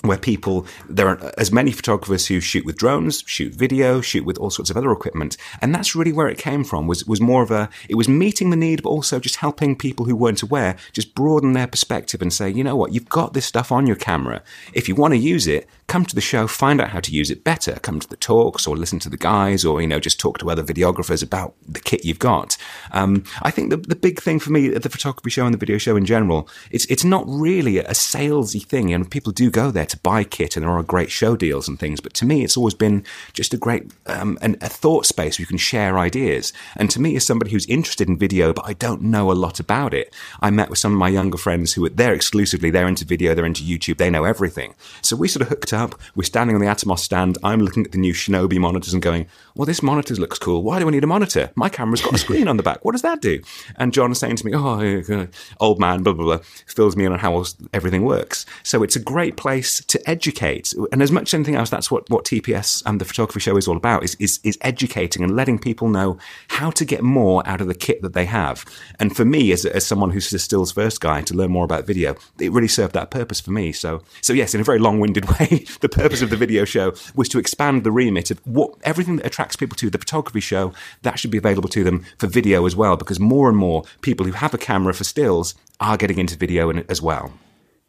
where 0.03 0.17
people 0.17 0.67
there 0.89 1.07
are 1.07 1.31
as 1.37 1.51
many 1.51 1.71
photographers 1.71 2.27
who 2.27 2.41
shoot 2.41 2.65
with 2.65 2.77
drones, 2.77 3.23
shoot 3.25 3.53
video, 3.53 4.01
shoot 4.01 4.25
with 4.25 4.37
all 4.37 4.49
sorts 4.49 4.69
of 4.69 4.75
other 4.75 4.91
equipment, 4.91 5.37
and 5.61 5.73
that's 5.73 5.95
really 5.95 6.11
where 6.11 6.27
it 6.27 6.37
came 6.37 6.63
from. 6.63 6.87
Was 6.87 7.05
was 7.05 7.21
more 7.21 7.41
of 7.41 7.51
a 7.51 7.69
it 7.87 7.95
was 7.95 8.09
meeting 8.09 8.49
the 8.49 8.57
need, 8.57 8.83
but 8.83 8.89
also 8.89 9.19
just 9.19 9.37
helping 9.37 9.77
people 9.77 10.05
who 10.05 10.15
weren't 10.15 10.41
aware 10.41 10.75
just 10.91 11.15
broaden 11.15 11.53
their 11.53 11.67
perspective 11.67 12.21
and 12.21 12.33
say, 12.33 12.49
you 12.49 12.63
know 12.63 12.75
what, 12.75 12.93
you've 12.93 13.09
got 13.09 13.33
this 13.33 13.45
stuff 13.45 13.71
on 13.71 13.87
your 13.87 13.95
camera. 13.95 14.43
If 14.73 14.89
you 14.89 14.95
want 14.95 15.13
to 15.13 15.17
use 15.17 15.47
it, 15.47 15.69
come 15.87 16.05
to 16.05 16.15
the 16.15 16.21
show, 16.21 16.47
find 16.47 16.81
out 16.81 16.89
how 16.89 16.99
to 16.99 17.11
use 17.11 17.29
it 17.29 17.43
better. 17.43 17.73
Come 17.81 17.99
to 17.99 18.07
the 18.07 18.17
talks 18.17 18.65
or 18.67 18.75
listen 18.75 18.99
to 18.99 19.09
the 19.09 19.17
guys, 19.17 19.65
or 19.65 19.81
you 19.81 19.87
know 19.87 19.99
just 19.99 20.19
talk 20.19 20.37
to 20.39 20.49
other 20.49 20.63
videographers 20.63 21.23
about 21.23 21.53
the 21.67 21.79
kit 21.79 22.05
you've 22.05 22.19
got. 22.19 22.57
Um, 22.91 23.23
I 23.41 23.51
think 23.51 23.69
the 23.69 23.77
the 23.77 23.95
big 23.95 24.21
thing 24.21 24.39
for 24.39 24.51
me 24.51 24.73
at 24.73 24.83
the 24.83 24.89
photography 24.89 25.29
show 25.29 25.45
and 25.45 25.53
the 25.53 25.57
video 25.57 25.77
show 25.77 25.95
in 25.95 26.05
general, 26.05 26.49
it's 26.71 26.85
it's 26.85 27.03
not 27.03 27.25
really 27.27 27.77
a 27.77 27.91
salesy 27.91 28.65
thing, 28.65 28.93
and 28.93 29.09
people 29.09 29.31
do 29.31 29.49
go 29.49 29.71
there 29.71 29.85
to 29.85 29.97
buy 29.97 30.23
kit, 30.23 30.55
and 30.55 30.63
there 30.63 30.71
are 30.71 30.83
great 30.83 31.11
show 31.11 31.35
deals 31.35 31.67
and 31.67 31.79
things. 31.79 31.99
But 31.99 32.13
to 32.15 32.25
me, 32.25 32.43
it's 32.43 32.57
always 32.57 32.73
been 32.73 33.03
just 33.33 33.53
a 33.53 33.57
great 33.57 33.91
um, 34.05 34.37
an, 34.41 34.57
a 34.61 34.69
thought 34.69 35.05
space 35.05 35.37
where 35.37 35.43
you 35.43 35.47
can 35.47 35.57
share 35.57 35.99
ideas. 35.99 36.53
And 36.75 36.89
to 36.91 37.01
me, 37.01 37.15
as 37.15 37.25
somebody 37.25 37.51
who's 37.51 37.65
interested 37.67 38.07
in 38.07 38.17
video, 38.17 38.53
but 38.53 38.65
I 38.65 38.73
don't 38.73 39.01
know 39.01 39.31
a 39.31 39.33
lot 39.33 39.59
about 39.59 39.93
it, 39.93 40.13
I 40.41 40.49
met 40.49 40.69
with 40.69 40.79
some 40.79 40.93
of 40.93 40.97
my 40.97 41.09
younger 41.09 41.37
friends 41.37 41.73
who 41.73 41.85
are 41.85 41.89
they're 41.89 42.13
exclusively 42.13 42.69
they're 42.69 42.87
into 42.87 43.05
video, 43.05 43.33
they're 43.33 43.45
into 43.45 43.63
YouTube, 43.63 43.97
they 43.97 44.09
know 44.09 44.23
everything. 44.23 44.75
So 45.01 45.15
we 45.15 45.27
sort 45.27 45.41
of 45.43 45.49
hooked 45.49 45.73
up. 45.83 45.99
We're 46.15 46.23
standing 46.23 46.55
on 46.55 46.61
the 46.61 46.67
Atomos 46.67 46.99
stand. 46.99 47.37
I'm 47.43 47.59
looking 47.59 47.85
at 47.85 47.91
the 47.91 47.97
new 47.97 48.13
Shinobi 48.13 48.57
monitors 48.57 48.93
and 48.93 49.01
going, 49.01 49.27
"Well, 49.55 49.65
this 49.65 49.83
monitor 49.83 50.15
looks 50.15 50.39
cool. 50.39 50.63
Why 50.63 50.79
do 50.79 50.87
I 50.87 50.91
need 50.91 51.03
a 51.03 51.07
monitor? 51.07 51.51
My 51.55 51.69
camera's 51.69 52.01
got 52.01 52.15
a 52.15 52.17
screen 52.17 52.47
on 52.47 52.57
the 52.57 52.63
back. 52.63 52.83
What 52.83 52.93
does 52.93 53.01
that 53.03 53.21
do?" 53.21 53.41
And 53.75 53.93
John's 53.93 54.19
saying 54.19 54.37
to 54.37 54.45
me, 54.45 54.53
"Oh, 54.55 55.27
old 55.59 55.79
man, 55.79 56.03
blah 56.03 56.13
blah 56.13 56.25
blah," 56.25 56.39
fills 56.65 56.95
me 56.95 57.05
in 57.05 57.11
on 57.11 57.19
how 57.19 57.43
everything 57.73 58.03
works. 58.03 58.45
So 58.63 58.83
it's 58.83 58.95
a 58.95 58.99
great 58.99 59.37
place 59.37 59.83
to 59.85 60.09
educate. 60.09 60.73
And 60.91 61.01
as 61.01 61.11
much 61.11 61.29
as 61.29 61.33
anything 61.35 61.55
else, 61.55 61.69
that's 61.69 61.91
what, 61.91 62.09
what 62.09 62.25
TPS 62.25 62.83
and 62.85 63.01
the 63.01 63.05
photography 63.05 63.39
show 63.39 63.57
is 63.57 63.67
all 63.67 63.77
about 63.77 64.03
is, 64.03 64.15
is, 64.19 64.39
is 64.43 64.57
educating 64.61 65.23
and 65.23 65.35
letting 65.35 65.59
people 65.59 65.89
know 65.89 66.17
how 66.49 66.71
to 66.71 66.85
get 66.85 67.03
more 67.03 67.47
out 67.47 67.61
of 67.61 67.67
the 67.67 67.75
kit 67.75 68.01
that 68.01 68.13
they 68.13 68.25
have. 68.25 68.65
And 68.99 69.15
for 69.15 69.25
me, 69.25 69.51
as, 69.51 69.65
as 69.65 69.85
someone 69.85 70.11
who's 70.11 70.31
a 70.33 70.39
stills 70.39 70.71
first 70.71 71.01
guy 71.01 71.21
to 71.21 71.33
learn 71.33 71.51
more 71.51 71.65
about 71.65 71.85
video, 71.85 72.15
it 72.39 72.51
really 72.51 72.67
served 72.67 72.93
that 72.93 73.11
purpose 73.11 73.39
for 73.39 73.51
me. 73.51 73.71
So, 73.71 74.01
so 74.21 74.33
yes, 74.33 74.53
in 74.53 74.61
a 74.61 74.63
very 74.63 74.79
long 74.79 74.99
winded 74.99 75.25
way, 75.39 75.62
the 75.81 75.89
purpose 75.89 76.21
of 76.21 76.29
the 76.29 76.37
video 76.37 76.65
show 76.65 76.93
was 77.15 77.29
to 77.29 77.39
expand 77.39 77.83
the 77.83 77.91
remit 77.91 78.31
of 78.31 78.39
what 78.45 78.73
everything 78.83 79.17
that 79.17 79.25
attracts 79.25 79.55
people 79.55 79.75
to 79.77 79.89
the 79.89 79.97
photography 79.97 80.39
show 80.39 80.73
that 81.01 81.19
should 81.19 81.31
be 81.31 81.37
available 81.37 81.69
to 81.69 81.83
them 81.83 82.05
for 82.17 82.27
video 82.27 82.65
as 82.65 82.75
well, 82.75 82.97
because 82.97 83.19
more 83.19 83.49
and 83.49 83.57
more 83.57 83.83
people 84.01 84.25
who 84.25 84.33
have 84.33 84.53
a 84.53 84.57
camera 84.57 84.93
for 84.93 85.03
stills 85.03 85.55
are 85.79 85.97
getting 85.97 86.19
into 86.19 86.37
video 86.37 86.71
as 86.89 87.01
well. 87.01 87.33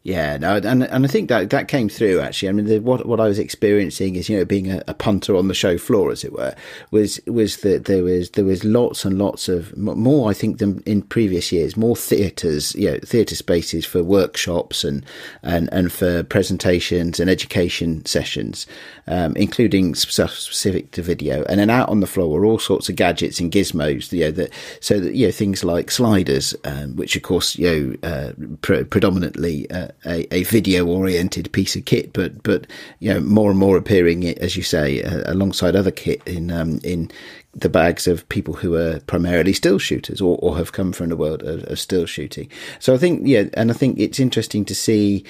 Yeah, 0.05 0.37
no, 0.37 0.57
and 0.57 0.83
and 0.83 1.07
I 1.07 1.09
think 1.09 1.31
that 1.31 1.49
that 1.49 1.67
came 1.67 1.89
through 1.89 2.21
actually. 2.21 2.51
I 2.51 2.53
mean, 2.53 2.67
the, 2.67 2.79
what 2.79 3.07
what 3.07 3.21
I 3.21 3.27
was 3.27 3.39
experiencing 3.39 4.17
is 4.17 4.29
you 4.29 4.37
know 4.37 4.45
being 4.45 4.71
a, 4.71 4.83
a, 4.87 4.93
punter 4.93 5.35
on 5.35 5.49
the 5.49 5.55
show 5.55 5.79
floor, 5.79 6.13
as 6.13 6.25
it 6.25 6.35
were, 6.35 6.55
was 6.91 7.19
was 7.27 7.57
that 7.63 7.87
there 7.87 8.05
was 8.05 8.29
there 8.33 8.45
was 8.45 8.65
lots 8.65 9.07
and 9.07 9.19
lots 9.19 9.49
of 9.49 9.75
more. 9.79 10.29
I 10.29 10.35
think 10.35 10.59
than 10.59 10.83
in 10.85 11.01
previous 11.01 11.53
years, 11.53 11.75
more 11.75 11.97
theatres, 11.97 12.75
you 12.75 12.91
know, 12.91 12.99
theatre 12.99 13.35
spaces 13.35 13.87
for 13.87 14.03
workshops 14.03 14.85
and 14.85 15.07
and 15.43 15.71
and 15.73 15.91
for 15.91 16.23
presentations 16.23 17.19
and 17.19 17.31
education 17.31 18.05
sessions, 18.05 18.67
um, 19.07 19.37
including 19.37 19.95
specific 19.95 20.91
to 20.93 21.03
video. 21.03 21.45
And 21.45 21.61
then 21.61 21.71
out 21.71 21.89
on 21.89 22.01
the 22.01 22.07
floor 22.07 22.31
were 22.31 22.45
all 22.45 22.59
sorts 22.59 22.89
of 22.89 22.97
gadgets 22.97 23.41
and 23.41 23.53
gizmos, 23.53 24.13
you 24.13 24.25
know, 24.25 24.31
that 24.33 24.51
so 24.81 25.01
that 25.01 25.15
you 25.15 25.27
know 25.27 25.33
things 25.33 25.65
like 25.65 25.91
sliders, 25.91 26.55
um, 26.65 26.97
which 26.97 27.17
of 27.17 27.23
course 27.23 27.57
you 27.57 27.99
know 28.03 28.09
uh, 28.09 28.33
pre- 28.63 28.85
predominantly. 28.85 29.71
Uh, 29.71 29.89
a, 30.07 30.33
a 30.35 30.43
video 30.45 30.87
oriented 30.87 31.51
piece 31.53 31.77
of 31.77 31.85
kit, 31.85 32.13
but 32.13 32.43
but 32.43 32.67
you 33.01 33.13
know 33.13 33.21
more 33.21 33.51
and 33.51 33.59
more 33.59 33.77
appearing, 33.77 34.27
as 34.39 34.57
you 34.57 34.63
say, 34.63 35.03
uh, 35.03 35.23
alongside 35.27 35.77
other 35.77 35.91
kit 35.91 36.23
in 36.27 36.51
um, 36.51 36.81
in 36.83 37.11
the 37.55 37.69
bags 37.69 38.07
of 38.07 38.29
people 38.29 38.55
who 38.55 38.75
are 38.75 39.01
primarily 39.01 39.53
still 39.53 39.79
shooters 39.79 40.21
or, 40.21 40.39
or 40.43 40.57
have 40.57 40.73
come 40.73 40.93
from 40.93 41.09
the 41.09 41.17
world 41.17 41.43
of, 41.43 41.63
of 41.65 41.79
still 41.79 42.07
shooting. 42.07 42.51
So 42.81 42.95
I 42.95 42.99
think 42.99 43.23
yeah, 43.25 43.45
and 43.55 43.71
I 43.71 43.75
think 43.75 43.99
it's 43.99 44.21
interesting 44.21 44.65
to 44.67 44.75
see 44.75 45.25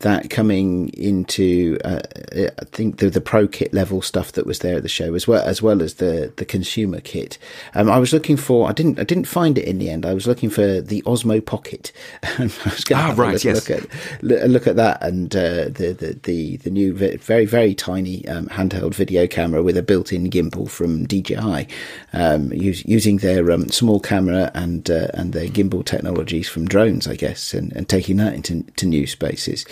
that 0.00 0.28
coming 0.28 0.90
into 0.90 1.78
uh, 1.84 2.00
I 2.32 2.64
think 2.66 2.98
the 2.98 3.08
the 3.08 3.20
pro 3.20 3.48
kit 3.48 3.72
level 3.72 4.02
stuff 4.02 4.32
that 4.32 4.44
was 4.44 4.58
there 4.58 4.76
at 4.76 4.82
the 4.82 4.88
show 4.88 5.14
as 5.14 5.26
well 5.26 5.42
as 5.42 5.62
well 5.62 5.82
as 5.82 5.94
the 5.94 6.32
the 6.36 6.44
consumer 6.44 7.00
kit. 7.00 7.38
Um, 7.74 7.90
I 7.90 7.98
was 7.98 8.12
looking 8.12 8.36
for 8.36 8.68
I 8.68 8.72
didn't 8.72 8.98
I 8.98 9.04
didn't 9.04 9.24
find 9.24 9.56
it 9.56 9.64
in 9.64 9.78
the 9.78 9.88
end. 9.88 10.04
I 10.04 10.12
was 10.12 10.26
looking 10.26 10.50
for 10.50 10.80
the 10.80 11.02
Osmo 11.02 11.44
Pocket. 11.44 11.92
I 12.22 12.50
was 12.64 12.84
going 12.84 13.02
ah, 13.02 13.14
right, 13.16 13.42
yes. 13.42 13.68
look 13.68 13.78
at 13.78 14.22
look 14.22 14.66
at 14.66 14.76
that 14.76 15.02
and 15.02 15.34
uh, 15.34 15.64
the, 15.64 15.96
the 15.98 16.20
the 16.24 16.56
the 16.58 16.70
new 16.70 16.92
very 16.94 17.46
very 17.46 17.74
tiny 17.74 18.26
um, 18.28 18.46
handheld 18.48 18.94
video 18.94 19.26
camera 19.26 19.62
with 19.62 19.76
a 19.76 19.82
built-in 19.82 20.30
gimbal 20.30 20.68
from 20.68 21.06
DJI, 21.06 21.68
um, 22.12 22.52
use, 22.52 22.84
using 22.84 23.18
their 23.18 23.50
um, 23.50 23.68
small 23.68 24.00
camera 24.00 24.50
and 24.54 24.90
uh, 24.90 25.08
and 25.14 25.32
their 25.32 25.48
gimbal 25.48 25.84
technologies 25.84 26.48
from 26.48 26.66
drones, 26.66 27.06
I 27.06 27.16
guess, 27.16 27.54
and, 27.54 27.72
and 27.72 27.88
taking 27.88 28.16
that 28.18 28.34
into 28.34 28.62
to 28.62 28.86
new 28.86 29.06
spaces. 29.06 29.64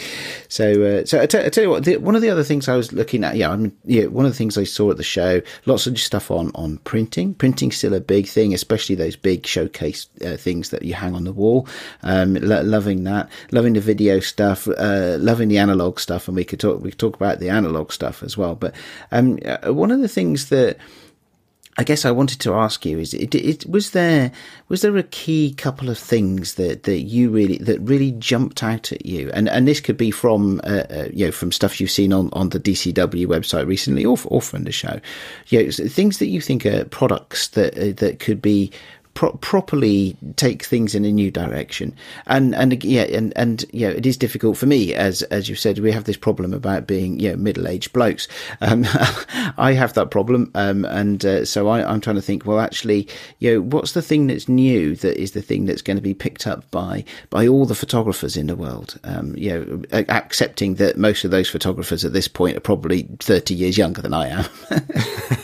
So, 0.49 0.83
uh, 0.83 1.05
so 1.05 1.21
I, 1.21 1.27
t- 1.27 1.39
I 1.39 1.49
tell 1.49 1.65
you 1.65 1.71
what, 1.71 1.85
the, 1.85 1.97
one 1.97 2.15
of 2.15 2.23
the 2.23 2.31
other 2.31 2.45
things 2.45 2.69
I 2.69 2.77
was 2.77 2.93
looking 2.93 3.25
at, 3.25 3.37
yeah, 3.37 3.51
I 3.51 3.57
mean, 3.57 3.77
yeah, 3.85 4.07
one 4.07 4.25
of 4.25 4.33
the 4.33 4.39
things 4.39 4.57
I 4.57 4.65
saw 4.65 4.91
at 4.91 4.97
the 4.97 5.03
show, 5.03 5.41
lots 5.67 5.87
of 5.87 5.99
stuff 5.99 6.31
on 6.31 6.51
on 6.55 6.79
printing. 6.79 7.35
Printing's 7.35 7.77
still 7.77 7.95
a 7.95 8.01
big 8.01 8.27
thing, 8.27 8.55
especially 8.55 8.95
those 8.95 9.17
big 9.17 9.47
showcase 9.47 10.09
uh, 10.25 10.37
things 10.37 10.71
that 10.71 10.83
you 10.83 10.95
hang 10.95 11.15
on 11.15 11.25
the 11.25 11.33
wall. 11.33 11.69
Um, 12.03 12.35
lo- 12.35 12.63
loving 12.63 13.05
that, 13.05 13.31
loving 13.53 13.75
the 13.75 13.81
video 13.81 14.21
stuff, 14.21 14.69
uh, 14.69 15.17
loving 15.19 15.49
the 15.49 15.59
analog 15.59 15.99
stuff, 15.99 16.29
and 16.29 16.37
we 16.37 16.45
could 16.45 16.61
talk 16.61 16.81
we 16.81 16.91
could 16.91 16.99
talk 16.99 17.17
about 17.17 17.41
the 17.41 17.51
analog 17.51 17.93
stuff 17.93 18.23
as 18.23 18.37
well. 18.37 18.55
But 18.55 18.75
um, 19.13 19.39
uh, 19.45 19.73
one 19.73 19.91
of 19.91 20.01
the 20.01 20.09
things 20.09 20.49
that 20.49 20.79
I 21.77 21.85
guess 21.85 22.05
I 22.05 22.11
wanted 22.13 22.41
to 22.41 22.55
ask 22.55 22.87
you: 22.87 22.99
Is 22.99 23.15
it, 23.15 23.35
it, 23.35 23.69
was 23.69 23.91
there 23.91 24.31
was 24.69 24.83
there 24.83 24.97
a 24.97 25.03
key 25.03 25.55
couple 25.55 25.91
of 25.91 25.99
things 25.99 26.55
that, 26.55 26.85
that 26.85 27.01
you 27.01 27.31
really 27.31 27.59
that 27.59 27.81
really 27.81 28.13
jumped 28.13 28.63
out 28.63 28.93
at 28.93 29.05
you? 29.05 29.31
And 29.35 29.49
and 29.49 29.67
this 29.67 29.81
could 29.81 29.97
be 29.97 30.11
from 30.11 30.61
uh, 30.65 30.85
uh, 30.91 31.09
you 31.13 31.27
know 31.27 31.33
from 31.33 31.51
stuff 31.51 31.81
you've 31.81 31.91
seen 31.91 32.13
on, 32.13 32.31
on 32.33 32.51
the 32.51 32.61
DCW 32.61 33.27
website 33.27 33.67
recently, 33.67 34.05
or 34.05 34.17
or 34.27 34.41
from 34.41 34.65
the 34.65 34.73
show. 34.73 35.01
You 35.49 35.65
know, 35.65 35.71
things 35.71 36.19
that 36.19 36.27
you 36.27 36.41
think 36.41 36.65
are 36.65 36.85
products 36.85 37.49
that 37.49 37.77
uh, 37.77 37.93
that 37.97 38.21
could 38.21 38.41
be 38.41 38.71
pro- 39.15 39.33
properly 39.33 40.17
take 40.37 40.65
things 40.65 40.95
in 40.95 41.05
a 41.05 41.13
new 41.13 41.31
direction. 41.31 41.95
And 42.27 42.55
and 42.55 42.83
yeah, 42.85 43.03
and 43.03 43.33
and 43.37 43.65
yeah, 43.73 43.89
it 43.89 44.07
is 44.07 44.17
difficult 44.17 44.57
for 44.57 44.67
me 44.67 44.95
as 44.95 45.23
as 45.25 45.49
you 45.49 45.55
said. 45.55 45.79
We 45.79 45.93
have 45.93 46.05
this 46.05 46.17
problem 46.17 46.53
about 46.53 46.87
being 46.87 47.19
you 47.21 47.31
know 47.31 47.37
middle 47.37 47.69
aged 47.69 47.93
blokes. 47.93 48.29
Um, 48.61 48.85
I 49.57 49.73
have 49.73 49.95
that 49.95 50.11
problem, 50.11 50.51
um, 50.55 50.85
and 50.85 51.25
uh, 51.25 51.45
so 51.45 51.69
I, 51.69 51.89
I'm 51.89 52.01
trying 52.01 52.17
to 52.17 52.23
think. 52.23 52.45
Well, 52.45 52.61
actually, 52.61 53.09
you 53.39 53.55
know, 53.55 53.61
what's 53.61 53.93
the 53.93 54.03
thing 54.03 54.27
that's 54.27 54.49
new 54.49 54.97
that 54.97 55.21
is 55.21 55.33
the 55.33 55.43
thing 55.43 55.67
that's 55.67 55.83
going 55.83 55.97
to 55.97 56.03
be 56.03 56.15
picked 56.15 56.47
up 56.47 56.71
by 56.71 57.05
by 57.31 57.47
all 57.47 57.67
the 57.67 57.75
photographers 57.75 58.37
in 58.37 58.47
the 58.47 58.57
world? 58.57 58.99
Um, 59.05 59.35
you 59.37 59.51
know, 59.51 59.83
accepting 60.09 60.75
that 60.75 60.99
most 60.99 61.25
of 61.25 61.31
those 61.31 61.49
photographers 61.49 62.05
at 62.05 62.13
this 62.13 62.29
point 62.29 62.57
are 62.57 62.61
probably 62.61 63.09
30 63.21 63.55
years 63.55 63.79
younger 63.79 64.03
than 64.03 64.15
I 64.15 64.29
am. 64.29 64.45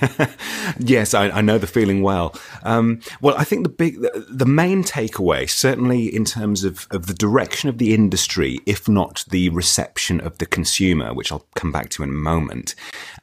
yes, 0.78 1.14
I, 1.14 1.30
I, 1.30 1.40
know 1.40 1.58
the 1.58 1.66
feeling 1.66 2.02
well. 2.02 2.34
Um, 2.62 3.00
well, 3.20 3.34
I 3.36 3.44
think 3.44 3.59
think 3.62 4.00
the 4.00 4.08
big, 4.08 4.26
the 4.28 4.46
main 4.46 4.82
takeaway, 4.82 5.48
certainly 5.48 6.14
in 6.14 6.24
terms 6.24 6.64
of, 6.64 6.86
of 6.90 7.06
the 7.06 7.14
direction 7.14 7.68
of 7.68 7.78
the 7.78 7.94
industry, 7.94 8.60
if 8.66 8.88
not 8.88 9.24
the 9.30 9.48
reception 9.50 10.20
of 10.20 10.38
the 10.38 10.46
consumer, 10.46 11.12
which 11.14 11.32
I'll 11.32 11.46
come 11.54 11.72
back 11.72 11.90
to 11.90 12.02
in 12.02 12.10
a 12.10 12.12
moment. 12.12 12.74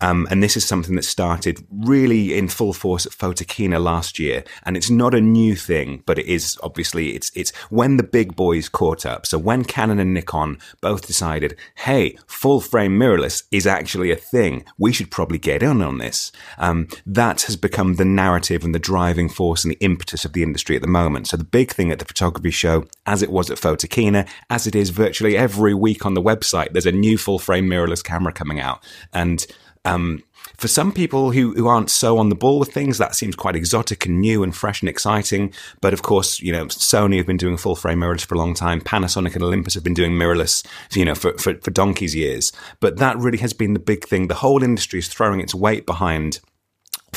Um, 0.01 0.27
and 0.29 0.43
this 0.43 0.57
is 0.57 0.65
something 0.65 0.95
that 0.95 1.03
started 1.03 1.65
really 1.71 2.37
in 2.37 2.47
full 2.47 2.73
force 2.73 3.05
at 3.05 3.11
Photokina 3.11 3.81
last 3.81 4.19
year. 4.19 4.43
And 4.63 4.77
it's 4.77 4.89
not 4.89 5.13
a 5.13 5.21
new 5.21 5.55
thing, 5.55 6.03
but 6.05 6.19
it 6.19 6.25
is 6.25 6.57
obviously, 6.63 7.15
it's, 7.15 7.31
it's 7.35 7.55
when 7.69 7.97
the 7.97 8.03
big 8.03 8.35
boys 8.35 8.69
caught 8.69 9.05
up. 9.05 9.25
So 9.25 9.37
when 9.37 9.63
Canon 9.63 9.99
and 9.99 10.13
Nikon 10.13 10.57
both 10.81 11.07
decided, 11.07 11.57
hey, 11.75 12.17
full 12.27 12.61
frame 12.61 12.97
mirrorless 12.99 13.43
is 13.51 13.67
actually 13.67 14.11
a 14.11 14.15
thing. 14.15 14.65
We 14.77 14.93
should 14.93 15.11
probably 15.11 15.39
get 15.39 15.63
in 15.63 15.81
on 15.81 15.97
this. 15.97 16.31
Um, 16.57 16.87
that 17.05 17.43
has 17.43 17.55
become 17.55 17.95
the 17.95 18.05
narrative 18.05 18.63
and 18.63 18.73
the 18.73 18.79
driving 18.79 19.29
force 19.29 19.63
and 19.63 19.71
the 19.71 19.79
impetus 19.79 20.25
of 20.27 20.33
the 20.33 20.43
industry 20.43 20.75
at 20.75 20.83
the 20.83 20.87
moment. 20.87 21.27
So 21.27 21.37
the 21.37 21.43
big 21.43 21.71
thing 21.71 21.91
at 21.91 21.97
the 21.97 22.05
photography 22.05 22.51
show, 22.51 22.85
as 23.07 23.23
it 23.23 23.31
was 23.31 23.49
at 23.49 23.57
Photokina, 23.57 24.27
as 24.49 24.67
it 24.67 24.75
is 24.75 24.91
virtually 24.91 25.35
every 25.35 25.73
week 25.73 26.05
on 26.05 26.13
the 26.13 26.21
website, 26.21 26.73
there's 26.73 26.85
a 26.85 26.91
new 26.91 27.17
full 27.17 27.39
frame 27.39 27.67
mirrorless 27.67 28.03
camera 28.03 28.31
coming 28.31 28.59
out. 28.59 28.83
And 29.11 29.47
um, 29.85 30.23
for 30.57 30.67
some 30.67 30.91
people 30.91 31.31
who, 31.31 31.53
who 31.53 31.67
aren't 31.67 31.89
so 31.89 32.17
on 32.17 32.29
the 32.29 32.35
ball 32.35 32.59
with 32.59 32.73
things, 32.73 32.97
that 32.97 33.15
seems 33.15 33.35
quite 33.35 33.55
exotic 33.55 34.05
and 34.05 34.19
new 34.19 34.43
and 34.43 34.55
fresh 34.55 34.81
and 34.81 34.89
exciting. 34.89 35.53
But 35.81 35.93
of 35.93 36.01
course, 36.01 36.39
you 36.39 36.51
know, 36.51 36.65
Sony 36.65 37.17
have 37.17 37.27
been 37.27 37.37
doing 37.37 37.57
full 37.57 37.75
frame 37.75 37.99
mirrorless 37.99 38.25
for 38.25 38.35
a 38.35 38.39
long 38.39 38.53
time. 38.53 38.81
Panasonic 38.81 39.35
and 39.35 39.43
Olympus 39.43 39.75
have 39.75 39.83
been 39.83 39.93
doing 39.93 40.13
mirrorless, 40.13 40.65
you 40.93 41.05
know, 41.05 41.15
for, 41.15 41.37
for, 41.37 41.55
for 41.55 41.71
donkey's 41.71 42.15
years. 42.15 42.51
But 42.79 42.97
that 42.97 43.17
really 43.17 43.37
has 43.39 43.53
been 43.53 43.73
the 43.73 43.79
big 43.79 44.05
thing. 44.05 44.27
The 44.27 44.35
whole 44.35 44.63
industry 44.63 44.99
is 44.99 45.07
throwing 45.07 45.39
its 45.39 45.53
weight 45.53 45.85
behind 45.85 46.39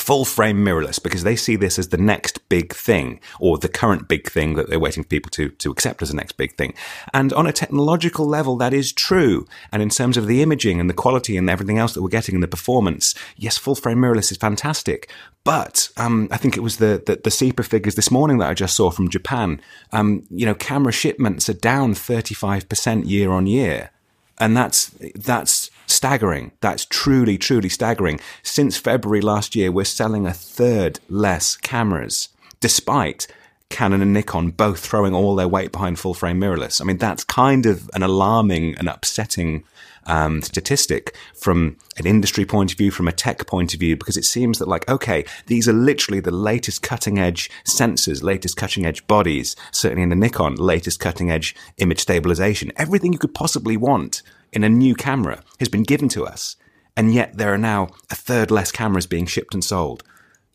full 0.00 0.24
frame 0.24 0.64
mirrorless 0.64 1.00
because 1.02 1.22
they 1.22 1.36
see 1.36 1.56
this 1.56 1.78
as 1.78 1.88
the 1.88 1.96
next 1.96 2.48
big 2.48 2.74
thing 2.74 3.20
or 3.38 3.58
the 3.58 3.68
current 3.68 4.08
big 4.08 4.28
thing 4.28 4.54
that 4.54 4.68
they're 4.68 4.80
waiting 4.80 5.02
for 5.02 5.08
people 5.08 5.30
to, 5.30 5.50
to 5.50 5.70
accept 5.70 6.02
as 6.02 6.08
the 6.08 6.16
next 6.16 6.32
big 6.36 6.56
thing. 6.56 6.74
And 7.12 7.32
on 7.34 7.46
a 7.46 7.52
technological 7.52 8.26
level, 8.26 8.56
that 8.56 8.72
is 8.72 8.92
true. 8.92 9.46
And 9.70 9.82
in 9.82 9.90
terms 9.90 10.16
of 10.16 10.26
the 10.26 10.42
imaging 10.42 10.80
and 10.80 10.88
the 10.88 10.94
quality 10.94 11.36
and 11.36 11.48
everything 11.48 11.78
else 11.78 11.92
that 11.92 12.02
we're 12.02 12.08
getting 12.08 12.34
and 12.34 12.42
the 12.42 12.48
performance, 12.48 13.14
yes, 13.36 13.58
full 13.58 13.74
frame 13.74 13.98
mirrorless 13.98 14.32
is 14.32 14.38
fantastic. 14.38 15.10
But 15.44 15.90
um, 15.96 16.28
I 16.30 16.36
think 16.36 16.56
it 16.56 16.60
was 16.60 16.78
the, 16.78 17.02
the, 17.04 17.16
the 17.16 17.30
CIPA 17.30 17.64
figures 17.64 17.94
this 17.94 18.10
morning 18.10 18.38
that 18.38 18.50
I 18.50 18.54
just 18.54 18.76
saw 18.76 18.90
from 18.90 19.08
Japan. 19.08 19.60
Um, 19.92 20.24
you 20.30 20.46
know, 20.46 20.54
camera 20.54 20.92
shipments 20.92 21.48
are 21.48 21.54
down 21.54 21.94
35% 21.94 23.08
year 23.08 23.30
on 23.30 23.46
year. 23.46 23.90
And 24.38 24.56
that's, 24.56 24.94
that's 25.14 25.70
staggering. 25.90 26.52
That's 26.60 26.86
truly, 26.86 27.38
truly 27.38 27.68
staggering. 27.68 28.20
Since 28.42 28.76
February 28.76 29.20
last 29.20 29.54
year, 29.56 29.70
we're 29.70 29.84
selling 29.84 30.26
a 30.26 30.32
third 30.32 31.00
less 31.08 31.56
cameras, 31.56 32.28
despite 32.60 33.26
Canon 33.70 34.02
and 34.02 34.12
Nikon 34.12 34.50
both 34.50 34.80
throwing 34.80 35.14
all 35.14 35.36
their 35.36 35.48
weight 35.48 35.72
behind 35.72 35.98
full 35.98 36.14
frame 36.14 36.40
mirrorless. 36.40 36.80
I 36.80 36.84
mean, 36.84 36.98
that's 36.98 37.24
kind 37.24 37.66
of 37.66 37.88
an 37.94 38.02
alarming 38.02 38.76
and 38.76 38.88
upsetting 38.88 39.64
um, 40.06 40.42
statistic 40.42 41.14
from 41.34 41.76
an 41.96 42.06
industry 42.06 42.44
point 42.44 42.72
of 42.72 42.78
view, 42.78 42.90
from 42.90 43.08
a 43.08 43.12
tech 43.12 43.46
point 43.46 43.74
of 43.74 43.80
view, 43.80 43.96
because 43.96 44.16
it 44.16 44.24
seems 44.24 44.58
that 44.58 44.68
like, 44.68 44.88
okay, 44.88 45.24
these 45.46 45.68
are 45.68 45.72
literally 45.72 46.20
the 46.20 46.30
latest 46.30 46.82
cutting 46.82 47.18
edge 47.18 47.50
sensors, 47.64 48.22
latest 48.22 48.56
cutting 48.56 48.86
edge 48.86 49.06
bodies, 49.06 49.56
certainly 49.72 50.02
in 50.02 50.08
the 50.08 50.16
Nikon, 50.16 50.56
latest 50.56 51.00
cutting 51.00 51.30
edge 51.30 51.54
image 51.78 52.00
stabilization, 52.00 52.72
everything 52.76 53.12
you 53.12 53.18
could 53.18 53.34
possibly 53.34 53.76
want 53.76 54.22
in 54.52 54.64
a 54.64 54.68
new 54.68 54.94
camera 54.94 55.42
has 55.58 55.68
been 55.68 55.82
given 55.82 56.08
to 56.10 56.24
us. 56.24 56.56
And 56.96 57.14
yet 57.14 57.36
there 57.36 57.52
are 57.52 57.58
now 57.58 57.88
a 58.10 58.14
third 58.14 58.50
less 58.50 58.72
cameras 58.72 59.06
being 59.06 59.26
shipped 59.26 59.54
and 59.54 59.64
sold. 59.64 60.02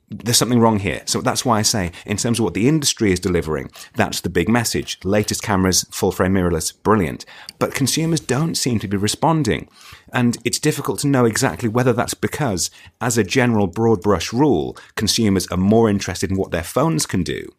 There's 0.09 0.37
something 0.37 0.59
wrong 0.59 0.79
here. 0.79 1.01
So 1.05 1.21
that's 1.21 1.43
why 1.43 1.59
I 1.59 1.61
say, 1.63 1.91
in 2.05 2.17
terms 2.17 2.39
of 2.39 2.43
what 2.43 2.53
the 2.53 2.67
industry 2.67 3.11
is 3.11 3.19
delivering, 3.19 3.71
that's 3.95 4.21
the 4.21 4.29
big 4.29 4.47
message. 4.47 4.99
Latest 5.03 5.41
cameras, 5.41 5.85
full 5.89 6.11
frame 6.11 6.33
mirrorless, 6.33 6.71
brilliant. 6.83 7.25
But 7.57 7.73
consumers 7.73 8.19
don't 8.19 8.55
seem 8.55 8.77
to 8.79 8.87
be 8.87 8.97
responding. 8.97 9.67
And 10.13 10.37
it's 10.45 10.59
difficult 10.59 10.99
to 10.99 11.07
know 11.07 11.25
exactly 11.25 11.67
whether 11.67 11.91
that's 11.91 12.13
because, 12.13 12.69
as 13.01 13.17
a 13.17 13.23
general 13.23 13.65
broad 13.65 14.01
brush 14.01 14.31
rule, 14.31 14.77
consumers 14.95 15.47
are 15.47 15.57
more 15.57 15.89
interested 15.89 16.29
in 16.29 16.37
what 16.37 16.51
their 16.51 16.63
phones 16.63 17.05
can 17.07 17.23
do 17.23 17.51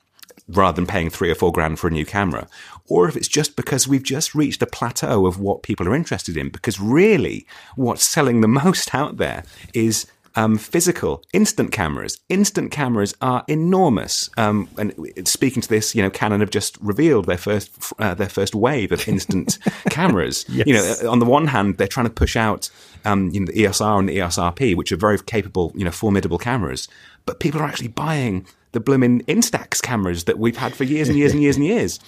rather 0.49 0.77
than 0.77 0.87
paying 0.87 1.11
three 1.11 1.31
or 1.31 1.35
four 1.35 1.51
grand 1.51 1.79
for 1.79 1.89
a 1.89 1.91
new 1.91 2.07
camera, 2.07 2.47
or 2.87 3.09
if 3.09 3.17
it's 3.17 3.29
just 3.29 3.57
because 3.57 3.89
we've 3.89 4.03
just 4.03 4.35
reached 4.35 4.63
a 4.63 4.67
plateau 4.67 5.27
of 5.27 5.41
what 5.41 5.63
people 5.63 5.89
are 5.89 5.95
interested 5.95 6.37
in. 6.37 6.49
Because 6.51 6.81
really, 6.81 7.47
what's 7.75 8.05
selling 8.05 8.41
the 8.41 8.49
most 8.65 8.95
out 8.95 9.17
there 9.17 9.45
is 9.75 10.07
um, 10.37 10.59
physical 10.59 11.23
instant 11.33 11.73
cameras. 11.73 12.19
Instant 12.29 12.71
cameras 12.71 13.15
are 13.21 13.45
enormous. 13.49 14.31
Um, 14.37 14.69
and 14.79 14.95
speaking 15.27 15.63
to 15.63 15.69
this, 15.69 15.95
you 15.95 16.03
know, 16.03 16.11
Canon 16.11 16.41
have 16.41 16.51
just 16.51 16.77
revealed 16.81 17.25
their 17.25 17.39
first 17.39 17.73
uh, 17.99 18.15
their 18.15 18.29
first 18.29 18.55
wave 18.55 18.93
of 18.93 19.07
instant 19.09 19.59
cameras. 19.91 20.45
Yes. 20.49 20.67
You 20.67 20.75
know, 20.75 21.11
on 21.11 21.19
the 21.19 21.25
one 21.25 21.49
hand, 21.49 21.79
they're 21.79 21.89
trying 21.89 22.07
to 22.07 22.13
push 22.13 22.37
out 22.37 22.71
um, 23.05 23.31
you 23.31 23.41
know 23.41 23.47
the 23.47 23.61
EOS 23.61 23.81
R 23.81 23.99
and 23.99 24.09
the 24.09 24.17
EOS 24.17 24.37
RP, 24.37 24.77
which 24.77 24.93
are 24.93 24.97
very 24.97 25.19
capable, 25.19 25.73
you 25.75 25.85
know, 25.85 25.91
formidable 25.91 26.39
cameras. 26.39 26.89
But 27.25 27.41
people 27.41 27.61
are 27.61 27.67
actually 27.67 27.89
buying 27.89 28.47
the 28.73 28.81
blooming 28.81 29.23
Instax 29.23 29.81
cameras 29.83 30.25
that 30.25 30.39
we've 30.39 30.57
had 30.57 30.75
for 30.75 30.85
years 30.85 31.09
and 31.09 31.17
years 31.17 31.33
and 31.33 31.43
years 31.43 31.57
and 31.57 31.65
years. 31.65 31.99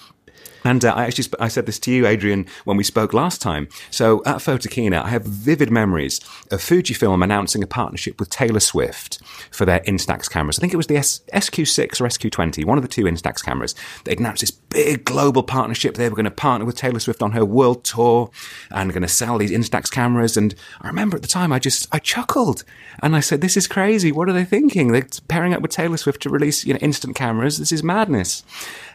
And 0.63 0.83
uh, 0.83 0.93
I 0.93 1.05
actually 1.05 1.23
sp- 1.25 1.39
I 1.39 1.47
said 1.47 1.65
this 1.65 1.79
to 1.79 1.91
you, 1.91 2.05
Adrian, 2.05 2.45
when 2.65 2.77
we 2.77 2.83
spoke 2.83 3.13
last 3.13 3.41
time. 3.41 3.67
So 3.91 4.21
at 4.25 4.37
Photokina, 4.37 5.03
I 5.03 5.09
have 5.09 5.23
vivid 5.23 5.71
memories 5.71 6.19
of 6.51 6.61
Fujifilm 6.61 7.23
announcing 7.23 7.63
a 7.63 7.67
partnership 7.67 8.19
with 8.19 8.29
Taylor 8.29 8.59
Swift 8.59 9.19
for 9.51 9.65
their 9.65 9.79
Instax 9.81 10.29
cameras. 10.29 10.59
I 10.59 10.61
think 10.61 10.73
it 10.73 10.77
was 10.77 10.87
the 10.87 10.97
S- 10.97 11.21
SQ6 11.33 12.01
or 12.01 12.05
SQ20, 12.05 12.65
one 12.65 12.77
of 12.77 12.81
the 12.81 12.87
two 12.87 13.05
Instax 13.05 13.43
cameras. 13.43 13.75
They'd 14.03 14.19
announced 14.19 14.41
this 14.41 14.51
big 14.51 15.05
global 15.05 15.43
partnership. 15.43 15.95
They 15.95 16.09
were 16.09 16.15
going 16.15 16.25
to 16.25 16.31
partner 16.31 16.65
with 16.65 16.75
Taylor 16.75 16.99
Swift 16.99 17.21
on 17.21 17.31
her 17.31 17.45
world 17.45 17.83
tour 17.83 18.29
and 18.71 18.91
going 18.91 19.01
to 19.01 19.07
sell 19.07 19.37
these 19.37 19.51
Instax 19.51 19.89
cameras. 19.91 20.37
And 20.37 20.55
I 20.81 20.87
remember 20.87 21.15
at 21.15 21.21
the 21.21 21.27
time, 21.27 21.51
I 21.51 21.59
just 21.59 21.87
I 21.91 21.99
chuckled 21.99 22.63
and 23.01 23.15
I 23.15 23.19
said, 23.19 23.41
"This 23.41 23.57
is 23.57 23.67
crazy. 23.67 24.11
What 24.11 24.29
are 24.29 24.33
they 24.33 24.45
thinking? 24.45 24.91
They're 24.91 25.07
pairing 25.27 25.53
up 25.53 25.61
with 25.61 25.71
Taylor 25.71 25.97
Swift 25.97 26.21
to 26.23 26.29
release 26.29 26.65
you 26.65 26.73
know, 26.73 26.79
instant 26.79 27.15
cameras. 27.15 27.57
This 27.57 27.71
is 27.71 27.83
madness. 27.83 28.43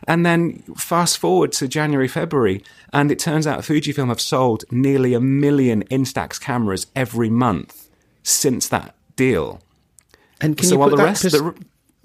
And 0.07 0.27
then 0.27 0.62
fast 0.77 1.18
forward 1.18 1.54
to 1.59 1.69
January, 1.69 2.09
February, 2.09 2.62
and 2.93 3.11
it 3.11 3.19
turns 3.19 3.47
out 3.47 3.61
Fujifilm 3.61 4.09
have 4.09 4.21
sold 4.21 4.64
nearly 4.71 5.14
a 5.14 5.21
million 5.21 5.85
Instax 5.85 6.40
cameras 6.40 6.87
every 6.95 7.31
month 7.31 7.88
since 8.23 8.69
that 8.69 8.95
deal. 9.17 9.61
And 10.40 10.57
can 10.57 10.69
so 10.69 10.75
you 10.75 10.83
put 10.83 10.90
the 10.90 10.97
that 10.97 11.05
rest, 11.05 11.23
pers- 11.23 11.33
the, 11.33 11.55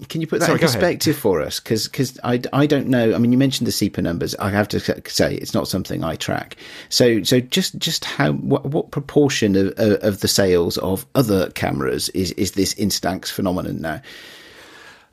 can 0.08 0.20
you 0.20 0.26
put 0.26 0.40
that 0.40 0.46
Sorry, 0.46 0.58
in 0.58 0.66
perspective 0.66 1.16
for 1.16 1.42
us? 1.42 1.60
Because 1.60 2.18
I, 2.24 2.40
I 2.52 2.66
don't 2.66 2.88
know. 2.88 3.14
I 3.14 3.18
mean, 3.18 3.32
you 3.32 3.38
mentioned 3.38 3.66
the 3.66 3.72
CIPA 3.72 4.02
numbers. 4.02 4.34
I 4.36 4.50
have 4.50 4.68
to 4.68 4.80
say 5.10 5.34
it's 5.34 5.52
not 5.52 5.68
something 5.68 6.02
I 6.02 6.16
track. 6.16 6.56
So 6.88 7.22
so 7.22 7.40
just 7.40 7.76
just 7.78 8.04
how 8.04 8.32
what, 8.32 8.66
what 8.66 8.90
proportion 8.90 9.56
of, 9.56 9.68
of, 9.78 10.02
of 10.02 10.20
the 10.20 10.28
sales 10.28 10.78
of 10.78 11.04
other 11.14 11.50
cameras 11.50 12.08
is 12.10 12.32
is 12.32 12.52
this 12.52 12.74
Instax 12.74 13.30
phenomenon 13.30 13.80
now? 13.80 14.00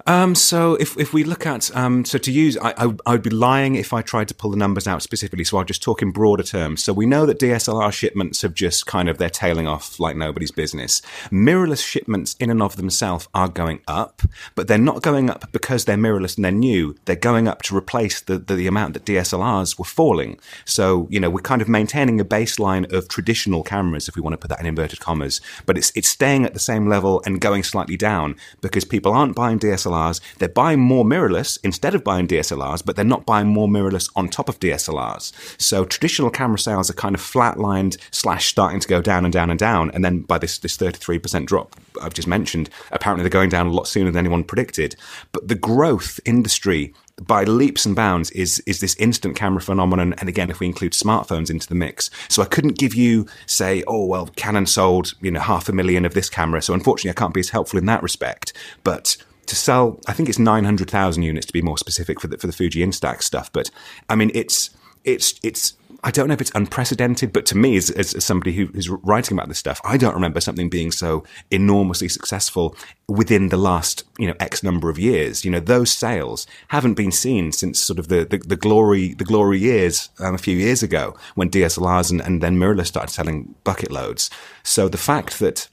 Um, 0.08 0.36
so 0.36 0.76
if, 0.76 0.98
if 0.98 1.14
we 1.14 1.24
look 1.26 1.46
at 1.46 1.76
um, 1.76 2.06
so 2.06 2.18
to 2.18 2.32
use, 2.32 2.58
I, 2.58 2.74
I, 2.78 2.94
I 3.06 3.12
would 3.12 3.24
be 3.24 3.30
lying 3.30 3.76
if 3.76 3.92
I 3.92 4.02
tried 4.02 4.30
to 4.30 4.34
pull 4.34 4.52
the 4.52 4.58
numbers 4.58 4.88
out 4.88 5.04
specifically. 5.04 5.44
So 5.44 5.58
I'll 5.58 5.66
just 5.66 5.84
talk 5.84 6.02
in 6.02 6.12
broader 6.12 6.44
terms. 6.44 6.82
So 6.84 6.94
we 6.94 7.06
know 7.06 7.26
that 7.26 7.40
DSLR 7.40 7.92
shipments 7.92 8.42
have 8.42 8.54
just 8.54 8.86
kind 8.86 9.10
of 9.10 9.18
they're 9.18 9.30
tailing 9.30 9.68
off 9.68 10.00
like 10.00 10.16
nobody's 10.16 10.52
business. 10.52 11.02
Mirrorless 11.30 11.86
shipments 11.86 12.36
in 12.40 12.50
and 12.50 12.62
of 12.62 12.78
themselves 12.78 13.28
are 13.34 13.50
going 13.50 13.82
up, 13.88 14.22
but 14.56 14.70
they're 14.70 14.78
not 14.78 15.02
going 15.02 15.30
up 15.30 15.52
because 15.52 15.84
they're 15.84 15.98
mirrorless 15.98 16.38
and 16.38 16.46
they're 16.46 16.52
new. 16.54 16.96
They're 17.04 17.18
going 17.18 17.50
up 17.50 17.62
to 17.64 17.76
replace 17.76 18.22
the, 18.22 18.38
the, 18.38 18.56
the 18.56 18.68
amount 18.68 18.94
that 18.94 19.06
DSLRs 19.06 19.78
were 19.78 19.86
falling. 19.86 20.40
So 20.64 21.08
you 21.10 21.20
know 21.20 21.30
we're 21.30 21.42
kind 21.42 21.62
of 21.62 21.68
maintaining 21.68 22.22
a 22.22 22.26
baseline 22.26 22.90
of 22.94 23.10
traditional 23.10 23.62
cameras, 23.62 24.08
if 24.08 24.16
we 24.16 24.22
want 24.22 24.34
to 24.36 24.38
put 24.38 24.50
that 24.50 24.62
in 24.62 24.66
inverted 24.66 25.02
commas, 25.02 25.42
but 25.66 25.78
it's 25.78 25.92
it's 25.96 26.08
staying 26.08 26.46
at 26.46 26.54
the 26.54 26.60
same 26.62 26.88
level 26.88 27.22
and 27.26 27.42
going 27.42 27.64
slightly 27.64 27.98
down 27.98 28.36
because 28.62 28.86
people 28.86 29.12
aren't 29.12 29.36
buying 29.36 29.60
DSLRs. 29.60 29.97
They're 30.38 30.50
buying 30.50 30.80
more 30.80 31.06
mirrorless 31.06 31.58
instead 31.64 31.96
of 31.96 32.04
buying 32.04 32.28
DSLRs, 32.28 32.86
but 32.86 32.96
they're 32.96 33.06
not 33.06 33.26
buying 33.26 33.48
more 33.48 33.68
mirrorless 33.68 34.10
on 34.16 34.30
top 34.30 34.50
of 34.50 34.60
DSLRs. 34.60 35.34
So 35.62 35.86
traditional 35.86 36.30
camera 36.30 36.60
sales 36.60 36.90
are 36.90 36.94
kind 36.94 37.16
of 37.16 37.22
flatlined 37.22 37.98
slash 38.12 38.48
starting 38.48 38.80
to 38.80 38.88
go 38.88 39.02
down 39.02 39.26
and 39.26 39.34
down 39.34 39.50
and 39.50 39.60
down. 39.60 39.92
And 39.92 40.04
then 40.04 40.22
by 40.22 40.38
this, 40.38 40.58
this 40.60 40.78
33% 40.78 41.46
drop 41.46 41.76
I've 42.02 42.14
just 42.14 42.28
mentioned, 42.28 42.70
apparently 42.92 43.24
they're 43.24 43.30
going 43.30 43.50
down 43.50 43.68
a 43.68 43.72
lot 43.72 43.88
sooner 43.88 44.12
than 44.12 44.20
anyone 44.20 44.44
predicted. 44.44 44.96
But 45.32 45.48
the 45.48 45.56
growth 45.56 46.20
industry 46.26 46.94
by 47.22 47.44
leaps 47.44 47.86
and 47.86 47.96
bounds 47.96 48.30
is 48.32 48.62
is 48.68 48.80
this 48.80 48.96
instant 48.98 49.36
camera 49.36 49.60
phenomenon 49.60 50.14
and 50.20 50.30
again 50.30 50.52
if 50.52 50.60
we 50.60 50.68
include 50.68 50.92
smartphones 50.92 51.50
into 51.50 51.68
the 51.68 51.74
mix 51.74 52.12
so 52.30 52.44
i 52.44 52.46
couldn't 52.46 52.78
give 52.78 52.94
you 52.94 53.26
say 53.48 53.84
oh 53.88 54.06
well 54.06 54.28
canon 54.36 54.68
sold 54.68 55.16
you 55.20 55.32
know 55.32 55.40
half 55.40 55.68
a 55.68 55.72
million 55.72 56.06
of 56.06 56.14
this 56.14 56.30
camera 56.30 56.62
so 56.62 56.76
unfortunately 56.76 57.10
i 57.10 57.20
can't 57.20 57.34
be 57.34 57.40
as 57.40 57.50
helpful 57.50 57.80
in 57.80 57.88
that 57.88 58.04
respect 58.04 58.54
but 58.84 59.18
to 59.48 59.56
sell 59.56 60.00
i 60.08 60.14
think 60.14 60.30
it's 60.30 60.40
900000 60.40 61.24
units 61.24 61.48
to 61.48 61.54
be 61.54 61.62
more 61.62 61.78
specific 61.78 62.20
for 62.20 62.28
the 62.28 62.38
for 62.38 62.48
the 62.48 62.54
fuji 62.54 62.80
instax 62.80 63.24
stuff 63.24 63.52
but 63.52 63.70
i 64.10 64.16
mean 64.16 64.32
it's 64.34 64.70
it's 65.04 65.40
it's 65.42 65.74
I 66.04 66.12
don't 66.12 66.28
know 66.28 66.34
if 66.34 66.42
it's 66.42 66.52
unprecedented, 66.54 67.34
but 67.34 67.46
to 67.48 67.58
me, 67.58 67.76
as, 67.76 67.90
as, 67.90 68.24
somebody 68.24 68.54
who's 68.54 68.90
writing 68.90 69.38
about 69.38 69.48
this 69.48 69.58
stuff, 69.58 69.82
I 69.84 69.98
don't 69.98 70.14
remember 70.14 70.40
something 70.40 70.70
being 70.70 70.92
so 70.92 71.24
enormously 71.50 72.08
successful 72.08 72.76
within 73.08 73.50
the 73.50 73.58
last, 73.58 74.04
you 74.20 74.28
know, 74.28 74.36
X 74.40 74.64
number 74.64 74.90
of 74.90 75.00
years. 75.00 75.44
You 75.44 75.52
know, 75.52 75.60
those 75.60 75.92
sales 75.92 76.46
haven't 76.68 76.94
been 76.94 77.12
seen 77.12 77.52
since 77.52 77.82
sort 77.82 78.00
of 78.00 78.10
the, 78.10 78.26
the, 78.26 78.38
the 78.38 78.56
glory, 78.56 79.16
the 79.16 79.26
glory 79.26 79.60
years 79.60 80.10
um, 80.20 80.36
a 80.36 80.38
few 80.38 80.56
years 80.56 80.84
ago 80.84 81.16
when 81.36 81.50
DSLRs 81.50 82.12
and, 82.12 82.22
and 82.22 82.42
then 82.42 82.58
mirrorless 82.58 82.88
started 82.88 83.12
selling 83.12 83.56
bucket 83.64 83.92
loads. 83.92 84.30
So 84.64 84.88
the 84.88 84.98
fact 84.98 85.40
that 85.40 85.68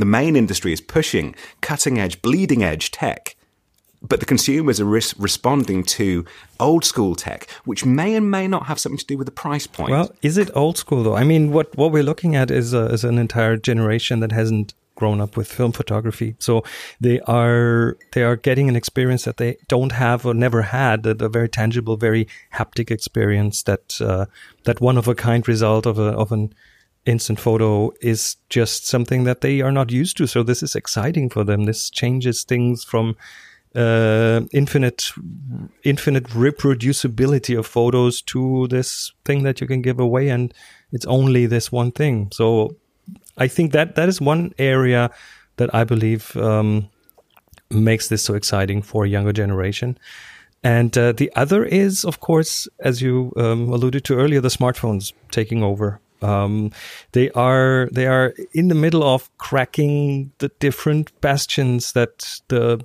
the 0.00 0.06
main 0.06 0.36
industry 0.36 0.72
is 0.72 0.80
pushing 0.80 1.34
cutting 1.60 1.98
edge, 1.98 2.20
bleeding 2.22 2.62
edge 2.62 2.90
tech 2.90 3.36
but 4.02 4.20
the 4.20 4.26
consumers 4.26 4.80
are 4.80 4.84
res- 4.84 5.18
responding 5.18 5.82
to 5.82 6.24
old 6.60 6.84
school 6.84 7.14
tech, 7.14 7.48
which 7.64 7.84
may 7.84 8.14
and 8.14 8.30
may 8.30 8.46
not 8.46 8.66
have 8.66 8.78
something 8.78 8.98
to 8.98 9.06
do 9.06 9.16
with 9.16 9.26
the 9.26 9.32
price 9.32 9.66
point. 9.66 9.90
Well, 9.90 10.10
is 10.22 10.38
it 10.38 10.50
old 10.54 10.78
school 10.78 11.02
though? 11.02 11.16
I 11.16 11.24
mean, 11.24 11.52
what 11.52 11.76
what 11.76 11.92
we're 11.92 12.02
looking 12.02 12.36
at 12.36 12.50
is 12.50 12.72
a, 12.72 12.86
is 12.86 13.04
an 13.04 13.18
entire 13.18 13.56
generation 13.56 14.20
that 14.20 14.32
hasn't 14.32 14.74
grown 14.94 15.20
up 15.20 15.36
with 15.36 15.46
film 15.46 15.72
photography, 15.72 16.36
so 16.38 16.62
they 17.00 17.20
are 17.20 17.96
they 18.12 18.22
are 18.22 18.36
getting 18.36 18.68
an 18.68 18.76
experience 18.76 19.24
that 19.24 19.36
they 19.36 19.56
don't 19.68 19.92
have 19.92 20.24
or 20.24 20.34
never 20.34 20.62
had, 20.62 21.06
a, 21.06 21.24
a 21.24 21.28
very 21.28 21.48
tangible, 21.48 21.96
very 21.96 22.26
haptic 22.54 22.90
experience 22.90 23.62
that 23.64 24.00
uh, 24.00 24.26
that 24.64 24.80
one 24.80 24.98
of 24.98 25.08
a 25.08 25.14
kind 25.14 25.46
result 25.48 25.86
of 25.86 25.98
a 25.98 26.08
of 26.12 26.32
an 26.32 26.54
instant 27.06 27.40
photo 27.40 27.92
is 28.00 28.36
just 28.50 28.86
something 28.86 29.24
that 29.24 29.40
they 29.40 29.60
are 29.60 29.72
not 29.72 29.90
used 29.90 30.16
to. 30.18 30.26
So 30.26 30.42
this 30.42 30.62
is 30.62 30.74
exciting 30.74 31.30
for 31.30 31.44
them. 31.44 31.64
This 31.64 31.88
changes 31.88 32.44
things 32.44 32.84
from 32.84 33.16
uh, 33.76 34.40
infinite 34.52 35.12
infinite 35.84 36.24
reproducibility 36.30 37.58
of 37.58 37.66
photos 37.66 38.22
to 38.22 38.66
this 38.68 39.12
thing 39.24 39.42
that 39.42 39.60
you 39.60 39.66
can 39.66 39.82
give 39.82 40.00
away 40.00 40.28
and 40.30 40.54
it's 40.92 41.04
only 41.06 41.44
this 41.44 41.70
one 41.70 41.92
thing 41.92 42.28
so 42.32 42.74
i 43.36 43.46
think 43.46 43.72
that 43.72 43.94
that 43.94 44.08
is 44.08 44.18
one 44.18 44.54
area 44.58 45.10
that 45.56 45.74
i 45.74 45.84
believe 45.84 46.34
um, 46.38 46.88
makes 47.70 48.08
this 48.08 48.22
so 48.22 48.34
exciting 48.34 48.80
for 48.80 49.04
a 49.04 49.08
younger 49.08 49.32
generation 49.32 49.98
and 50.64 50.96
uh, 50.96 51.12
the 51.12 51.30
other 51.36 51.62
is 51.62 52.02
of 52.02 52.20
course 52.20 52.66
as 52.80 53.02
you 53.02 53.30
um, 53.36 53.70
alluded 53.70 54.04
to 54.04 54.14
earlier 54.14 54.40
the 54.40 54.48
smartphones 54.48 55.12
taking 55.30 55.62
over 55.62 56.00
um, 56.22 56.70
they 57.12 57.30
are 57.32 57.88
they 57.92 58.06
are 58.06 58.34
in 58.52 58.68
the 58.68 58.74
middle 58.74 59.02
of 59.02 59.30
cracking 59.38 60.32
the 60.38 60.48
different 60.60 61.18
bastions 61.20 61.92
that 61.92 62.40
the 62.48 62.84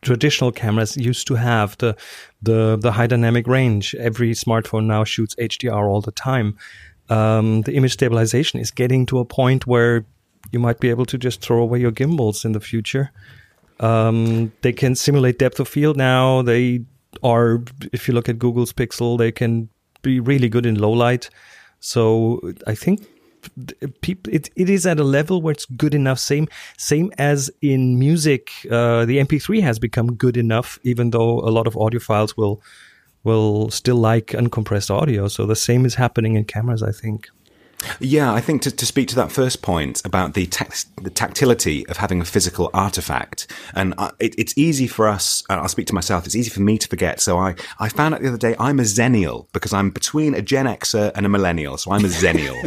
traditional 0.00 0.52
cameras 0.52 0.96
used 0.96 1.26
to 1.26 1.34
have 1.34 1.76
the 1.78 1.96
the 2.42 2.76
the 2.80 2.92
high 2.92 3.06
dynamic 3.06 3.46
range. 3.46 3.94
Every 3.96 4.32
smartphone 4.32 4.86
now 4.86 5.04
shoots 5.04 5.34
HDR 5.36 5.88
all 5.88 6.00
the 6.00 6.12
time. 6.12 6.56
Um, 7.08 7.62
the 7.62 7.74
image 7.74 7.94
stabilization 7.94 8.60
is 8.60 8.70
getting 8.70 9.06
to 9.06 9.18
a 9.18 9.24
point 9.24 9.66
where 9.66 10.04
you 10.52 10.58
might 10.58 10.80
be 10.80 10.90
able 10.90 11.06
to 11.06 11.18
just 11.18 11.40
throw 11.40 11.60
away 11.62 11.80
your 11.80 11.90
gimbals 11.90 12.44
in 12.44 12.52
the 12.52 12.60
future. 12.60 13.10
Um, 13.80 14.52
they 14.62 14.72
can 14.72 14.94
simulate 14.94 15.38
depth 15.38 15.60
of 15.60 15.68
field 15.68 15.96
now. 15.96 16.42
They 16.42 16.84
are, 17.22 17.62
if 17.92 18.08
you 18.08 18.14
look 18.14 18.28
at 18.28 18.38
Google's 18.38 18.72
Pixel, 18.72 19.16
they 19.18 19.32
can 19.32 19.68
be 20.02 20.20
really 20.20 20.48
good 20.48 20.66
in 20.66 20.76
low 20.76 20.90
light. 20.90 21.30
So 21.80 22.40
I 22.66 22.74
think 22.74 23.06
people 24.00 24.32
it, 24.32 24.50
it 24.56 24.68
is 24.68 24.86
at 24.86 24.98
a 24.98 25.04
level 25.04 25.40
where 25.42 25.52
it's 25.52 25.64
good 25.66 25.94
enough. 25.94 26.18
Same 26.18 26.48
same 26.76 27.12
as 27.18 27.50
in 27.62 27.98
music 27.98 28.50
uh, 28.70 29.04
the 29.04 29.18
mp3 29.18 29.62
has 29.62 29.78
become 29.78 30.14
good 30.14 30.36
enough 30.36 30.78
even 30.82 31.10
though 31.10 31.40
a 31.40 31.50
lot 31.50 31.66
of 31.66 31.74
audiophiles 31.74 32.36
will 32.36 32.62
will 33.24 33.70
still 33.70 33.96
like 33.96 34.28
uncompressed 34.28 34.90
audio. 34.90 35.28
So 35.28 35.44
the 35.46 35.56
same 35.56 35.84
is 35.84 35.94
happening 35.94 36.34
in 36.34 36.44
cameras 36.44 36.82
i 36.82 36.92
think 36.92 37.28
Yeah, 38.00 38.32
I 38.32 38.40
think 38.40 38.62
to, 38.62 38.70
to 38.70 38.86
speak 38.86 39.08
to 39.08 39.14
that 39.16 39.30
first 39.30 39.62
point 39.62 40.04
about 40.04 40.34
the, 40.34 40.46
tact, 40.46 40.86
the 41.02 41.10
tactility 41.10 41.86
of 41.88 41.96
having 41.98 42.20
a 42.20 42.24
physical 42.24 42.70
artifact, 42.74 43.46
and 43.74 43.94
uh, 43.98 44.10
it, 44.18 44.34
it's 44.38 44.56
easy 44.56 44.86
for 44.86 45.06
us. 45.08 45.44
I'll 45.48 45.68
speak 45.68 45.86
to 45.88 45.94
myself. 45.94 46.26
It's 46.26 46.34
easy 46.34 46.50
for 46.50 46.60
me 46.60 46.76
to 46.78 46.88
forget. 46.88 47.20
So 47.20 47.38
I, 47.38 47.54
I 47.78 47.88
found 47.88 48.14
out 48.14 48.22
the 48.22 48.28
other 48.28 48.36
day 48.38 48.56
I'm 48.58 48.80
a 48.80 48.82
zennial 48.82 49.46
because 49.52 49.72
I'm 49.72 49.90
between 49.90 50.34
a 50.34 50.42
Gen 50.42 50.66
Xer 50.66 51.12
and 51.14 51.24
a 51.24 51.28
millennial. 51.28 51.76
So 51.78 51.92
I'm 51.92 52.04
a 52.04 52.08
zennial, 52.08 52.58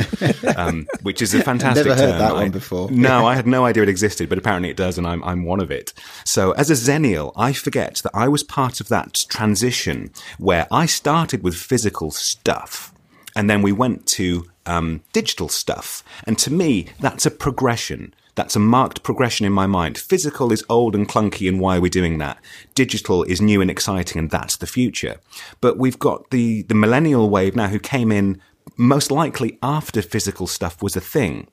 um, 0.58 0.88
which 1.04 1.22
is 1.22 1.34
a 1.34 1.44
fantastic. 1.44 1.86
Never 1.88 2.00
heard 2.00 2.12
term. 2.12 2.20
that 2.20 2.32
I- 2.32 2.44
one 2.44 2.52
before. 2.52 2.90
No, 2.92 3.26
I 3.26 3.36
had 3.36 3.48
no 3.58 3.66
idea 3.66 3.84
it 3.84 3.90
existed, 3.90 4.30
but 4.30 4.38
apparently 4.38 4.70
it 4.70 4.78
does, 4.78 4.98
and 4.98 5.06
I'm 5.06 5.24
I'm 5.24 5.44
one 5.44 5.60
of 5.60 5.72
it. 5.72 5.94
So 6.26 6.52
as 6.54 6.70
a 6.70 6.74
zennial, 6.74 7.34
I 7.36 7.54
forget 7.54 7.96
that 8.04 8.12
I 8.14 8.28
was 8.28 8.44
part 8.44 8.80
of 8.80 8.88
that 8.90 9.26
transition 9.30 10.12
where 10.38 10.68
I 10.72 10.86
started 10.86 11.44
with 11.44 11.56
physical 11.56 12.12
stuff, 12.12 12.94
and 13.36 13.50
then 13.50 13.62
we 13.62 13.72
went 13.72 14.06
to 14.08 14.46
um, 14.66 15.02
digital 15.14 15.50
stuff. 15.50 16.04
And 16.26 16.38
to 16.40 16.52
me, 16.52 16.88
that's 17.00 17.26
a 17.26 17.32
progression. 17.32 18.14
That's 18.36 18.56
a 18.56 18.60
marked 18.60 19.04
progression 19.04 19.46
in 19.46 19.54
my 19.54 19.68
mind. 19.68 19.98
Physical 19.98 20.52
is 20.52 20.64
old 20.70 20.96
and 20.96 21.08
clunky, 21.08 21.50
and 21.50 21.60
why 21.60 21.78
are 21.78 21.82
we 21.82 21.90
doing 21.90 22.18
that? 22.20 22.38
Digital 22.76 23.24
is 23.24 23.42
new 23.42 23.62
and 23.62 23.70
exciting, 23.70 24.20
and 24.20 24.30
that's 24.30 24.56
the 24.56 24.68
future. 24.68 25.18
But 25.60 25.78
we've 25.78 26.00
got 26.00 26.30
the 26.32 26.64
the 26.64 26.76
millennial 26.76 27.30
wave 27.30 27.56
now, 27.56 27.68
who 27.68 27.80
came 27.80 28.12
in 28.12 28.42
most 28.78 29.12
likely 29.12 29.58
after 29.62 30.02
physical 30.02 30.48
stuff 30.48 30.82
was 30.82 30.96
a 30.96 31.02
thing. 31.02 31.48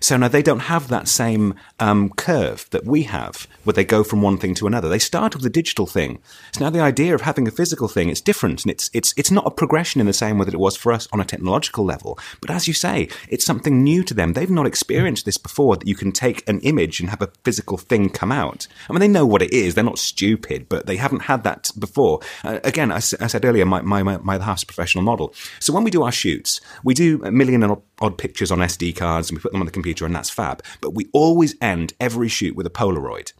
So 0.00 0.16
now 0.16 0.28
they 0.28 0.42
don't 0.42 0.60
have 0.60 0.88
that 0.88 1.08
same 1.08 1.54
um, 1.78 2.10
curve 2.10 2.66
that 2.70 2.84
we 2.84 3.02
have, 3.04 3.46
where 3.64 3.74
they 3.74 3.84
go 3.84 4.04
from 4.04 4.22
one 4.22 4.38
thing 4.38 4.54
to 4.56 4.66
another. 4.66 4.88
They 4.88 4.98
start 4.98 5.34
with 5.34 5.42
the 5.42 5.50
digital 5.50 5.86
thing. 5.86 6.20
So 6.52 6.64
now 6.64 6.70
the 6.70 6.80
idea 6.80 7.14
of 7.14 7.22
having 7.22 7.48
a 7.48 7.50
physical 7.50 7.88
thing, 7.88 8.08
it's 8.08 8.20
different, 8.20 8.64
and 8.64 8.70
it's 8.70 8.90
it's 8.92 9.12
it's 9.16 9.30
not 9.30 9.46
a 9.46 9.50
progression 9.50 10.00
in 10.00 10.06
the 10.06 10.12
same 10.12 10.38
way 10.38 10.44
that 10.44 10.54
it 10.54 10.60
was 10.60 10.76
for 10.76 10.92
us 10.92 11.08
on 11.12 11.20
a 11.20 11.24
technological 11.24 11.84
level. 11.84 12.18
But 12.40 12.50
as 12.50 12.68
you 12.68 12.74
say, 12.74 13.08
it's 13.28 13.44
something 13.44 13.82
new 13.82 14.04
to 14.04 14.14
them. 14.14 14.32
They've 14.32 14.50
not 14.50 14.66
experienced 14.66 15.24
this 15.24 15.38
before. 15.38 15.76
That 15.76 15.88
you 15.88 15.94
can 15.94 16.12
take 16.12 16.48
an 16.48 16.60
image 16.60 17.00
and 17.00 17.10
have 17.10 17.22
a 17.22 17.32
physical 17.44 17.76
thing 17.76 18.10
come 18.10 18.32
out. 18.32 18.66
I 18.88 18.92
mean, 18.92 19.00
they 19.00 19.08
know 19.08 19.26
what 19.26 19.42
it 19.42 19.52
is. 19.52 19.74
They're 19.74 19.84
not 19.84 19.98
stupid, 19.98 20.68
but 20.68 20.86
they 20.86 20.96
haven't 20.96 21.22
had 21.22 21.44
that 21.44 21.70
before. 21.78 22.20
Uh, 22.44 22.60
again, 22.64 22.92
I 22.92 23.00
said 23.00 23.44
earlier, 23.44 23.66
my 23.66 23.82
my 23.82 24.02
my, 24.02 24.18
my 24.18 24.38
house 24.38 24.64
professional 24.64 25.04
model. 25.04 25.34
So 25.58 25.72
when 25.72 25.84
we 25.84 25.90
do 25.90 26.02
our 26.02 26.12
shoots, 26.12 26.60
we 26.84 26.94
do 26.94 27.22
a 27.24 27.30
million 27.30 27.62
and 27.62 27.76
odd 28.00 28.18
pictures 28.18 28.50
on 28.50 28.58
SD 28.58 28.96
cards, 28.96 29.30
and 29.30 29.38
we 29.38 29.42
put 29.42 29.52
them 29.52 29.60
on 29.60 29.66
the 29.66 29.72
computer, 29.72 30.04
and 30.06 30.14
that's 30.14 30.30
fab. 30.30 30.62
But 30.80 30.94
we 30.94 31.08
always 31.12 31.54
end 31.60 31.94
every 32.00 32.28
shoot 32.28 32.56
with 32.56 32.66
a 32.66 32.70
Polaroid, 32.70 33.32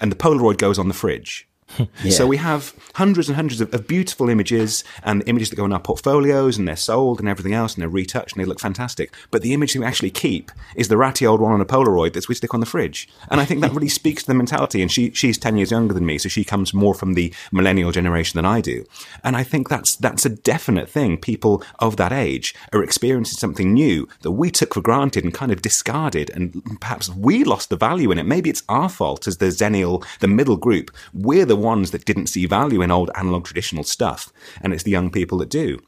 and 0.00 0.12
the 0.12 0.16
Polaroid 0.16 0.58
goes 0.58 0.78
on 0.78 0.88
the 0.88 0.94
fridge. 0.94 1.47
Yeah. 2.04 2.12
So 2.12 2.26
we 2.26 2.36
have 2.36 2.74
hundreds 2.94 3.28
and 3.28 3.34
hundreds 3.34 3.60
of, 3.60 3.74
of, 3.74 3.88
beautiful 3.88 4.28
images 4.28 4.84
and 5.02 5.22
images 5.26 5.50
that 5.50 5.56
go 5.56 5.64
in 5.64 5.72
our 5.72 5.80
portfolios 5.80 6.56
and 6.56 6.66
they're 6.66 6.76
sold 6.76 7.18
and 7.18 7.28
everything 7.28 7.54
else 7.54 7.74
and 7.74 7.82
they're 7.82 7.88
retouched 7.88 8.36
and 8.36 8.42
they 8.42 8.48
look 8.48 8.60
fantastic. 8.60 9.12
But 9.32 9.42
the 9.42 9.52
image 9.52 9.72
that 9.72 9.80
we 9.80 9.86
actually 9.86 10.10
keep 10.10 10.52
is 10.76 10.88
the 10.88 10.96
ratty 10.96 11.26
old 11.26 11.40
one 11.40 11.52
on 11.52 11.60
a 11.60 11.66
Polaroid 11.66 12.12
that 12.12 12.28
we 12.28 12.36
stick 12.36 12.54
on 12.54 12.60
the 12.60 12.66
fridge. 12.66 13.08
And 13.30 13.40
I 13.40 13.44
think 13.44 13.60
that 13.62 13.72
really 13.72 13.88
speaks 13.88 14.22
to 14.22 14.28
the 14.28 14.34
mentality. 14.34 14.80
And 14.80 14.92
she, 14.92 15.10
she's 15.10 15.38
10 15.38 15.56
years 15.56 15.72
younger 15.72 15.92
than 15.92 16.06
me, 16.06 16.18
so 16.18 16.28
she 16.28 16.44
comes 16.44 16.72
more 16.72 16.94
from 16.94 17.14
the 17.14 17.34
millennial 17.50 17.90
generation 17.90 18.38
than 18.38 18.46
I 18.46 18.60
do. 18.60 18.84
And 19.24 19.36
I 19.36 19.42
think 19.42 19.68
that's, 19.68 19.96
that's 19.96 20.24
a 20.24 20.30
definite 20.30 20.88
thing. 20.88 21.18
People 21.18 21.62
of 21.80 21.96
that 21.96 22.12
age 22.12 22.54
are 22.72 22.82
experiencing 22.82 23.38
something 23.38 23.74
new 23.74 24.08
that 24.20 24.32
we 24.32 24.50
took 24.50 24.74
for 24.74 24.80
granted 24.80 25.24
and 25.24 25.34
kind 25.34 25.52
of 25.52 25.62
discarded. 25.62 26.30
And 26.30 26.80
perhaps 26.80 27.08
we 27.08 27.44
lost 27.44 27.70
the 27.70 27.76
value 27.76 28.10
in 28.10 28.18
it. 28.18 28.26
Maybe 28.26 28.50
it's 28.50 28.62
our 28.68 28.88
fault 28.88 29.26
as 29.26 29.38
the 29.38 29.46
Zennial, 29.46 30.04
the 30.20 30.28
middle 30.28 30.56
group. 30.56 30.90
We're 31.12 31.44
the 31.44 31.57
ones 31.58 31.90
that 31.90 32.04
didn't 32.04 32.28
see 32.28 32.46
value 32.46 32.82
in 32.82 32.90
old 32.90 33.10
analog 33.14 33.44
traditional 33.44 33.84
stuff, 33.84 34.32
and 34.60 34.72
it's 34.72 34.82
the 34.82 34.90
young 34.90 35.10
people 35.10 35.38
that 35.38 35.50
do. 35.50 35.78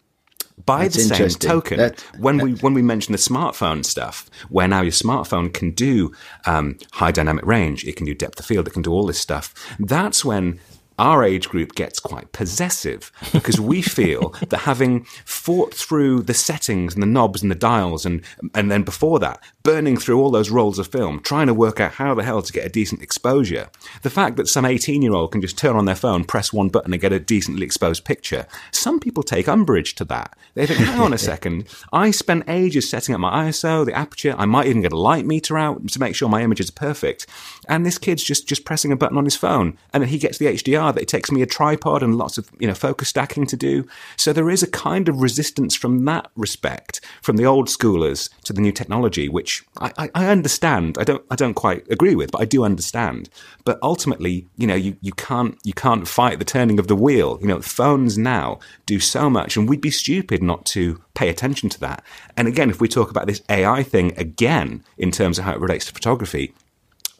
By 0.66 0.82
That's 0.82 1.08
the 1.08 1.14
same 1.14 1.28
token, 1.30 1.78
that, 1.78 2.00
when 2.18 2.36
that, 2.36 2.44
we 2.44 2.52
when 2.54 2.74
we 2.74 2.82
mention 2.82 3.12
the 3.12 3.18
smartphone 3.18 3.82
stuff, 3.84 4.28
where 4.50 4.68
now 4.68 4.82
your 4.82 4.92
smartphone 4.92 5.52
can 5.52 5.70
do 5.70 6.12
um, 6.44 6.76
high 6.92 7.12
dynamic 7.12 7.46
range, 7.46 7.84
it 7.86 7.96
can 7.96 8.04
do 8.04 8.14
depth 8.14 8.38
of 8.38 8.46
field, 8.46 8.66
it 8.66 8.72
can 8.72 8.82
do 8.82 8.92
all 8.92 9.06
this 9.06 9.18
stuff. 9.18 9.54
That's 9.78 10.22
when 10.22 10.60
our 11.00 11.24
age 11.24 11.48
group 11.48 11.74
gets 11.74 11.98
quite 11.98 12.30
possessive 12.32 13.10
because 13.32 13.60
we 13.60 13.82
feel 13.98 14.34
that 14.48 14.58
having 14.58 15.04
fought 15.24 15.74
through 15.74 16.22
the 16.22 16.34
settings 16.34 16.94
and 16.94 17.02
the 17.02 17.06
knobs 17.06 17.42
and 17.42 17.50
the 17.50 17.54
dials 17.54 18.06
and 18.06 18.22
and 18.54 18.70
then 18.70 18.82
before 18.82 19.18
that 19.18 19.42
burning 19.62 19.96
through 19.96 20.20
all 20.20 20.30
those 20.30 20.50
rolls 20.50 20.78
of 20.78 20.86
film 20.86 21.20
trying 21.20 21.46
to 21.46 21.54
work 21.54 21.80
out 21.80 21.92
how 21.92 22.14
the 22.14 22.22
hell 22.22 22.42
to 22.42 22.52
get 22.52 22.66
a 22.66 22.68
decent 22.68 23.02
exposure 23.02 23.68
the 24.02 24.10
fact 24.10 24.36
that 24.36 24.48
some 24.48 24.64
18 24.64 25.02
year 25.02 25.12
old 25.12 25.32
can 25.32 25.40
just 25.40 25.58
turn 25.58 25.76
on 25.76 25.84
their 25.84 25.94
phone 25.94 26.24
press 26.24 26.52
one 26.52 26.68
button 26.68 26.92
and 26.92 27.02
get 27.02 27.12
a 27.12 27.20
decently 27.20 27.64
exposed 27.64 28.04
picture 28.04 28.46
some 28.72 29.00
people 29.00 29.22
take 29.22 29.48
umbrage 29.48 29.94
to 29.96 30.04
that. 30.06 30.36
They 30.54 30.66
think 30.66 30.80
hang 30.80 31.00
on 31.00 31.12
a 31.12 31.18
second. 31.32 31.68
I 31.92 32.10
spent 32.10 32.44
ages 32.48 32.88
setting 32.88 33.14
up 33.14 33.20
my 33.20 33.48
iso 33.48 33.84
the 33.84 33.92
aperture. 33.92 34.34
I 34.36 34.46
might 34.46 34.66
even 34.66 34.82
get 34.82 34.92
a 34.92 34.98
light 34.98 35.26
meter 35.26 35.58
out 35.58 35.86
to 35.88 36.00
make 36.00 36.14
sure 36.14 36.28
my 36.28 36.42
images 36.42 36.70
are 36.70 36.72
perfect 36.72 37.26
and 37.68 37.84
this 37.84 37.98
kid's 37.98 38.24
just 38.24 38.48
just 38.48 38.64
pressing 38.64 38.92
a 38.92 38.96
button 38.96 39.18
on 39.18 39.24
his 39.24 39.36
phone 39.36 39.76
and 39.92 40.02
then 40.02 40.08
he 40.08 40.18
gets 40.18 40.38
the 40.38 40.46
hdr 40.46 40.94
that 40.94 41.02
it 41.02 41.08
takes 41.08 41.30
me 41.30 41.42
a 41.42 41.46
tripod 41.46 42.02
and 42.02 42.16
lots 42.16 42.38
of 42.38 42.50
you 42.58 42.66
know 42.66 42.74
focus 42.74 43.08
stacking 43.08 43.46
to 43.46 43.56
do. 43.56 43.86
So 44.16 44.32
there 44.32 44.50
is 44.50 44.62
a 44.62 44.70
kind 44.70 45.08
of 45.08 45.20
resistance 45.20 45.74
from 45.76 46.04
that 46.06 46.30
respect, 46.36 47.00
from 47.22 47.36
the 47.36 47.44
old 47.44 47.68
schoolers 47.68 48.30
to 48.44 48.52
the 48.52 48.60
new 48.60 48.72
technology, 48.72 49.28
which 49.28 49.62
I, 49.78 49.92
I, 49.98 50.10
I 50.14 50.26
understand. 50.28 50.96
I 50.98 51.04
don't 51.04 51.24
I 51.30 51.36
don't 51.36 51.54
quite 51.54 51.86
agree 51.90 52.14
with, 52.14 52.30
but 52.32 52.40
I 52.40 52.44
do 52.46 52.64
understand. 52.64 53.28
But 53.64 53.78
ultimately, 53.82 54.46
you 54.56 54.66
know, 54.66 54.74
you, 54.74 54.96
you 55.00 55.12
can't 55.12 55.58
you 55.64 55.74
can't 55.74 56.08
fight 56.08 56.38
the 56.38 56.44
turning 56.44 56.78
of 56.78 56.86
the 56.86 56.96
wheel. 56.96 57.38
You 57.40 57.48
know, 57.48 57.60
phones 57.60 58.16
now 58.16 58.58
do 58.86 58.98
so 58.98 59.28
much, 59.28 59.56
and 59.56 59.68
we'd 59.68 59.80
be 59.80 59.90
stupid 59.90 60.42
not 60.42 60.64
to 60.66 61.00
pay 61.14 61.28
attention 61.28 61.68
to 61.70 61.80
that. 61.80 62.02
And 62.36 62.48
again, 62.48 62.70
if 62.70 62.80
we 62.80 62.88
talk 62.88 63.10
about 63.10 63.26
this 63.26 63.42
AI 63.48 63.82
thing 63.82 64.12
again 64.16 64.82
in 64.96 65.10
terms 65.10 65.38
of 65.38 65.44
how 65.44 65.52
it 65.52 65.60
relates 65.60 65.86
to 65.86 65.92
photography, 65.92 66.54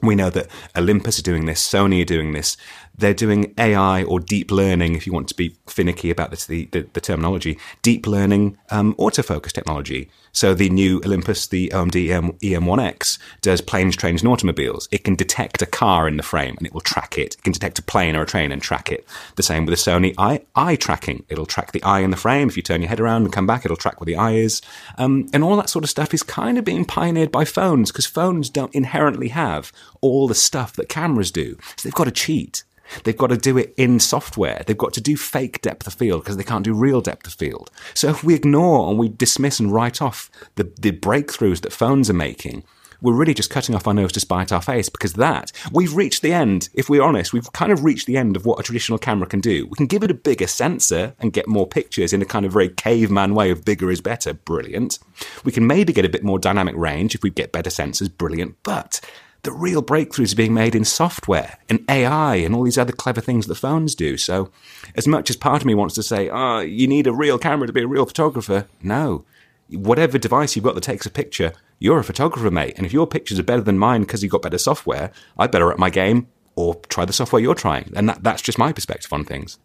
we 0.03 0.15
know 0.15 0.31
that 0.31 0.49
Olympus 0.77 1.19
are 1.19 1.23
doing 1.23 1.47
this, 1.47 1.67
Sony 1.67 2.03
are 2.03 2.07
doing 2.07 2.33
this. 2.33 2.57
They're 3.01 3.15
doing 3.15 3.55
AI 3.59 4.05
or 4.05 4.21
deep 4.21 4.51
learning, 4.51 4.95
if 4.95 5.07
you 5.07 5.13
want 5.13 5.29
to 5.29 5.35
be 5.35 5.57
finicky 5.67 6.11
about 6.11 6.31
the, 6.31 6.69
the, 6.71 6.83
the 6.93 7.01
terminology, 7.01 7.59
deep 7.83 8.07
learning 8.07 8.59
um, 8.71 8.95
autofocus 8.95 9.53
technology. 9.53 10.11
So 10.33 10.55
the 10.55 10.71
new 10.71 11.01
Olympus, 11.05 11.47
the 11.47 11.71
OMD 11.75 12.11
EM, 12.11 12.33
EM1X, 12.35 13.19
does 13.41 13.61
planes, 13.61 13.97
trains, 13.97 14.23
and 14.23 14.31
automobiles. 14.31 14.89
It 14.93 15.05
can 15.05 15.15
detect 15.15 15.63
a 15.63 15.67
car 15.67 16.07
in 16.07 16.17
the 16.17 16.23
frame 16.23 16.55
and 16.59 16.67
it 16.67 16.73
will 16.73 16.81
track 16.81 17.19
it. 17.19 17.35
It 17.35 17.43
can 17.43 17.53
detect 17.53 17.79
a 17.79 17.83
plane 17.83 18.15
or 18.15 18.23
a 18.23 18.27
train 18.27 18.53
and 18.53 18.63
track 18.63 18.93
it. 18.93 19.07
The 19.37 19.43
same 19.43 19.67
with 19.67 19.77
the 19.77 19.91
Sony 19.91 20.15
eye, 20.19 20.43
eye 20.55 20.77
tracking. 20.77 21.25
It'll 21.29 21.47
track 21.47 21.73
the 21.73 21.83
eye 21.83 22.01
in 22.01 22.11
the 22.11 22.17
frame. 22.17 22.49
If 22.49 22.57
you 22.57 22.63
turn 22.63 22.83
your 22.83 22.89
head 22.89 23.01
around 23.01 23.23
and 23.23 23.33
come 23.33 23.47
back, 23.47 23.65
it'll 23.65 23.77
track 23.77 24.01
where 24.01 24.07
the 24.07 24.17
eye 24.17 24.35
is. 24.35 24.63
Um, 24.99 25.29
and 25.33 25.43
all 25.43 25.57
that 25.57 25.71
sort 25.71 25.85
of 25.85 25.91
stuff 25.91 26.15
is 26.15 26.23
kind 26.23 26.59
of 26.59 26.65
being 26.65 26.85
pioneered 26.85 27.33
by 27.33 27.45
phones 27.45 27.91
because 27.91 28.07
phones 28.07 28.51
don't 28.51 28.75
inherently 28.75 29.29
have 29.29 29.73
all 30.01 30.29
the 30.29 30.35
stuff 30.35 30.75
that 30.75 30.89
cameras 30.89 31.31
do. 31.31 31.59
So 31.77 31.89
they've 31.89 31.95
got 31.95 32.05
to 32.05 32.11
cheat. 32.11 32.63
They've 33.05 33.17
got 33.17 33.29
to 33.29 33.37
do 33.37 33.57
it 33.59 33.75
in 33.77 34.01
software. 34.01 34.63
They've 34.67 34.77
got 34.77 34.93
to 34.95 35.01
do 35.01 35.17
fake 35.17 35.63
depth 35.63 35.87
of 35.87 35.95
field 35.95 36.23
because 36.23 36.37
they 36.37 36.45
can't 36.45 36.65
do 36.65 36.75
real 36.75 37.01
depth 37.01 37.27
of 37.27 37.35
field. 37.35 37.71
So 37.95 38.09
if 38.09 38.25
we 38.25 38.35
ignore 38.35 38.89
and 38.89 38.99
we 38.99 39.09
dismiss 39.09 39.61
and 39.61 39.73
write 39.73 40.03
off 40.03 40.31
the, 40.57 40.73
the 40.81 40.93
breakthroughs 40.93 41.61
that 41.63 41.73
phones 41.73 42.11
are 42.11 42.15
making, 42.15 42.65
we're 43.03 43.15
really 43.15 43.35
just 43.35 43.51
cutting 43.51 43.75
off 43.75 43.87
our 43.87 43.95
nose 43.95 44.13
to 44.13 44.21
spite 44.21 44.53
our 44.53 44.61
face 44.61 44.89
because 44.89 45.15
that, 45.15 45.53
we've 45.73 45.95
reached 45.95 46.23
the 46.23 46.33
end. 46.33 46.69
If 46.75 46.89
we're 46.89 47.03
honest, 47.03 47.33
we've 47.33 47.51
kind 47.53 47.73
of 47.73 47.85
reached 47.85 48.07
the 48.07 48.17
end 48.17 48.37
of 48.37 48.45
what 48.45 48.61
a 48.61 48.63
traditional 48.63 48.99
camera 48.99 49.27
can 49.27 49.41
do. 49.41 49.67
We 49.67 49.77
can 49.77 49.87
give 49.87 50.03
it 50.03 50.11
a 50.11 50.15
bigger 50.15 50.47
sensor 50.47 51.15
and 51.19 51.33
get 51.33 51.49
more 51.49 51.67
pictures 51.67 52.13
in 52.13 52.23
a 52.23 52.27
kind 52.27 52.45
of 52.45 52.53
very 52.53 52.69
caveman 52.69 53.35
way 53.35 53.51
of 53.51 53.65
bigger 53.65 53.91
is 53.91 54.01
better. 54.01 54.35
Brilliant. 54.35 54.99
We 55.45 55.53
can 55.53 55.67
maybe 55.67 55.93
get 55.93 56.05
a 56.05 56.11
bit 56.11 56.25
more 56.25 56.39
dynamic 56.39 56.77
range 56.77 57.15
if 57.15 57.23
we 57.23 57.31
get 57.31 57.53
better 57.53 57.71
sensors. 57.71 58.15
Brilliant. 58.15 58.57
But 58.63 59.01
the 59.43 59.53
real 59.53 59.83
breakthroughs 59.83 60.33
are 60.33 60.37
being 60.37 60.55
made 60.55 60.75
in 60.75 60.85
software 60.85 61.59
and 61.69 61.85
AI 61.89 62.37
and 62.37 62.55
all 62.55 62.65
these 62.65 62.79
other 62.79 62.93
clever 62.93 63.21
things 63.21 63.47
that 63.47 63.55
phones 63.55 63.95
do. 63.95 64.17
So, 64.17 64.51
as 64.95 65.07
much 65.07 65.31
as 65.31 65.37
part 65.37 65.63
of 65.63 65.67
me 65.67 65.75
wants 65.75 65.95
to 65.95 66.03
say, 66.03 66.29
oh, 66.29 66.61
you 66.61 66.87
need 66.87 67.07
a 67.07 67.13
real 67.13 67.39
camera 67.39 67.67
to 67.67 67.73
be 67.73 67.83
a 67.83 67.87
real 67.87 68.07
photographer, 68.07 68.67
no. 68.83 69.25
Whatever 69.71 70.19
device 70.19 70.57
you've 70.57 70.65
got 70.65 70.75
that 70.75 70.83
takes 70.83 71.07
a 71.07 71.11
picture, 71.11 71.53
you're 71.79 72.01
a 72.01 72.05
photographer, 72.05 72.51
mate. 72.51 72.75
And 72.77 72.85
if 72.85 72.93
your 72.93 73.07
pictures 73.07 73.39
are 73.39 73.45
better 73.45 73.63
than 73.63 73.79
mine 73.79 74.03
because 74.03 74.23
you've 74.23 74.33
got 74.33 74.43
better 74.43 74.59
software, 74.59 75.13
I'd 75.39 75.53
better 75.53 75.73
up 75.73 75.79
my 75.79 75.91
game 75.91 76.29
or 76.57 76.75
try 76.89 77.05
the 77.05 77.13
software 77.13 77.41
you're 77.41 77.55
trying. 77.55 77.93
And 77.95 78.09
that, 78.09 78.23
that's 78.23 78.43
just 78.43 78.59
my 78.59 78.73
perspective 78.73 79.13
on 79.13 79.25
things. 79.25 79.59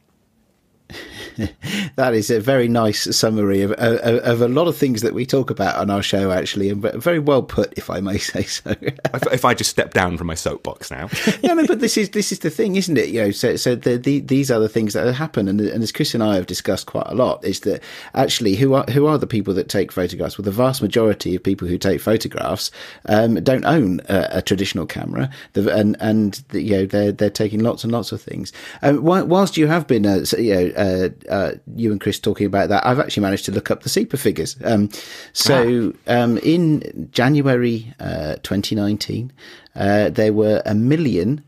that 1.96 2.14
is 2.14 2.30
a 2.30 2.40
very 2.40 2.68
nice 2.68 3.16
summary 3.16 3.62
of, 3.62 3.72
of, 3.74 4.00
of, 4.00 4.42
a 4.42 4.48
lot 4.48 4.68
of 4.68 4.78
things 4.78 5.02
that 5.02 5.14
we 5.14 5.26
talk 5.26 5.50
about 5.50 5.76
on 5.76 5.90
our 5.90 6.02
show, 6.02 6.32
actually, 6.32 6.70
and 6.70 6.82
very 6.82 7.20
well 7.20 7.44
put, 7.44 7.74
if 7.78 7.90
I 7.90 8.00
may 8.00 8.18
say 8.20 8.44
so. 8.44 8.72
if, 8.82 9.34
if, 9.34 9.46
I 9.46 9.54
just 9.54 9.70
step 9.70 9.94
down 9.94 10.18
from 10.18 10.28
my 10.28 10.34
soapbox 10.34 10.92
now, 10.92 11.10
yeah, 11.42 11.54
no, 11.54 11.66
but 11.68 11.80
this 11.80 11.98
is 11.98 12.12
this 12.12 12.32
is 12.32 12.40
the 12.40 12.50
thing, 12.50 12.76
isn't 12.76 12.98
it? 12.98 13.10
You 13.10 13.24
know, 13.24 13.32
so 13.32 13.56
so 13.56 13.76
the, 13.76 13.98
the, 13.98 14.20
these 14.20 14.50
are 14.50 14.60
the 14.60 14.70
things 14.70 14.94
that 14.94 15.14
happen, 15.14 15.48
and, 15.48 15.60
and 15.60 15.84
as 15.84 15.92
Chris 15.92 16.14
and 16.14 16.24
I 16.24 16.36
have 16.36 16.46
discussed 16.46 16.86
quite 16.86 17.08
a 17.08 17.16
lot, 17.16 17.44
is 17.44 17.62
that 17.62 17.84
actually 18.14 18.56
who 18.56 18.74
are 18.74 18.86
who 18.92 19.06
are 19.08 19.18
the 19.18 19.28
people 19.28 19.54
that 19.56 19.70
take 19.70 19.92
photographs? 19.92 20.38
Well, 20.38 20.46
the 20.46 20.52
vast 20.52 20.82
majority 20.82 21.36
of 21.36 21.44
people 21.44 21.68
who 21.68 21.78
take 21.78 22.00
photographs 22.02 22.72
um, 23.08 23.36
don't 23.36 23.66
own 23.66 24.02
a, 24.08 24.28
a, 24.32 24.42
traditional 24.42 24.86
camera, 24.86 25.30
and 25.56 25.98
and 26.00 26.44
the, 26.50 26.62
you 26.62 26.78
know 26.78 26.86
they're 26.86 27.12
they're 27.12 27.30
taking 27.30 27.60
lots 27.60 27.84
and 27.84 27.92
lots 27.92 28.12
of 28.12 28.22
things. 28.22 28.54
Um, 28.82 29.04
whilst 29.04 29.58
you 29.58 29.68
have 29.68 29.88
been, 29.88 30.06
uh, 30.06 30.26
you 30.38 30.56
know 30.56 30.72
uh, 30.76 31.10
uh, 31.30 31.52
you 31.76 31.92
and 31.92 32.00
Chris 32.02 32.20
talking 32.20 32.46
about 32.46 32.70
that, 32.70 32.86
I've 32.86 33.00
actually 33.00 33.22
managed 33.22 33.46
to 33.46 33.52
look 33.52 33.72
up 33.72 33.84
the 33.84 33.90
CIPA 33.90 34.18
figures. 34.18 34.56
Um, 34.64 34.90
so 35.34 35.94
ah. 36.08 36.12
um, 36.12 36.38
in 36.40 37.10
January 37.12 37.94
uh, 38.00 38.36
2019, 38.44 39.32
uh, 39.76 40.10
there 40.10 40.34
were 40.34 40.62
a 40.66 40.76
million 40.76 41.44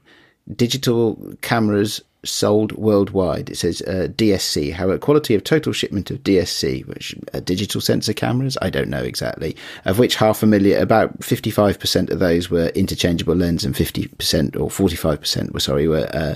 digital 0.55 1.35
cameras 1.41 2.01
sold 2.23 2.71
worldwide. 2.73 3.49
It 3.49 3.57
says 3.57 3.81
uh, 3.83 4.07
DSC, 4.11 4.73
how 4.73 4.89
a 4.89 4.97
quality 4.97 5.35
of 5.35 5.43
total 5.43 5.73
shipment 5.73 6.11
of 6.11 6.23
DSC, 6.23 6.85
which 6.87 7.15
are 7.33 7.41
digital 7.41 7.81
sensor 7.81 8.13
cameras, 8.13 8.57
I 8.61 8.69
don't 8.69 8.89
know 8.89 9.03
exactly, 9.03 9.55
of 9.85 9.99
which 9.99 10.15
half 10.15 10.43
a 10.43 10.45
million, 10.45 10.81
about 10.81 11.19
55% 11.19 12.09
of 12.09 12.19
those 12.19 12.49
were 12.49 12.67
interchangeable 12.69 13.35
lens 13.35 13.63
and 13.63 13.75
50% 13.75 14.59
or 14.59 14.69
45% 14.69 15.53
were, 15.53 15.59
sorry, 15.59 15.87
were, 15.87 16.09
uh, 16.13 16.35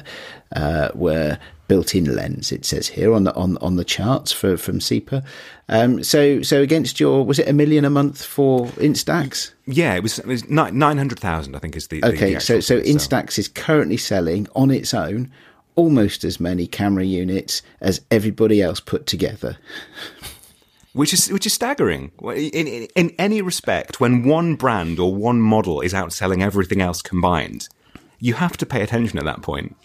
uh, 0.55 0.89
were 0.93 1.37
built-in 1.71 2.13
lens. 2.13 2.51
It 2.51 2.65
says 2.65 2.89
here 2.89 3.13
on 3.13 3.23
the 3.23 3.33
on 3.33 3.55
on 3.59 3.77
the 3.77 3.85
charts 3.85 4.33
for 4.33 4.57
from 4.57 4.79
CIPA. 4.79 5.23
Um, 5.69 6.03
so 6.03 6.41
so 6.41 6.61
against 6.61 6.99
your 6.99 7.25
was 7.25 7.39
it 7.39 7.47
a 7.47 7.53
million 7.53 7.85
a 7.85 7.89
month 7.89 8.25
for 8.25 8.65
Instax? 8.71 9.53
Yeah, 9.65 9.95
it 9.95 10.03
was, 10.03 10.19
it 10.19 10.25
was 10.25 10.49
nine 10.49 10.97
hundred 10.97 11.19
thousand. 11.19 11.55
I 11.55 11.59
think 11.59 11.77
is 11.77 11.87
the 11.87 12.03
okay. 12.03 12.33
The 12.33 12.41
so 12.41 12.59
so 12.59 12.81
Instax 12.81 13.39
is 13.39 13.47
currently 13.47 13.95
selling 13.95 14.49
on 14.53 14.69
its 14.69 14.93
own 14.93 15.31
almost 15.75 16.23
as 16.23 16.39
many 16.39 16.67
camera 16.67 17.03
units 17.03 17.61
as 17.79 18.01
everybody 18.11 18.61
else 18.61 18.79
put 18.79 19.05
together. 19.05 19.57
which 20.93 21.13
is 21.13 21.31
which 21.31 21.45
is 21.45 21.53
staggering. 21.53 22.11
In, 22.21 22.67
in, 22.67 22.87
in, 22.95 23.15
any 23.17 23.41
respect, 23.41 23.99
when 23.99 24.23
one 24.23 24.55
brand 24.55 24.99
or 24.99 25.13
one 25.13 25.41
model 25.41 25.81
is 25.81 25.93
outselling 25.93 26.41
everything 26.41 26.81
else 26.81 27.01
combined, 27.01 27.69
you 28.19 28.33
have 28.35 28.57
to 28.57 28.65
pay 28.65 28.81
attention 28.81 29.17
at 29.17 29.25
that 29.25 29.41
point. 29.41 29.75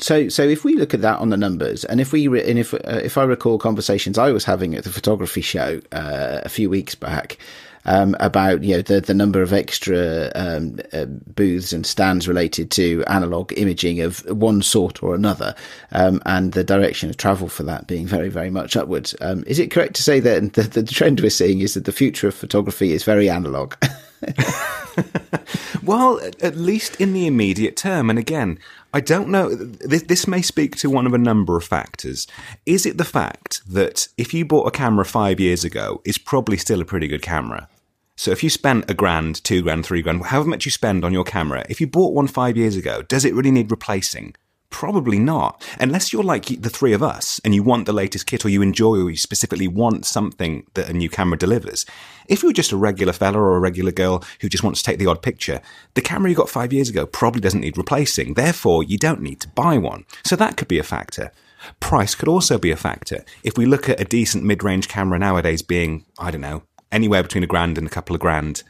So, 0.00 0.28
so 0.28 0.42
if 0.42 0.64
we 0.64 0.74
look 0.74 0.92
at 0.92 1.00
that 1.00 1.18
on 1.18 1.30
the 1.30 1.36
numbers, 1.36 1.84
and 1.84 1.98
if 2.00 2.12
we 2.12 2.28
re- 2.28 2.48
and 2.48 2.58
if 2.58 2.74
uh, 2.74 3.00
if 3.02 3.16
I 3.16 3.24
recall 3.24 3.58
conversations 3.58 4.18
I 4.18 4.32
was 4.32 4.44
having 4.44 4.74
at 4.74 4.84
the 4.84 4.90
photography 4.90 5.40
show 5.40 5.80
uh, 5.92 6.40
a 6.44 6.48
few 6.48 6.68
weeks 6.68 6.94
back 6.94 7.38
um, 7.84 8.16
about 8.20 8.62
you 8.62 8.76
know 8.76 8.82
the 8.82 9.00
the 9.00 9.14
number 9.14 9.42
of 9.42 9.52
extra 9.52 10.30
um, 10.34 10.78
uh, 10.92 11.04
booths 11.04 11.72
and 11.72 11.86
stands 11.86 12.28
related 12.28 12.70
to 12.72 13.04
analog 13.06 13.52
imaging 13.56 14.00
of 14.00 14.20
one 14.30 14.62
sort 14.62 15.02
or 15.02 15.14
another, 15.14 15.54
um, 15.92 16.22
and 16.26 16.52
the 16.52 16.64
direction 16.64 17.10
of 17.10 17.16
travel 17.16 17.48
for 17.48 17.62
that 17.62 17.86
being 17.86 18.06
very 18.06 18.28
very 18.28 18.50
much 18.50 18.76
upwards. 18.76 19.14
Um, 19.20 19.44
is 19.46 19.58
it 19.58 19.70
correct 19.70 19.94
to 19.96 20.02
say 20.02 20.20
that 20.20 20.52
the, 20.54 20.62
the 20.62 20.82
trend 20.82 21.20
we're 21.20 21.30
seeing 21.30 21.60
is 21.60 21.74
that 21.74 21.84
the 21.84 21.92
future 21.92 22.28
of 22.28 22.34
photography 22.34 22.92
is 22.92 23.04
very 23.04 23.28
analog? 23.28 23.74
well, 25.82 26.20
at 26.40 26.56
least 26.56 27.00
in 27.00 27.12
the 27.12 27.26
immediate 27.26 27.76
term. 27.76 28.10
And 28.10 28.18
again, 28.18 28.58
I 28.94 29.00
don't 29.00 29.28
know. 29.28 29.54
This, 29.54 30.02
this, 30.02 30.26
may 30.26 30.42
speak 30.42 30.76
to 30.76 30.90
one 30.90 31.06
of 31.06 31.14
a 31.14 31.18
number 31.18 31.56
of 31.56 31.64
factors. 31.64 32.26
Is 32.66 32.86
it 32.86 32.98
the 32.98 33.04
fact 33.04 33.62
that 33.66 34.08
if 34.16 34.32
you 34.32 34.44
bought 34.44 34.66
a 34.66 34.70
camera 34.70 35.04
five 35.04 35.40
years 35.40 35.64
ago, 35.64 36.00
it's 36.04 36.18
probably 36.18 36.56
still 36.56 36.80
a 36.80 36.84
pretty 36.84 37.08
good 37.08 37.22
camera? 37.22 37.68
So 38.16 38.30
if 38.30 38.44
you 38.44 38.50
spent 38.50 38.90
a 38.90 38.94
grand, 38.94 39.42
two 39.42 39.62
grand, 39.62 39.84
three 39.84 40.02
grand, 40.02 40.24
however 40.26 40.50
much 40.50 40.64
you 40.64 40.70
spend 40.70 41.04
on 41.04 41.12
your 41.12 41.24
camera, 41.24 41.64
if 41.68 41.80
you 41.80 41.86
bought 41.86 42.14
one 42.14 42.28
five 42.28 42.56
years 42.56 42.76
ago, 42.76 43.02
does 43.02 43.24
it 43.24 43.34
really 43.34 43.50
need 43.50 43.70
replacing? 43.70 44.34
Probably 44.72 45.18
not. 45.18 45.62
Unless 45.78 46.12
you're 46.12 46.24
like 46.24 46.46
the 46.46 46.70
three 46.70 46.92
of 46.92 47.02
us 47.02 47.40
and 47.44 47.54
you 47.54 47.62
want 47.62 47.86
the 47.86 47.92
latest 47.92 48.26
kit 48.26 48.44
or 48.44 48.48
you 48.48 48.62
enjoy 48.62 48.96
or 48.96 49.10
you 49.10 49.16
specifically 49.16 49.68
want 49.68 50.06
something 50.06 50.66
that 50.74 50.88
a 50.88 50.92
new 50.92 51.08
camera 51.08 51.38
delivers. 51.38 51.86
If 52.26 52.42
you're 52.42 52.52
just 52.52 52.72
a 52.72 52.76
regular 52.76 53.12
fella 53.12 53.38
or 53.38 53.54
a 53.54 53.60
regular 53.60 53.92
girl 53.92 54.24
who 54.40 54.48
just 54.48 54.64
wants 54.64 54.82
to 54.82 54.90
take 54.90 54.98
the 54.98 55.06
odd 55.06 55.22
picture, 55.22 55.60
the 55.94 56.00
camera 56.00 56.30
you 56.30 56.36
got 56.36 56.48
five 56.48 56.72
years 56.72 56.88
ago 56.88 57.06
probably 57.06 57.40
doesn't 57.40 57.60
need 57.60 57.76
replacing. 57.78 58.34
Therefore, 58.34 58.82
you 58.82 58.98
don't 58.98 59.20
need 59.20 59.40
to 59.42 59.48
buy 59.48 59.78
one. 59.78 60.04
So 60.24 60.34
that 60.36 60.56
could 60.56 60.68
be 60.68 60.78
a 60.78 60.82
factor. 60.82 61.30
Price 61.78 62.14
could 62.14 62.28
also 62.28 62.58
be 62.58 62.72
a 62.72 62.76
factor. 62.76 63.24
If 63.44 63.56
we 63.56 63.66
look 63.66 63.88
at 63.88 64.00
a 64.00 64.04
decent 64.04 64.42
mid-range 64.42 64.88
camera 64.88 65.18
nowadays 65.18 65.62
being, 65.62 66.06
I 66.18 66.30
don't 66.30 66.40
know, 66.40 66.62
anywhere 66.90 67.22
between 67.22 67.44
a 67.44 67.46
grand 67.46 67.78
and 67.78 67.86
a 67.86 67.90
couple 67.90 68.16
of 68.16 68.20
grand, 68.20 68.64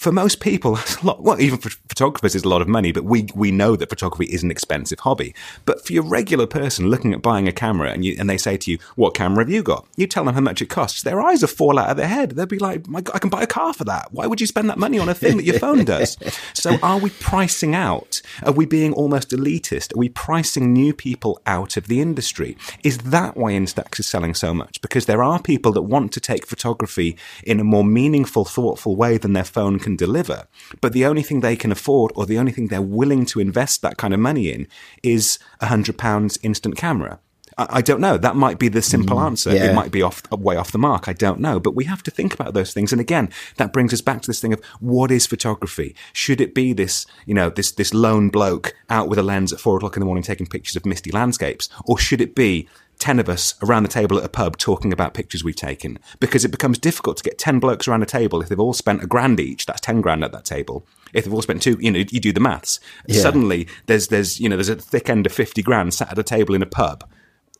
for 0.00 0.10
most 0.10 0.40
people, 0.40 0.74
that's 0.76 0.96
a 1.02 1.06
lot. 1.06 1.22
Well, 1.22 1.38
even 1.38 1.58
for 1.58 1.68
photographers, 1.88 2.34
is 2.34 2.42
a 2.42 2.48
lot 2.48 2.62
of 2.62 2.68
money. 2.68 2.90
But 2.90 3.04
we 3.04 3.28
we 3.34 3.50
know 3.50 3.76
that 3.76 3.90
photography 3.90 4.32
is 4.32 4.42
an 4.42 4.50
expensive 4.50 5.00
hobby. 5.00 5.34
But 5.66 5.86
for 5.86 5.92
your 5.92 6.04
regular 6.04 6.46
person 6.46 6.88
looking 6.88 7.12
at 7.12 7.20
buying 7.20 7.46
a 7.46 7.52
camera, 7.52 7.90
and 7.90 8.02
you 8.02 8.16
and 8.18 8.28
they 8.28 8.38
say 8.38 8.56
to 8.56 8.70
you, 8.70 8.78
"What 8.96 9.14
camera 9.14 9.44
have 9.44 9.50
you 9.50 9.62
got?" 9.62 9.86
You 9.96 10.06
tell 10.06 10.24
them 10.24 10.34
how 10.34 10.40
much 10.40 10.62
it 10.62 10.70
costs. 10.70 11.02
Their 11.02 11.20
eyes 11.20 11.42
will 11.42 11.48
fall 11.48 11.78
out 11.78 11.90
of 11.90 11.98
their 11.98 12.08
head. 12.08 12.30
They'll 12.30 12.46
be 12.46 12.58
like, 12.58 12.88
"My 12.88 13.02
God, 13.02 13.14
I 13.14 13.18
can 13.18 13.28
buy 13.28 13.42
a 13.42 13.46
car 13.46 13.74
for 13.74 13.84
that. 13.84 14.08
Why 14.10 14.26
would 14.26 14.40
you 14.40 14.46
spend 14.46 14.70
that 14.70 14.78
money 14.78 14.98
on 14.98 15.10
a 15.10 15.14
thing 15.14 15.36
that 15.36 15.44
your 15.44 15.58
phone 15.58 15.84
does?" 15.84 16.16
so, 16.54 16.78
are 16.82 16.98
we 16.98 17.10
pricing 17.10 17.74
out? 17.74 18.22
Are 18.42 18.52
we 18.52 18.64
being 18.64 18.94
almost 18.94 19.30
elitist? 19.30 19.94
Are 19.94 19.98
we 19.98 20.08
pricing 20.08 20.72
new 20.72 20.94
people 20.94 21.42
out 21.46 21.76
of 21.76 21.88
the 21.88 22.00
industry? 22.00 22.56
Is 22.82 22.98
that 22.98 23.36
why 23.36 23.52
Instax 23.52 24.00
is 24.00 24.06
selling 24.06 24.34
so 24.34 24.54
much? 24.54 24.80
Because 24.80 25.04
there 25.04 25.22
are 25.22 25.42
people 25.42 25.72
that 25.72 25.82
want 25.82 26.12
to 26.12 26.20
take 26.20 26.46
photography 26.46 27.18
in 27.44 27.60
a 27.60 27.64
more 27.64 27.84
meaningful, 27.84 28.46
thoughtful 28.46 28.96
way 28.96 29.18
than 29.18 29.34
their 29.34 29.44
phone 29.44 29.78
can 29.78 29.89
can 29.90 29.96
deliver. 29.96 30.46
But 30.80 30.92
the 30.92 31.04
only 31.04 31.22
thing 31.22 31.40
they 31.40 31.56
can 31.56 31.72
afford 31.72 32.12
or 32.14 32.26
the 32.26 32.38
only 32.38 32.52
thing 32.52 32.68
they're 32.68 32.82
willing 32.82 33.26
to 33.26 33.40
invest 33.40 33.82
that 33.82 33.96
kind 33.96 34.14
of 34.14 34.20
money 34.20 34.52
in 34.52 34.66
is 35.02 35.38
a 35.60 35.66
hundred 35.66 35.98
pounds 35.98 36.38
instant 36.42 36.76
camera. 36.76 37.18
I 37.58 37.82
don't 37.82 38.00
know. 38.00 38.16
That 38.16 38.36
might 38.36 38.58
be 38.58 38.68
the 38.68 38.80
simple 38.80 39.18
mm, 39.18 39.26
answer. 39.26 39.52
Yeah. 39.52 39.70
It 39.70 39.74
might 39.74 39.90
be 39.90 40.00
off 40.00 40.22
way 40.30 40.56
off 40.56 40.72
the 40.72 40.78
mark. 40.78 41.08
I 41.08 41.12
don't 41.12 41.40
know. 41.40 41.60
But 41.60 41.74
we 41.74 41.84
have 41.84 42.02
to 42.04 42.10
think 42.10 42.32
about 42.32 42.54
those 42.54 42.72
things. 42.72 42.90
And 42.90 43.00
again, 43.00 43.28
that 43.56 43.72
brings 43.72 43.92
us 43.92 44.00
back 44.00 44.22
to 44.22 44.26
this 44.28 44.40
thing 44.40 44.54
of 44.54 44.64
what 44.78 45.10
is 45.10 45.26
photography? 45.26 45.94
Should 46.14 46.40
it 46.40 46.54
be 46.54 46.72
this, 46.72 47.06
you 47.26 47.34
know, 47.34 47.50
this 47.50 47.72
this 47.72 47.92
lone 47.92 48.30
bloke 48.30 48.74
out 48.88 49.08
with 49.10 49.18
a 49.18 49.22
lens 49.22 49.52
at 49.52 49.60
four 49.60 49.76
o'clock 49.76 49.96
in 49.96 50.00
the 50.00 50.06
morning 50.06 50.22
taking 50.22 50.46
pictures 50.46 50.76
of 50.76 50.86
misty 50.86 51.10
landscapes, 51.10 51.68
or 51.84 51.98
should 51.98 52.22
it 52.22 52.34
be 52.34 52.66
10 53.00 53.18
of 53.18 53.28
us 53.28 53.54
around 53.62 53.82
the 53.82 53.88
table 53.88 54.18
at 54.18 54.24
a 54.24 54.28
pub 54.28 54.56
talking 54.56 54.92
about 54.92 55.14
pictures 55.14 55.42
we've 55.42 55.56
taken. 55.56 55.98
Because 56.20 56.44
it 56.44 56.50
becomes 56.50 56.78
difficult 56.78 57.16
to 57.16 57.22
get 57.22 57.38
10 57.38 57.58
blokes 57.58 57.88
around 57.88 58.02
a 58.02 58.06
table 58.06 58.40
if 58.40 58.48
they've 58.48 58.60
all 58.60 58.72
spent 58.72 59.02
a 59.02 59.06
grand 59.06 59.40
each. 59.40 59.66
That's 59.66 59.80
10 59.80 60.00
grand 60.00 60.22
at 60.22 60.32
that 60.32 60.44
table. 60.44 60.86
If 61.12 61.24
they've 61.24 61.34
all 61.34 61.42
spent 61.42 61.62
two 61.62 61.76
you 61.80 61.90
know 61.90 62.04
you 62.10 62.20
do 62.20 62.32
the 62.32 62.40
maths. 62.40 62.78
Yeah. 63.06 63.22
suddenly 63.22 63.66
there's 63.86 64.08
there's 64.08 64.38
you 64.38 64.48
know 64.48 64.56
there's 64.56 64.68
a 64.68 64.76
thick 64.76 65.10
end 65.10 65.26
of 65.26 65.32
50 65.32 65.62
grand 65.62 65.94
sat 65.94 66.12
at 66.12 66.18
a 66.18 66.22
table 66.22 66.54
in 66.54 66.62
a 66.62 66.66
pub. 66.66 67.08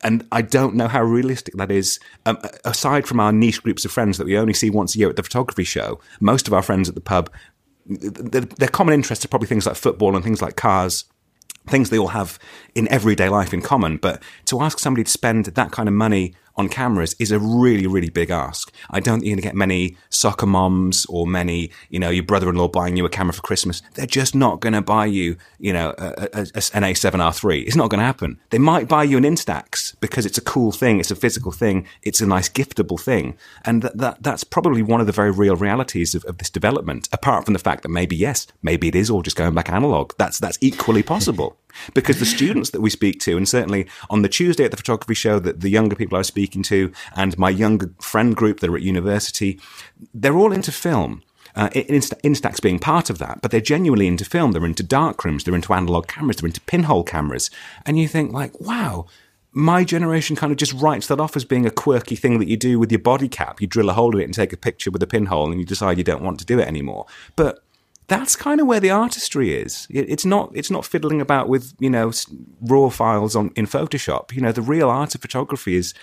And 0.02 0.26
I 0.32 0.40
don't 0.42 0.76
know 0.76 0.88
how 0.88 1.02
realistic 1.02 1.54
that 1.56 1.70
is. 1.70 1.98
Um, 2.24 2.38
aside 2.64 3.06
from 3.06 3.20
our 3.20 3.32
niche 3.32 3.62
groups 3.62 3.84
of 3.84 3.92
friends 3.92 4.16
that 4.16 4.26
we 4.26 4.38
only 4.38 4.54
see 4.54 4.70
once 4.70 4.94
a 4.94 4.98
year 4.98 5.10
at 5.10 5.16
the 5.16 5.22
photography 5.22 5.64
show, 5.64 6.00
most 6.20 6.46
of 6.46 6.54
our 6.54 6.62
friends 6.62 6.88
at 6.88 6.94
the 6.94 7.02
pub, 7.02 7.30
their 7.86 8.68
common 8.68 8.94
interests 8.94 9.24
are 9.24 9.28
probably 9.28 9.48
things 9.48 9.66
like 9.66 9.76
football 9.76 10.14
and 10.14 10.24
things 10.24 10.40
like 10.40 10.56
cars 10.56 11.04
things 11.70 11.90
they 11.90 11.98
all 11.98 12.08
have 12.08 12.38
in 12.74 12.88
everyday 12.88 13.28
life 13.28 13.54
in 13.54 13.62
common. 13.62 13.96
But 13.96 14.22
to 14.46 14.60
ask 14.60 14.78
somebody 14.78 15.04
to 15.04 15.10
spend 15.10 15.46
that 15.46 15.72
kind 15.72 15.88
of 15.88 15.94
money 15.94 16.34
on 16.60 16.68
cameras 16.68 17.16
is 17.18 17.32
a 17.32 17.38
really, 17.38 17.86
really 17.86 18.10
big 18.10 18.30
ask. 18.30 18.72
I 18.90 19.00
don't 19.00 19.20
think 19.20 19.26
you're 19.26 19.36
going 19.36 19.42
to 19.42 19.48
get 19.48 19.56
many 19.56 19.96
soccer 20.10 20.46
moms 20.46 21.06
or 21.06 21.26
many, 21.26 21.70
you 21.88 21.98
know, 21.98 22.10
your 22.10 22.22
brother-in-law 22.22 22.68
buying 22.68 22.96
you 22.96 23.04
a 23.06 23.08
camera 23.08 23.32
for 23.32 23.42
Christmas. 23.42 23.82
They're 23.94 24.06
just 24.06 24.34
not 24.34 24.60
going 24.60 24.74
to 24.74 24.82
buy 24.82 25.06
you, 25.06 25.36
you 25.58 25.72
know, 25.72 25.94
a, 25.98 26.28
a, 26.34 26.40
an 26.74 26.84
A7R3. 26.84 27.66
It's 27.66 27.76
not 27.76 27.88
going 27.90 27.98
to 27.98 28.04
happen. 28.04 28.38
They 28.50 28.58
might 28.58 28.86
buy 28.88 29.04
you 29.04 29.16
an 29.16 29.24
Instax 29.24 29.98
because 30.00 30.26
it's 30.26 30.38
a 30.38 30.42
cool 30.42 30.70
thing. 30.70 31.00
It's 31.00 31.10
a 31.10 31.16
physical 31.16 31.50
thing. 31.50 31.86
It's 32.02 32.20
a 32.20 32.26
nice 32.26 32.48
giftable 32.48 33.00
thing. 33.00 33.36
And 33.64 33.82
that, 33.82 33.96
that 33.96 34.22
that's 34.22 34.44
probably 34.44 34.82
one 34.82 35.00
of 35.00 35.06
the 35.06 35.12
very 35.12 35.30
real 35.30 35.56
realities 35.56 36.14
of, 36.14 36.24
of 36.26 36.38
this 36.38 36.50
development. 36.50 37.08
Apart 37.12 37.46
from 37.46 37.54
the 37.54 37.58
fact 37.58 37.82
that 37.82 37.88
maybe, 37.88 38.14
yes, 38.14 38.46
maybe 38.62 38.88
it 38.88 38.94
is 38.94 39.08
all 39.10 39.22
just 39.22 39.36
going 39.36 39.54
back 39.54 39.70
analog. 39.70 40.12
That's, 40.18 40.38
that's 40.38 40.58
equally 40.60 41.02
possible 41.02 41.56
because 41.94 42.18
the 42.18 42.26
students 42.26 42.70
that 42.70 42.80
we 42.80 42.90
speak 42.90 43.20
to, 43.20 43.36
and 43.36 43.48
certainly 43.48 43.86
on 44.08 44.22
the 44.22 44.28
Tuesday 44.28 44.64
at 44.64 44.70
the 44.70 44.76
photography 44.76 45.14
show, 45.14 45.38
that 45.38 45.60
the 45.60 45.70
younger 45.70 45.96
people 45.96 46.16
I 46.16 46.20
was 46.20 46.26
speaking 46.26 46.62
to, 46.64 46.92
and 47.16 47.38
my 47.38 47.50
younger 47.50 47.90
friend 48.00 48.34
group 48.34 48.60
that 48.60 48.70
are 48.70 48.76
at 48.76 48.82
university, 48.82 49.60
they're 50.14 50.36
all 50.36 50.52
into 50.52 50.72
film. 50.72 51.22
Uh, 51.56 51.68
Instax 51.70 52.62
being 52.62 52.78
part 52.78 53.10
of 53.10 53.18
that, 53.18 53.40
but 53.42 53.50
they're 53.50 53.60
genuinely 53.60 54.06
into 54.06 54.24
film. 54.24 54.52
They're 54.52 54.64
into 54.64 54.84
darkrooms. 54.84 55.42
They're 55.42 55.54
into 55.54 55.72
analog 55.72 56.06
cameras. 56.06 56.36
They're 56.36 56.46
into 56.46 56.60
pinhole 56.60 57.02
cameras. 57.02 57.50
And 57.84 57.98
you 57.98 58.06
think 58.06 58.32
like, 58.32 58.60
wow, 58.60 59.06
my 59.52 59.82
generation 59.84 60.36
kind 60.36 60.52
of 60.52 60.58
just 60.58 60.72
writes 60.74 61.08
that 61.08 61.20
off 61.20 61.36
as 61.36 61.44
being 61.44 61.66
a 61.66 61.70
quirky 61.70 62.14
thing 62.14 62.38
that 62.38 62.48
you 62.48 62.56
do 62.56 62.78
with 62.78 62.92
your 62.92 63.00
body 63.00 63.28
cap. 63.28 63.60
You 63.60 63.66
drill 63.66 63.90
a 63.90 63.94
hole 63.94 64.14
in 64.14 64.20
it 64.20 64.24
and 64.24 64.34
take 64.34 64.52
a 64.52 64.56
picture 64.56 64.90
with 64.90 65.02
a 65.02 65.06
pinhole 65.06 65.50
and 65.50 65.58
you 65.58 65.66
decide 65.66 65.98
you 65.98 66.04
don't 66.04 66.22
want 66.22 66.38
to 66.38 66.46
do 66.46 66.60
it 66.60 66.68
anymore. 66.68 67.06
But 67.34 67.64
that's 68.10 68.34
kind 68.34 68.60
of 68.60 68.66
where 68.66 68.80
the 68.80 68.90
artistry 68.90 69.54
is. 69.54 69.86
It's 69.88 70.24
not 70.24 70.50
it's 70.52 70.70
not 70.70 70.84
fiddling 70.84 71.20
about 71.20 71.48
with 71.48 71.74
you 71.78 71.88
know 71.88 72.10
raw 72.60 72.90
files 72.90 73.36
on 73.36 73.52
in 73.54 73.66
Photoshop. 73.66 74.32
You 74.32 74.40
know 74.40 74.50
the 74.50 74.62
real 74.62 74.90
art 74.90 75.14
of 75.14 75.20
photography 75.20 75.76
is 75.76 75.94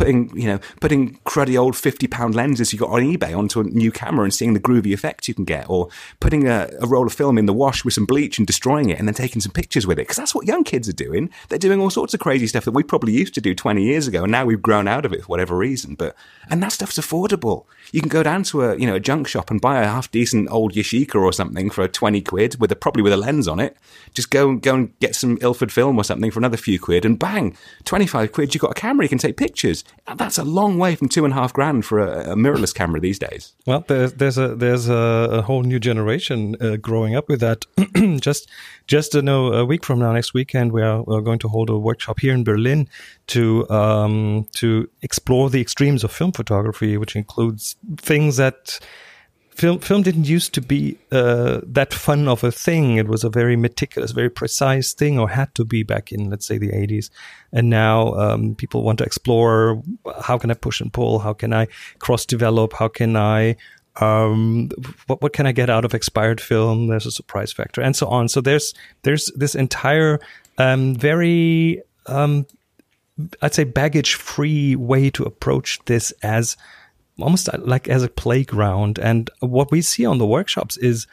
putting 0.00 0.34
you 0.34 0.46
know 0.46 0.58
putting 0.80 1.16
cruddy 1.26 1.58
old 1.60 1.76
50 1.76 2.06
pound 2.06 2.34
lenses 2.34 2.72
you 2.72 2.78
got 2.78 2.88
on 2.88 3.02
ebay 3.02 3.36
onto 3.36 3.60
a 3.60 3.64
new 3.64 3.92
camera 3.92 4.24
and 4.24 4.32
seeing 4.32 4.54
the 4.54 4.60
groovy 4.60 4.94
effects 4.94 5.28
you 5.28 5.34
can 5.34 5.44
get 5.44 5.68
or 5.68 5.90
putting 6.20 6.48
a, 6.48 6.70
a 6.80 6.86
roll 6.86 7.06
of 7.06 7.12
film 7.12 7.36
in 7.36 7.44
the 7.44 7.52
wash 7.52 7.84
with 7.84 7.92
some 7.92 8.06
bleach 8.06 8.38
and 8.38 8.46
destroying 8.46 8.88
it 8.88 8.98
and 8.98 9.06
then 9.06 9.14
taking 9.14 9.42
some 9.42 9.52
pictures 9.52 9.86
with 9.86 9.98
it 9.98 10.02
because 10.02 10.16
that's 10.16 10.34
what 10.34 10.46
young 10.46 10.64
kids 10.64 10.88
are 10.88 10.94
doing. 10.94 11.28
They're 11.50 11.58
doing 11.58 11.80
all 11.80 11.90
sorts 11.90 12.14
of 12.14 12.20
crazy 12.20 12.46
stuff 12.46 12.64
that 12.64 12.70
we 12.70 12.82
probably 12.82 13.12
used 13.12 13.34
to 13.34 13.42
do 13.42 13.54
20 13.54 13.82
years 13.82 14.06
ago 14.06 14.22
and 14.22 14.32
now 14.32 14.46
we've 14.46 14.62
grown 14.62 14.88
out 14.88 15.04
of 15.04 15.12
it 15.12 15.20
for 15.20 15.26
whatever 15.26 15.54
reason 15.54 15.96
but 15.96 16.16
and 16.48 16.62
that 16.62 16.72
stuff's 16.72 16.98
affordable. 16.98 17.66
You 17.92 18.00
can 18.00 18.08
go 18.08 18.22
down 18.22 18.42
to 18.44 18.62
a 18.62 18.78
you 18.78 18.86
know 18.86 18.94
a 18.94 19.00
junk 19.00 19.28
shop 19.28 19.50
and 19.50 19.60
buy 19.60 19.82
a 19.82 19.86
half 19.86 20.10
decent 20.10 20.50
old 20.50 20.72
Yashica 20.72 21.20
or 21.20 21.32
something 21.34 21.68
for 21.68 21.82
a 21.82 21.88
20 21.88 22.22
quid 22.22 22.58
with 22.58 22.72
a 22.72 22.76
probably 22.76 23.02
with 23.02 23.12
a 23.12 23.18
lens 23.18 23.46
on 23.46 23.60
it. 23.60 23.76
Just 24.14 24.30
go 24.30 24.48
and 24.48 24.62
go 24.62 24.74
and 24.74 24.98
get 25.00 25.14
some 25.14 25.36
Ilford 25.42 25.70
film 25.70 25.98
or 25.98 26.04
something 26.04 26.30
for 26.30 26.40
another 26.40 26.56
few 26.56 26.80
quid 26.80 27.04
and 27.04 27.18
bang 27.18 27.54
25 27.84 28.32
quid 28.32 28.54
you've 28.54 28.62
got 28.62 28.70
a 28.70 28.74
camera 28.80 29.04
you 29.04 29.08
can 29.08 29.18
take 29.18 29.36
pictures 29.36 29.84
that's 30.16 30.38
a 30.38 30.44
long 30.44 30.78
way 30.78 30.94
from 30.94 31.08
two 31.08 31.24
and 31.24 31.32
a 31.32 31.36
half 31.36 31.52
grand 31.52 31.84
for 31.84 31.98
a, 31.98 32.32
a 32.32 32.34
mirrorless 32.34 32.74
camera 32.74 33.00
these 33.00 33.18
days. 33.18 33.52
Well, 33.66 33.84
there's 33.86 34.14
there's 34.14 34.38
a 34.38 34.54
there's 34.54 34.88
a, 34.88 34.94
a 34.94 35.42
whole 35.42 35.62
new 35.62 35.78
generation 35.78 36.56
uh, 36.60 36.76
growing 36.76 37.14
up 37.14 37.28
with 37.28 37.40
that. 37.40 37.66
just 38.20 38.48
just 38.86 39.12
to 39.12 39.22
know, 39.22 39.52
a 39.52 39.64
week 39.64 39.84
from 39.84 40.00
now, 40.00 40.12
next 40.12 40.34
weekend, 40.34 40.72
we 40.72 40.82
are, 40.82 41.02
we 41.02 41.14
are 41.14 41.20
going 41.20 41.38
to 41.38 41.48
hold 41.48 41.70
a 41.70 41.78
workshop 41.78 42.18
here 42.18 42.34
in 42.34 42.42
Berlin 42.42 42.88
to 43.28 43.68
um, 43.70 44.48
to 44.54 44.88
explore 45.02 45.48
the 45.48 45.60
extremes 45.60 46.02
of 46.02 46.10
film 46.10 46.32
photography, 46.32 46.96
which 46.96 47.14
includes 47.14 47.76
things 47.98 48.36
that 48.36 48.80
film 49.60 49.78
film 49.78 50.02
didn't 50.02 50.26
used 50.26 50.54
to 50.54 50.62
be 50.62 50.96
uh, 51.12 51.60
that 51.66 51.92
fun 51.92 52.26
of 52.28 52.42
a 52.42 52.50
thing. 52.50 52.96
It 52.96 53.06
was 53.06 53.24
a 53.24 53.30
very 53.30 53.56
meticulous, 53.56 54.12
very 54.12 54.30
precise 54.30 54.94
thing, 54.94 55.18
or 55.18 55.28
had 55.28 55.54
to 55.54 55.64
be 55.64 55.82
back 55.82 56.12
in 56.12 56.30
let's 56.30 56.46
say 56.46 56.58
the 56.58 56.72
eighties. 56.72 57.10
And 57.52 57.68
now 57.68 58.14
um, 58.14 58.54
people 58.54 58.82
want 58.82 58.98
to 58.98 59.04
explore: 59.04 59.82
how 60.22 60.38
can 60.38 60.50
I 60.50 60.54
push 60.54 60.80
and 60.80 60.92
pull? 60.92 61.18
How 61.18 61.34
can 61.34 61.52
I 61.52 61.68
cross 61.98 62.24
develop? 62.24 62.72
How 62.72 62.88
can 62.88 63.16
I 63.16 63.56
um, 63.96 64.70
what 65.06 65.20
what 65.22 65.32
can 65.32 65.46
I 65.46 65.52
get 65.52 65.68
out 65.68 65.84
of 65.84 65.94
expired 65.94 66.40
film? 66.40 66.88
There's 66.88 67.06
a 67.06 67.10
surprise 67.10 67.52
factor, 67.52 67.82
and 67.82 67.94
so 67.94 68.06
on. 68.06 68.28
So 68.28 68.40
there's 68.40 68.72
there's 69.02 69.30
this 69.36 69.54
entire 69.54 70.20
um, 70.56 70.94
very 70.94 71.82
um, 72.06 72.46
I'd 73.42 73.54
say 73.54 73.64
baggage 73.64 74.14
free 74.14 74.76
way 74.76 75.10
to 75.10 75.24
approach 75.24 75.80
this 75.84 76.12
as 76.22 76.56
almost 77.22 77.48
like 77.58 77.88
as 77.88 78.02
a 78.02 78.08
playground. 78.08 78.98
And 78.98 79.30
what 79.40 79.70
we 79.70 79.82
see 79.82 80.04
on 80.04 80.18
the 80.18 80.26
workshops 80.26 80.76
is 80.76 81.06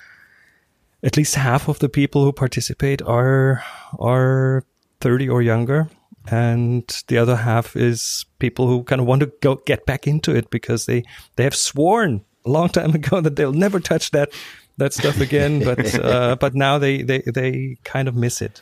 at 1.04 1.18
least 1.18 1.36
half 1.36 1.68
of 1.68 1.80
the 1.80 1.90
people 1.90 2.24
who 2.24 2.32
participate 2.32 3.02
are 3.02 3.64
are 4.00 4.64
30 5.02 5.30
or 5.30 5.42
younger. 5.42 5.90
And 6.30 6.84
the 7.08 7.18
other 7.18 7.38
half 7.38 7.76
is 7.76 8.26
people 8.40 8.68
who 8.68 8.84
kind 8.84 9.00
of 9.00 9.08
want 9.08 9.22
to 9.22 9.32
go 9.42 9.56
get 9.56 9.86
back 9.86 10.08
into 10.08 10.36
it 10.36 10.50
because 10.50 10.86
they 10.86 11.04
they 11.36 11.44
have 11.44 11.56
sworn 11.56 12.26
a 12.46 12.50
long 12.50 12.70
time 12.70 12.94
ago 13.00 13.22
that 13.22 13.36
they'll 13.36 13.54
never 13.54 13.80
touch 13.80 14.12
that 14.12 14.32
that 14.78 14.94
stuff 14.94 15.22
again. 15.22 15.64
But 15.64 15.96
uh, 16.04 16.36
but 16.40 16.56
now 16.56 16.78
they, 16.78 17.02
they 17.02 17.24
they 17.34 17.78
kind 17.84 18.08
of 18.08 18.16
miss 18.16 18.42
it 18.42 18.62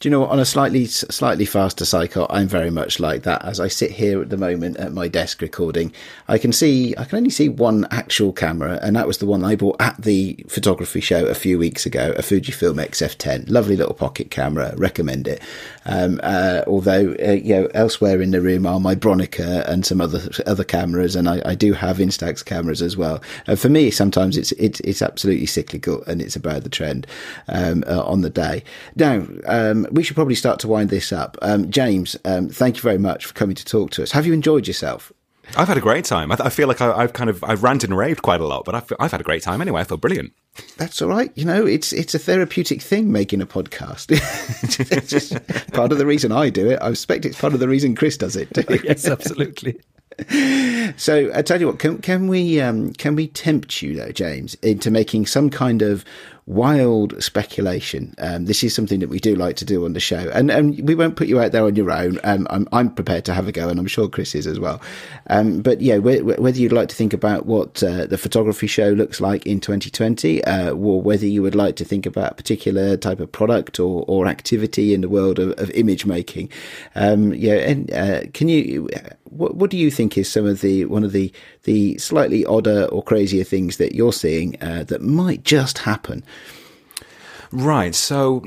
Do 0.00 0.08
you 0.08 0.12
know 0.12 0.20
what? 0.20 0.30
On 0.30 0.40
a 0.40 0.46
slightly 0.46 0.86
slightly 0.86 1.44
faster 1.44 1.84
cycle, 1.84 2.26
I'm 2.30 2.48
very 2.48 2.70
much 2.70 3.00
like 3.00 3.24
that. 3.24 3.44
As 3.44 3.60
I 3.60 3.68
sit 3.68 3.90
here 3.90 4.22
at 4.22 4.30
the 4.30 4.38
moment 4.38 4.78
at 4.78 4.94
my 4.94 5.08
desk 5.08 5.42
recording, 5.42 5.92
I 6.26 6.38
can 6.38 6.52
see 6.52 6.94
I 6.96 7.04
can 7.04 7.18
only 7.18 7.28
see 7.28 7.50
one 7.50 7.86
actual 7.90 8.32
camera, 8.32 8.78
and 8.80 8.96
that 8.96 9.06
was 9.06 9.18
the 9.18 9.26
one 9.26 9.44
I 9.44 9.56
bought 9.56 9.76
at 9.78 10.00
the 10.00 10.42
photography 10.48 11.02
show 11.02 11.26
a 11.26 11.34
few 11.34 11.58
weeks 11.58 11.84
ago, 11.84 12.14
a 12.16 12.22
Fujifilm 12.22 12.82
XF10, 12.82 13.50
lovely 13.50 13.76
little 13.76 13.92
pocket 13.92 14.30
camera. 14.30 14.72
Recommend 14.78 15.28
it. 15.28 15.42
Um, 15.84 16.18
uh, 16.22 16.62
although 16.66 17.14
uh, 17.22 17.32
you 17.32 17.56
know, 17.56 17.68
elsewhere 17.74 18.22
in 18.22 18.30
the 18.30 18.40
room 18.40 18.64
are 18.64 18.80
my 18.80 18.94
Bronica 18.94 19.68
and 19.68 19.84
some 19.84 20.00
other 20.00 20.30
other 20.46 20.64
cameras, 20.64 21.14
and 21.14 21.28
I, 21.28 21.42
I 21.44 21.54
do 21.54 21.74
have 21.74 21.98
Instax 21.98 22.42
cameras 22.42 22.80
as 22.80 22.96
well. 22.96 23.20
Uh, 23.46 23.54
for 23.54 23.68
me, 23.68 23.90
sometimes 23.90 24.38
it's 24.38 24.52
it's 24.52 24.80
it's 24.80 25.02
absolutely 25.02 25.44
cyclical, 25.44 26.02
and 26.04 26.22
it's 26.22 26.36
about 26.36 26.62
the 26.62 26.70
trend 26.70 27.06
um, 27.48 27.84
uh, 27.86 28.02
on 28.02 28.22
the 28.22 28.30
day. 28.30 28.64
Now. 28.96 29.26
Um, 29.44 29.88
we 29.90 30.02
should 30.02 30.16
probably 30.16 30.34
start 30.34 30.60
to 30.60 30.68
wind 30.68 30.90
this 30.90 31.12
up. 31.12 31.36
Um, 31.42 31.70
James, 31.70 32.16
um, 32.24 32.48
thank 32.48 32.76
you 32.76 32.82
very 32.82 32.98
much 32.98 33.26
for 33.26 33.34
coming 33.34 33.56
to 33.56 33.64
talk 33.64 33.90
to 33.92 34.02
us. 34.02 34.12
Have 34.12 34.26
you 34.26 34.32
enjoyed 34.32 34.66
yourself? 34.66 35.12
I've 35.56 35.68
had 35.68 35.76
a 35.76 35.80
great 35.80 36.04
time. 36.04 36.30
I, 36.30 36.36
th- 36.36 36.46
I 36.46 36.50
feel 36.50 36.68
like 36.68 36.80
I, 36.80 37.00
have 37.02 37.12
kind 37.12 37.28
of 37.28 37.42
I've 37.42 37.62
ranted 37.62 37.90
and 37.90 37.98
raved 37.98 38.22
quite 38.22 38.40
a 38.40 38.46
lot, 38.46 38.64
but 38.64 38.74
I've, 38.74 38.92
I've 39.00 39.10
had 39.10 39.20
a 39.20 39.24
great 39.24 39.42
time 39.42 39.60
anyway. 39.60 39.80
I 39.80 39.84
feel 39.84 39.96
brilliant. 39.96 40.32
That's 40.76 41.00
all 41.02 41.08
right. 41.08 41.32
You 41.34 41.44
know, 41.44 41.66
it's 41.66 41.92
it's 41.92 42.14
a 42.14 42.18
therapeutic 42.18 42.82
thing 42.82 43.10
making 43.10 43.40
a 43.40 43.46
podcast. 43.46 44.06
it's 44.92 45.08
just 45.08 45.32
part 45.72 45.92
of 45.92 45.98
the 45.98 46.06
reason 46.06 46.32
I 46.32 46.50
do 46.50 46.70
it. 46.70 46.78
I 46.80 46.90
expect 46.90 47.24
it's 47.24 47.40
part 47.40 47.54
of 47.54 47.60
the 47.60 47.68
reason 47.68 47.94
Chris 47.94 48.16
does 48.16 48.36
it. 48.36 48.52
Too. 48.54 48.64
yes, 48.84 49.06
absolutely. 49.06 49.80
so 50.96 51.30
I 51.34 51.42
tell 51.42 51.60
you 51.60 51.68
what, 51.68 51.78
can 51.78 51.98
can 51.98 52.28
we 52.28 52.60
um, 52.60 52.92
can 52.94 53.16
we 53.16 53.28
tempt 53.28 53.82
you 53.82 53.94
though, 53.96 54.12
James, 54.12 54.54
into 54.56 54.90
making 54.90 55.26
some 55.26 55.50
kind 55.50 55.82
of 55.82 56.04
wild 56.46 57.22
speculation. 57.22 58.14
Um, 58.18 58.46
this 58.46 58.64
is 58.64 58.74
something 58.74 59.00
that 59.00 59.08
we 59.08 59.18
do 59.18 59.34
like 59.34 59.56
to 59.56 59.64
do 59.64 59.84
on 59.84 59.92
the 59.92 60.00
show, 60.00 60.30
and, 60.34 60.50
and 60.50 60.86
we 60.86 60.94
won't 60.94 61.16
put 61.16 61.28
you 61.28 61.40
out 61.40 61.52
there 61.52 61.64
on 61.64 61.76
your 61.76 61.90
own. 61.90 62.18
Um, 62.24 62.46
I'm, 62.50 62.68
I'm 62.72 62.90
prepared 62.90 63.24
to 63.26 63.34
have 63.34 63.48
a 63.48 63.52
go, 63.52 63.68
and 63.68 63.78
I'm 63.78 63.86
sure 63.86 64.08
Chris 64.08 64.34
is 64.34 64.46
as 64.46 64.58
well. 64.58 64.80
Um, 65.28 65.60
but 65.60 65.80
yeah, 65.80 65.98
whether 65.98 66.58
you'd 66.58 66.72
like 66.72 66.88
to 66.88 66.96
think 66.96 67.12
about 67.12 67.46
what 67.46 67.82
uh, 67.82 68.06
the 68.06 68.18
photography 68.18 68.66
show 68.66 68.90
looks 68.90 69.20
like 69.20 69.46
in 69.46 69.60
2020, 69.60 70.44
uh, 70.44 70.72
or 70.72 71.00
whether 71.00 71.26
you 71.26 71.42
would 71.42 71.54
like 71.54 71.76
to 71.76 71.84
think 71.84 72.06
about 72.06 72.32
a 72.32 72.34
particular 72.34 72.96
type 72.96 73.20
of 73.20 73.30
product 73.30 73.78
or, 73.78 74.04
or 74.08 74.26
activity 74.26 74.94
in 74.94 75.00
the 75.00 75.08
world 75.08 75.38
of, 75.38 75.58
of 75.58 75.70
image 75.70 76.06
making, 76.06 76.50
um, 76.94 77.32
yeah, 77.34 77.54
and 77.54 77.92
uh, 77.92 78.22
can 78.32 78.48
you? 78.48 78.88
What, 79.24 79.54
what 79.54 79.70
do 79.70 79.76
you 79.76 79.92
think 79.92 80.18
is 80.18 80.28
some 80.28 80.44
of 80.44 80.60
the 80.60 80.86
one 80.86 81.04
of 81.04 81.12
the 81.12 81.32
the 81.64 81.98
slightly 81.98 82.44
odder 82.44 82.86
or 82.86 83.02
crazier 83.02 83.44
things 83.44 83.76
that 83.76 83.94
you're 83.94 84.12
seeing 84.12 84.60
uh, 84.62 84.84
that 84.84 85.02
might 85.02 85.44
just 85.44 85.78
happen? 85.78 86.24
Right. 87.52 87.94
So 87.94 88.44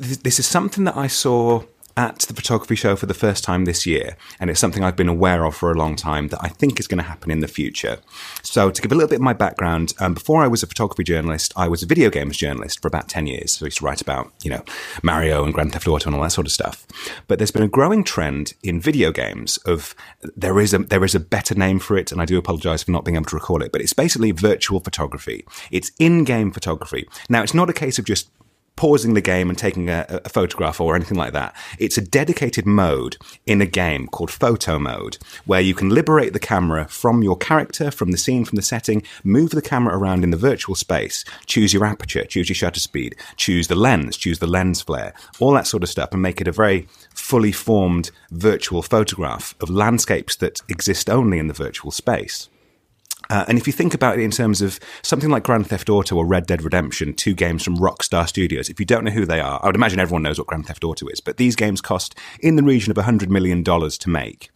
th- 0.00 0.20
this 0.20 0.38
is 0.38 0.46
something 0.46 0.84
that 0.84 0.96
I 0.96 1.06
saw 1.06 1.64
at 2.00 2.20
the 2.20 2.32
photography 2.32 2.74
show 2.76 2.96
for 2.96 3.04
the 3.04 3.12
first 3.12 3.44
time 3.44 3.66
this 3.66 3.84
year, 3.84 4.16
and 4.40 4.48
it's 4.48 4.58
something 4.58 4.82
I've 4.82 4.96
been 4.96 5.06
aware 5.06 5.44
of 5.44 5.54
for 5.54 5.70
a 5.70 5.74
long 5.74 5.96
time 5.96 6.28
that 6.28 6.38
I 6.40 6.48
think 6.48 6.80
is 6.80 6.86
going 6.86 6.96
to 6.96 7.04
happen 7.04 7.30
in 7.30 7.40
the 7.40 7.46
future. 7.46 7.98
So, 8.42 8.70
to 8.70 8.80
give 8.80 8.90
a 8.90 8.94
little 8.94 9.10
bit 9.10 9.16
of 9.16 9.20
my 9.20 9.34
background, 9.34 9.92
um, 10.00 10.14
before 10.14 10.42
I 10.42 10.48
was 10.48 10.62
a 10.62 10.66
photography 10.66 11.04
journalist, 11.04 11.52
I 11.56 11.68
was 11.68 11.82
a 11.82 11.86
video 11.86 12.08
games 12.08 12.38
journalist 12.38 12.80
for 12.80 12.88
about 12.88 13.10
10 13.10 13.26
years. 13.26 13.52
So, 13.52 13.66
I 13.66 13.68
used 13.68 13.78
to 13.78 13.84
write 13.84 14.00
about, 14.00 14.32
you 14.42 14.50
know, 14.50 14.64
Mario 15.02 15.44
and 15.44 15.52
Grand 15.52 15.74
Theft 15.74 15.86
Auto 15.88 16.06
and 16.08 16.16
all 16.16 16.22
that 16.22 16.32
sort 16.32 16.46
of 16.46 16.52
stuff. 16.52 16.86
But 17.28 17.38
there's 17.38 17.50
been 17.50 17.62
a 17.62 17.68
growing 17.68 18.02
trend 18.02 18.54
in 18.62 18.80
video 18.80 19.12
games 19.12 19.58
of 19.58 19.94
there 20.34 20.58
is 20.58 20.72
a, 20.72 20.78
there 20.78 21.04
is 21.04 21.14
a 21.14 21.20
better 21.20 21.54
name 21.54 21.80
for 21.80 21.98
it, 21.98 22.12
and 22.12 22.22
I 22.22 22.24
do 22.24 22.38
apologize 22.38 22.82
for 22.82 22.92
not 22.92 23.04
being 23.04 23.16
able 23.16 23.26
to 23.26 23.36
recall 23.36 23.62
it, 23.62 23.72
but 23.72 23.82
it's 23.82 23.92
basically 23.92 24.30
virtual 24.30 24.80
photography. 24.80 25.44
It's 25.70 25.92
in 25.98 26.24
game 26.24 26.50
photography. 26.50 27.06
Now, 27.28 27.42
it's 27.42 27.52
not 27.52 27.68
a 27.68 27.74
case 27.74 27.98
of 27.98 28.06
just 28.06 28.30
pausing 28.76 29.14
the 29.14 29.20
game 29.20 29.50
and 29.50 29.58
taking 29.58 29.90
a, 29.90 30.06
a, 30.24 30.28
photograph 30.28 30.80
or 30.80 30.96
anything 30.96 31.18
like 31.18 31.32
that. 31.34 31.54
It's 31.78 31.98
a 31.98 32.00
dedicated 32.00 32.66
mode 32.66 33.16
in 33.44 33.60
a 33.60 33.66
game 33.66 34.06
called 34.06 34.30
photo 34.30 34.78
mode 34.78 35.18
where 35.44 35.60
you 35.60 35.74
can 35.74 35.90
liberate 35.90 36.32
the 36.32 36.38
camera 36.38 36.86
from 36.88 37.22
your 37.22 37.36
character, 37.36 37.90
from 37.90 38.10
the 38.10 38.16
scene, 38.16 38.44
from 38.44 38.56
the 38.56 38.62
setting, 38.62 39.02
move 39.22 39.50
the 39.50 39.60
camera 39.60 39.96
around 39.96 40.24
in 40.24 40.30
the 40.30 40.36
virtual 40.36 40.74
space, 40.74 41.24
choose 41.44 41.74
your 41.74 41.84
aperture, 41.84 42.24
choose 42.24 42.48
your 42.48 42.54
shutter 42.54 42.80
speed, 42.80 43.16
choose 43.36 43.68
the 43.68 43.74
lens, 43.74 44.16
choose 44.16 44.38
the 44.38 44.46
lens 44.46 44.80
flare, 44.80 45.12
all 45.38 45.52
that 45.52 45.66
sort 45.66 45.82
of 45.82 45.88
stuff 45.88 46.12
and 46.12 46.22
make 46.22 46.40
it 46.40 46.48
a 46.48 46.52
very 46.52 46.88
fully 47.14 47.52
formed 47.52 48.10
virtual 48.30 48.82
photograph 48.82 49.54
of 49.60 49.68
landscapes 49.68 50.36
that 50.36 50.62
exist 50.68 51.10
only 51.10 51.38
in 51.38 51.48
the 51.48 51.54
virtual 51.54 51.90
space. 51.90 52.48
Uh, 53.30 53.44
and 53.48 53.56
if 53.56 53.66
you 53.66 53.72
think 53.72 53.94
about 53.94 54.18
it 54.18 54.22
in 54.22 54.30
terms 54.30 54.60
of 54.60 54.80
something 55.02 55.30
like 55.30 55.44
Grand 55.44 55.68
Theft 55.68 55.88
Auto 55.88 56.16
or 56.16 56.26
Red 56.26 56.46
Dead 56.46 56.62
Redemption, 56.62 57.14
two 57.14 57.32
games 57.32 57.62
from 57.62 57.76
Rockstar 57.76 58.28
Studios, 58.28 58.68
if 58.68 58.80
you 58.80 58.84
don't 58.84 59.04
know 59.04 59.12
who 59.12 59.24
they 59.24 59.40
are, 59.40 59.60
I 59.62 59.66
would 59.66 59.76
imagine 59.76 60.00
everyone 60.00 60.24
knows 60.24 60.38
what 60.38 60.48
Grand 60.48 60.66
Theft 60.66 60.84
Auto 60.84 61.06
is, 61.06 61.20
but 61.20 61.36
these 61.36 61.54
games 61.54 61.80
cost 61.80 62.18
in 62.40 62.56
the 62.56 62.62
region 62.62 62.90
of 62.90 62.96
$100 62.96 63.28
million 63.28 63.62
to 63.64 64.10
make. 64.10 64.50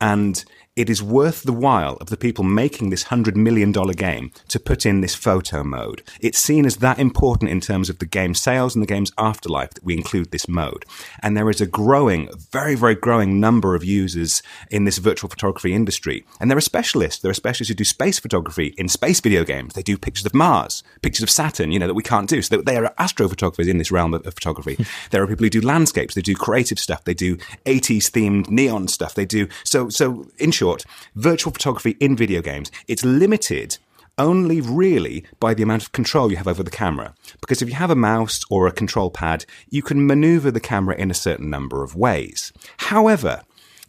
And 0.00 0.44
it 0.74 0.88
is 0.88 1.02
worth 1.02 1.42
the 1.42 1.52
while 1.52 1.98
of 2.00 2.08
the 2.08 2.16
people 2.16 2.44
making 2.44 2.88
this 2.88 3.04
$100 3.04 3.36
million 3.36 3.72
game 3.72 4.30
to 4.48 4.58
put 4.58 4.86
in 4.86 5.02
this 5.02 5.14
photo 5.14 5.62
mode. 5.62 6.02
It's 6.18 6.38
seen 6.38 6.64
as 6.64 6.76
that 6.76 6.98
important 6.98 7.50
in 7.50 7.60
terms 7.60 7.90
of 7.90 7.98
the 7.98 8.06
game's 8.06 8.40
sales 8.40 8.74
and 8.74 8.82
the 8.82 8.86
game's 8.86 9.12
afterlife 9.18 9.74
that 9.74 9.84
we 9.84 9.94
include 9.94 10.30
this 10.30 10.48
mode. 10.48 10.86
And 11.22 11.36
there 11.36 11.50
is 11.50 11.60
a 11.60 11.66
growing, 11.66 12.30
very, 12.50 12.74
very 12.74 12.94
growing 12.94 13.38
number 13.38 13.74
of 13.74 13.84
users 13.84 14.42
in 14.70 14.84
this 14.84 14.96
virtual 14.96 15.28
photography 15.28 15.74
industry. 15.74 16.24
And 16.40 16.50
there 16.50 16.56
are 16.56 16.62
specialists. 16.62 17.20
There 17.20 17.30
are 17.30 17.34
specialists 17.34 17.68
who 17.68 17.74
do 17.74 17.84
space 17.84 18.18
photography 18.18 18.74
in 18.78 18.88
space 18.88 19.20
video 19.20 19.44
games. 19.44 19.74
They 19.74 19.82
do 19.82 19.98
pictures 19.98 20.24
of 20.24 20.32
Mars, 20.32 20.82
pictures 21.02 21.22
of 21.22 21.30
Saturn, 21.30 21.70
you 21.70 21.78
know, 21.78 21.86
that 21.86 21.94
we 21.94 22.02
can't 22.02 22.30
do. 22.30 22.40
So 22.40 22.62
they 22.62 22.78
are 22.78 22.94
astrophotographers 22.98 23.68
in 23.68 23.76
this 23.76 23.90
realm 23.90 24.14
of, 24.14 24.26
of 24.26 24.34
photography. 24.34 24.76
Hmm. 24.76 24.82
there 25.10 25.22
are 25.22 25.26
people 25.26 25.44
who 25.44 25.50
do 25.50 25.60
landscapes. 25.60 26.14
They 26.14 26.22
do 26.22 26.34
creative 26.34 26.78
stuff. 26.78 27.04
They 27.04 27.12
do 27.12 27.36
80s 27.66 28.10
themed 28.10 28.48
neon 28.48 28.88
stuff. 28.88 29.14
They 29.14 29.26
do, 29.26 29.48
so, 29.64 29.90
so 29.90 30.26
in 30.38 30.50
short, 30.62 30.84
virtual 31.16 31.52
photography 31.52 31.96
in 31.98 32.14
video 32.14 32.40
games, 32.40 32.70
it's 32.86 33.04
limited 33.04 33.78
only 34.16 34.60
really 34.60 35.24
by 35.40 35.54
the 35.54 35.62
amount 35.64 35.82
of 35.82 35.90
control 35.90 36.30
you 36.30 36.36
have 36.36 36.46
over 36.46 36.62
the 36.62 36.78
camera. 36.82 37.14
Because 37.40 37.62
if 37.62 37.68
you 37.68 37.74
have 37.74 37.90
a 37.90 37.96
mouse 37.96 38.44
or 38.48 38.68
a 38.68 38.78
control 38.82 39.10
pad, 39.10 39.44
you 39.70 39.82
can 39.82 40.06
maneuver 40.06 40.52
the 40.52 40.60
camera 40.60 40.94
in 40.94 41.10
a 41.10 41.22
certain 41.26 41.50
number 41.50 41.82
of 41.82 41.96
ways. 41.96 42.52
However, 42.92 43.42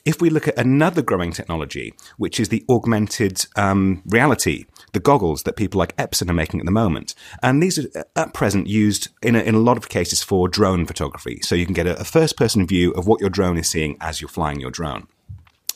if 0.04 0.20
we 0.20 0.32
look 0.32 0.48
at 0.48 0.58
another 0.58 1.04
growing 1.04 1.32
technology, 1.32 1.94
which 2.18 2.40
is 2.40 2.50
the 2.50 2.66
augmented 2.68 3.46
um, 3.56 4.02
reality, 4.08 4.66
the 4.94 5.00
goggles 5.00 5.44
that 5.44 5.56
people 5.56 5.78
like 5.78 5.96
Epson 5.98 6.28
are 6.28 6.42
making 6.42 6.60
at 6.60 6.66
the 6.66 6.72
moment, 6.72 7.14
and 7.44 7.62
these 7.62 7.78
are 7.78 7.88
uh, 7.96 8.04
at 8.16 8.34
present 8.34 8.66
used 8.66 9.10
in 9.22 9.36
a, 9.36 9.42
in 9.42 9.54
a 9.54 9.60
lot 9.70 9.78
of 9.78 9.90
cases 9.90 10.24
for 10.24 10.48
drone 10.48 10.88
photography. 10.88 11.40
So 11.44 11.54
you 11.54 11.66
can 11.66 11.76
get 11.76 11.86
a, 11.86 12.00
a 12.00 12.04
first 12.04 12.36
person 12.36 12.66
view 12.66 12.92
of 12.94 13.06
what 13.06 13.22
your 13.22 13.30
drone 13.30 13.58
is 13.60 13.70
seeing 13.70 13.96
as 14.02 14.20
you're 14.20 14.28
flying 14.28 14.60
your 14.60 14.72
drone 14.72 15.08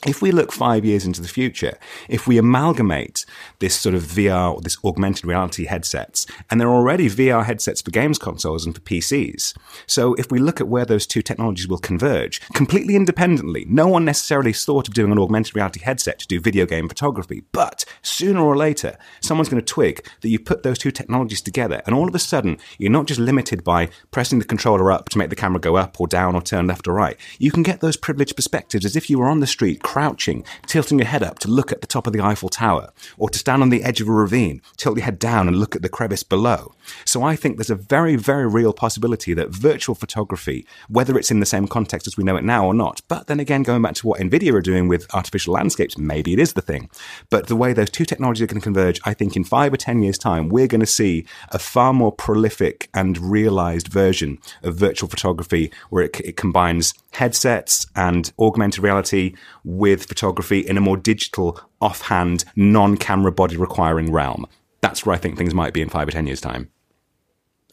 if 0.06 0.22
we 0.22 0.30
look 0.30 0.52
five 0.52 0.84
years 0.84 1.04
into 1.04 1.20
the 1.20 1.28
future, 1.28 1.76
if 2.08 2.28
we 2.28 2.38
amalgamate 2.38 3.26
this 3.58 3.74
sort 3.74 3.96
of 3.96 4.02
VR 4.02 4.54
or 4.54 4.60
this 4.60 4.78
augmented 4.84 5.24
reality 5.24 5.64
headsets, 5.66 6.24
and 6.50 6.60
there 6.60 6.68
are 6.68 6.74
already 6.74 7.08
VR 7.08 7.44
headsets 7.44 7.82
for 7.82 7.90
games 7.90 8.16
consoles 8.16 8.64
and 8.64 8.74
for 8.74 8.80
PCs. 8.82 9.56
So 9.86 10.14
if 10.14 10.30
we 10.30 10.38
look 10.38 10.60
at 10.60 10.68
where 10.68 10.84
those 10.84 11.06
two 11.06 11.20
technologies 11.20 11.66
will 11.66 11.78
converge 11.78 12.40
completely 12.52 12.94
independently, 12.94 13.64
no 13.68 13.88
one 13.88 14.04
necessarily 14.04 14.52
thought 14.52 14.86
of 14.86 14.94
doing 14.94 15.10
an 15.10 15.18
augmented 15.18 15.56
reality 15.56 15.80
headset 15.80 16.20
to 16.20 16.28
do 16.28 16.40
video 16.40 16.64
game 16.64 16.88
photography, 16.88 17.42
but 17.50 17.84
sooner 18.02 18.40
or 18.40 18.56
later, 18.56 18.96
someone's 19.20 19.48
going 19.48 19.62
to 19.62 19.66
twig 19.66 20.06
that 20.20 20.28
you 20.28 20.38
put 20.38 20.62
those 20.62 20.78
two 20.78 20.92
technologies 20.92 21.40
together, 21.40 21.82
and 21.86 21.94
all 21.94 22.06
of 22.06 22.14
a 22.14 22.20
sudden, 22.20 22.58
you're 22.78 22.92
not 22.92 23.06
just 23.06 23.20
limited 23.20 23.64
by 23.64 23.88
pressing 24.12 24.38
the 24.38 24.44
controller 24.44 24.92
up 24.92 25.08
to 25.08 25.18
make 25.18 25.30
the 25.30 25.36
camera 25.36 25.58
go 25.58 25.76
up 25.76 26.00
or 26.00 26.06
down 26.06 26.36
or 26.36 26.40
turn 26.40 26.68
left 26.68 26.86
or 26.86 26.94
right. 26.94 27.16
You 27.40 27.50
can 27.50 27.64
get 27.64 27.80
those 27.80 27.96
privileged 27.96 28.36
perspectives 28.36 28.84
as 28.84 28.94
if 28.94 29.10
you 29.10 29.18
were 29.18 29.28
on 29.28 29.40
the 29.40 29.46
street 29.46 29.82
crouching, 29.88 30.44
tilting 30.66 30.98
your 30.98 31.06
head 31.06 31.22
up 31.22 31.38
to 31.38 31.48
look 31.48 31.72
at 31.72 31.80
the 31.80 31.86
top 31.86 32.06
of 32.06 32.12
the 32.12 32.20
Eiffel 32.20 32.50
Tower, 32.50 32.92
or 33.16 33.30
to 33.30 33.38
stand 33.38 33.62
on 33.62 33.70
the 33.70 33.82
edge 33.82 34.02
of 34.02 34.08
a 34.08 34.12
ravine, 34.12 34.60
tilt 34.76 34.98
your 34.98 35.04
head 35.06 35.18
down 35.18 35.48
and 35.48 35.56
look 35.56 35.74
at 35.74 35.80
the 35.80 35.88
crevice 35.88 36.22
below. 36.22 36.74
So 37.06 37.22
I 37.22 37.36
think 37.36 37.56
there's 37.56 37.70
a 37.70 37.74
very, 37.74 38.14
very 38.14 38.46
real 38.46 38.74
possibility 38.74 39.32
that 39.32 39.48
virtual 39.48 39.94
photography, 39.94 40.66
whether 40.90 41.18
it's 41.18 41.30
in 41.30 41.40
the 41.40 41.46
same 41.46 41.66
context 41.66 42.06
as 42.06 42.18
we 42.18 42.24
know 42.24 42.36
it 42.36 42.44
now 42.44 42.66
or 42.66 42.74
not, 42.74 43.00
but 43.08 43.28
then 43.28 43.40
again, 43.40 43.62
going 43.62 43.80
back 43.80 43.94
to 43.94 44.06
what 44.06 44.20
NVIDIA 44.20 44.52
are 44.52 44.60
doing 44.60 44.88
with 44.88 45.06
artificial 45.14 45.54
landscapes, 45.54 45.96
maybe 45.96 46.34
it 46.34 46.38
is 46.38 46.52
the 46.52 46.60
thing. 46.60 46.90
But 47.30 47.46
the 47.46 47.56
way 47.56 47.72
those 47.72 47.88
two 47.88 48.04
technologies 48.04 48.42
are 48.42 48.46
going 48.48 48.60
to 48.60 48.64
converge, 48.64 49.00
I 49.04 49.14
think 49.14 49.36
in 49.36 49.44
five 49.44 49.72
or 49.72 49.78
10 49.78 50.02
years' 50.02 50.18
time, 50.18 50.50
we're 50.50 50.66
going 50.66 50.80
to 50.80 50.86
see 50.86 51.24
a 51.48 51.58
far 51.58 51.94
more 51.94 52.12
prolific 52.12 52.90
and 52.92 53.16
realized 53.16 53.88
version 53.88 54.38
of 54.62 54.76
virtual 54.76 55.08
photography 55.08 55.72
where 55.88 56.04
it, 56.04 56.20
it 56.20 56.36
combines 56.36 56.92
headsets 57.12 57.86
and 57.96 58.32
augmented 58.38 58.84
reality 58.84 59.34
with 59.78 60.04
photography 60.06 60.60
in 60.60 60.76
a 60.76 60.80
more 60.80 60.96
digital, 60.96 61.60
offhand, 61.80 62.44
non 62.56 62.96
camera 62.96 63.32
body 63.32 63.56
requiring 63.56 64.12
realm. 64.12 64.46
That's 64.80 65.06
where 65.06 65.14
I 65.14 65.18
think 65.18 65.38
things 65.38 65.54
might 65.54 65.72
be 65.72 65.82
in 65.82 65.88
five 65.88 66.08
or 66.08 66.12
10 66.12 66.26
years' 66.26 66.40
time. 66.40 66.70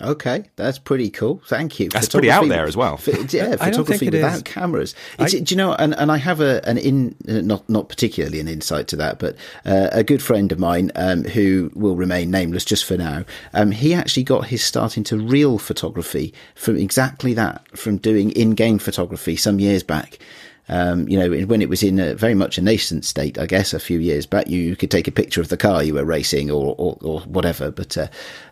Okay, 0.01 0.43
that's 0.58 0.78
pretty 0.78 1.10
cool. 1.10 1.41
Thank 1.47 1.80
you. 1.80 1.88
That's 1.88 2.10
pretty 2.10 2.30
out 2.30 2.49
there 2.49 2.66
as 2.66 2.76
well. 2.76 2.99
Yeah, 3.30 3.56
photography 3.56 4.10
without 4.10 4.36
is. 4.36 4.43
cameras. 4.43 4.95
I, 5.18 5.30
do 5.30 5.43
you 5.47 5.56
know? 5.56 5.74
And, 5.74 5.95
and 5.95 6.12
I 6.12 6.18
have 6.18 6.41
a 6.41 6.62
an 6.68 6.78
in 6.78 7.16
not 7.26 7.68
not 7.70 7.88
particularly 7.88 8.39
an 8.41 8.47
insight 8.47 8.88
to 8.89 8.97
that, 8.97 9.20
but 9.20 9.36
uh, 9.66 9.88
a 9.93 10.03
good 10.03 10.22
friend 10.22 10.51
of 10.51 10.60
mine 10.60 10.91
um, 10.95 11.24
who 11.24 11.72
will 11.74 11.95
remain 11.95 12.30
nameless 12.30 12.66
just 12.66 12.84
for 12.86 12.97
now. 12.97 13.24
Um, 13.53 13.72
he 13.72 13.93
actually 13.93 14.24
got 14.24 14.47
his 14.47 14.64
start 14.64 14.97
into 14.97 15.18
real 15.18 15.58
photography 15.58 16.34
from 16.56 16.76
exactly 16.76 17.34
that, 17.34 17.66
from 17.78 17.97
doing 17.97 18.32
in 18.32 18.51
game 18.51 18.80
photography 18.80 19.38
some 19.38 19.60
years 19.60 19.82
back. 19.82 20.20
Um, 20.68 21.07
you 21.07 21.18
know, 21.18 21.45
when 21.45 21.61
it 21.61 21.70
was 21.70 21.84
in 21.84 21.99
a 21.99 22.16
very 22.16 22.34
much 22.34 22.57
a 22.57 22.61
nascent 22.61 23.05
state, 23.05 23.38
I 23.38 23.45
guess 23.45 23.74
a 23.74 23.80
few 23.80 23.99
years 23.99 24.26
back, 24.26 24.47
you 24.47 24.76
could 24.76 24.89
take 24.89 25.07
a 25.07 25.11
picture 25.11 25.41
of 25.41 25.49
the 25.49 25.57
car 25.57 25.84
you 25.84 25.93
were 25.93 26.05
racing 26.05 26.49
or 26.49 26.76
or, 26.78 26.97
or 27.01 27.22
whatever. 27.22 27.72
But 27.72 27.97
uh, 27.97 28.07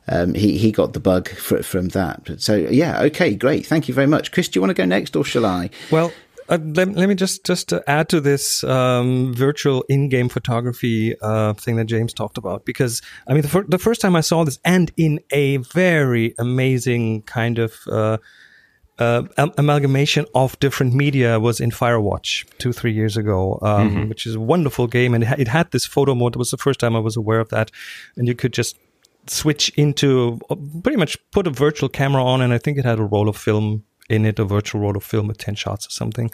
um, 0.07 0.33
he 0.33 0.57
he 0.57 0.71
got 0.71 0.93
the 0.93 0.99
bug 0.99 1.29
from 1.29 1.89
that. 1.89 2.29
So 2.37 2.55
yeah, 2.55 3.01
okay, 3.03 3.35
great, 3.35 3.65
thank 3.65 3.87
you 3.87 3.93
very 3.93 4.07
much, 4.07 4.31
Chris. 4.31 4.47
Do 4.47 4.57
you 4.57 4.61
want 4.61 4.69
to 4.71 4.81
go 4.81 4.85
next, 4.85 5.15
or 5.15 5.23
shall 5.23 5.45
I? 5.45 5.69
Well. 5.91 6.11
Uh, 6.49 6.57
let, 6.61 6.89
let, 6.89 7.07
me 7.07 7.15
just 7.15 7.45
just 7.45 7.71
add 7.87 8.09
to 8.09 8.19
this 8.19 8.65
um, 8.65 9.33
virtual 9.33 9.85
in-game 9.87 10.27
photography 10.27 11.15
uh, 11.21 11.53
thing 11.53 11.77
that 11.77 11.85
James 11.85 12.13
talked 12.13 12.37
about 12.37 12.65
because 12.65 13.01
I 13.27 13.33
mean 13.33 13.43
the, 13.43 13.47
fir- 13.47 13.65
the, 13.65 13.77
first 13.77 14.01
time 14.01 14.13
I 14.13 14.19
saw 14.19 14.43
this 14.43 14.59
and 14.65 14.91
in 14.97 15.21
a 15.31 15.57
very 15.57 16.35
amazing 16.37 17.21
kind 17.21 17.59
of 17.59 17.77
uh, 18.99 19.23
uh, 19.37 19.47
amalgamation 19.57 20.25
of 20.35 20.59
different 20.59 20.93
media 20.93 21.39
was 21.39 21.59
in 21.59 21.71
Firewatch 21.71 22.45
two, 22.59 22.71
three 22.71 22.93
years 22.93 23.17
ago, 23.17 23.57
um, 23.61 23.89
mm-hmm. 23.89 24.09
which 24.09 24.27
is 24.27 24.35
a 24.35 24.39
wonderful 24.39 24.87
game. 24.87 25.13
And 25.13 25.23
it, 25.23 25.39
it 25.39 25.47
had 25.47 25.71
this 25.71 25.85
photo 25.85 26.13
mode. 26.13 26.35
It 26.35 26.39
was 26.39 26.51
the 26.51 26.57
first 26.57 26.79
time 26.79 26.95
I 26.95 26.99
was 26.99 27.17
aware 27.17 27.39
of 27.39 27.49
that. 27.49 27.71
And 28.15 28.27
you 28.27 28.35
could 28.35 28.53
just 28.53 28.77
switch 29.25 29.69
into 29.69 30.39
uh, 30.49 30.55
pretty 30.83 30.97
much 30.97 31.17
put 31.31 31.47
a 31.47 31.49
virtual 31.49 31.89
camera 31.89 32.23
on. 32.23 32.41
And 32.41 32.53
I 32.53 32.59
think 32.59 32.77
it 32.77 32.85
had 32.85 32.99
a 32.99 33.03
roll 33.03 33.29
of 33.29 33.35
film 33.35 33.83
in 34.09 34.25
it, 34.25 34.37
a 34.37 34.45
virtual 34.45 34.81
roll 34.81 34.95
of 34.95 35.03
film 35.03 35.27
with 35.27 35.37
10 35.37 35.55
shots 35.55 35.87
or 35.87 35.89
something. 35.89 36.29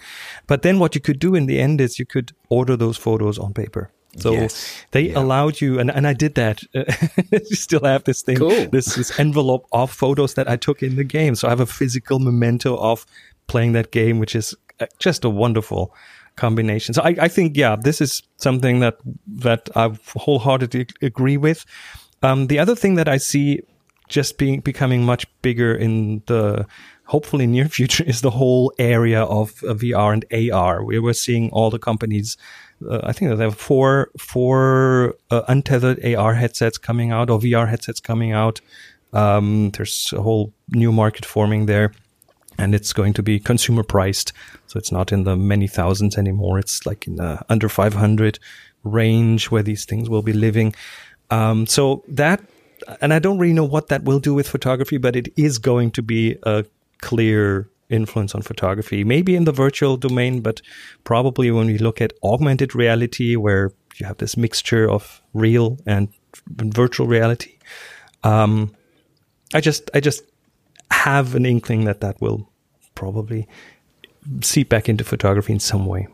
But 0.45 0.61
then 0.61 0.79
what 0.79 0.95
you 0.95 1.01
could 1.01 1.19
do 1.19 1.35
in 1.35 1.45
the 1.45 1.59
end 1.59 1.79
is 1.79 1.97
you 1.97 2.05
could 2.05 2.33
order 2.49 2.75
those 2.75 2.97
photos 2.97 3.39
on 3.39 3.53
paper. 3.53 3.91
So 4.17 4.31
yes. 4.31 4.85
they 4.91 5.09
yeah. 5.09 5.19
allowed 5.19 5.61
you, 5.61 5.79
and, 5.79 5.91
and 5.91 6.07
I 6.07 6.13
did 6.13 6.35
that. 6.35 6.63
you 6.73 7.55
still 7.55 7.83
have 7.83 8.03
this 8.05 8.21
thing, 8.21 8.37
cool. 8.37 8.67
this, 8.67 8.95
this 8.95 9.17
envelope 9.19 9.67
of 9.71 9.91
photos 9.91 10.33
that 10.33 10.49
I 10.49 10.57
took 10.57 10.81
in 10.81 10.95
the 10.95 11.03
game. 11.03 11.35
So 11.35 11.47
I 11.47 11.51
have 11.51 11.59
a 11.59 11.65
physical 11.65 12.19
memento 12.19 12.75
of 12.77 13.05
playing 13.47 13.73
that 13.73 13.91
game, 13.91 14.19
which 14.19 14.35
is 14.35 14.55
uh, 14.79 14.87
just 14.97 15.23
a 15.23 15.29
wonderful 15.29 15.93
combination. 16.35 16.93
So 16.93 17.03
I, 17.03 17.15
I 17.19 17.27
think, 17.27 17.55
yeah, 17.55 17.75
this 17.75 18.01
is 18.01 18.23
something 18.37 18.79
that 18.79 18.97
that 19.27 19.69
I 19.75 19.95
wholeheartedly 20.15 20.87
agree 21.01 21.37
with. 21.37 21.65
Um, 22.23 22.47
the 22.47 22.59
other 22.59 22.75
thing 22.75 22.95
that 22.95 23.07
I 23.07 23.17
see 23.17 23.61
just 24.07 24.37
being 24.37 24.59
becoming 24.61 25.03
much 25.03 25.25
bigger 25.41 25.73
in 25.73 26.23
the 26.25 26.65
hopefully 27.05 27.47
near 27.47 27.67
future 27.77 28.03
is 28.03 28.21
the 28.21 28.31
whole 28.31 28.73
area 28.79 29.23
of 29.23 29.63
uh, 29.63 29.73
VR 29.73 30.13
and 30.13 30.25
AR. 30.51 30.83
We 30.83 30.99
were 30.99 31.13
seeing 31.13 31.49
all 31.51 31.69
the 31.69 31.79
companies 31.79 32.37
uh, 32.87 33.01
I 33.03 33.13
think 33.13 33.35
they 33.35 33.43
have 33.43 33.57
four 33.57 34.11
four 34.17 35.15
uh, 35.31 35.41
untethered 35.47 36.03
AR 36.05 36.33
headsets 36.33 36.77
coming 36.77 37.11
out 37.11 37.29
or 37.29 37.39
VR 37.39 37.67
headsets 37.67 37.99
coming 37.99 38.31
out. 38.31 38.61
Um, 39.13 39.71
there's 39.71 40.13
a 40.15 40.21
whole 40.21 40.53
new 40.69 40.91
market 40.91 41.25
forming 41.25 41.65
there, 41.65 41.93
and 42.57 42.75
it's 42.75 42.93
going 42.93 43.13
to 43.13 43.23
be 43.23 43.39
consumer 43.39 43.83
priced, 43.83 44.33
so 44.67 44.77
it's 44.77 44.91
not 44.91 45.11
in 45.11 45.23
the 45.23 45.35
many 45.35 45.67
thousands 45.67 46.17
anymore. 46.17 46.59
It's 46.59 46.85
like 46.85 47.07
in 47.07 47.15
the 47.15 47.41
under 47.49 47.69
500 47.69 48.39
range 48.83 49.51
where 49.51 49.63
these 49.63 49.85
things 49.85 50.09
will 50.09 50.21
be 50.21 50.33
living. 50.33 50.75
Um, 51.31 51.67
so 51.67 52.03
that, 52.07 52.41
and 53.01 53.13
I 53.13 53.19
don't 53.19 53.37
really 53.37 53.53
know 53.53 53.65
what 53.65 53.87
that 53.87 54.03
will 54.03 54.19
do 54.19 54.33
with 54.33 54.47
photography, 54.47 54.97
but 54.97 55.15
it 55.15 55.27
is 55.35 55.57
going 55.57 55.91
to 55.91 56.01
be 56.01 56.37
a 56.43 56.65
clear 57.01 57.67
influence 57.89 58.35
on 58.35 58.41
photography, 58.41 59.03
maybe 59.03 59.35
in 59.35 59.45
the 59.45 59.51
virtual 59.51 59.97
domain, 59.97 60.41
but 60.41 60.61
probably 61.03 61.51
when 61.51 61.67
we 61.67 61.77
look 61.77 62.01
at 62.01 62.13
augmented 62.23 62.75
reality, 62.75 63.35
where 63.35 63.71
you 63.97 64.05
have 64.05 64.17
this 64.17 64.37
mixture 64.37 64.89
of 64.89 65.21
real 65.33 65.77
and 65.85 66.09
virtual 66.47 67.07
reality. 67.07 67.57
Um, 68.23 68.75
I 69.53 69.61
just, 69.61 69.89
I 69.93 69.99
just 69.99 70.23
have 70.91 71.35
an 71.35 71.45
inkling 71.45 71.85
that 71.85 72.01
that 72.01 72.21
will 72.21 72.49
probably 72.95 73.47
seep 74.41 74.69
back 74.69 74.89
into 74.89 75.03
photography 75.03 75.53
in 75.53 75.59
some 75.59 75.85
way. 75.85 76.07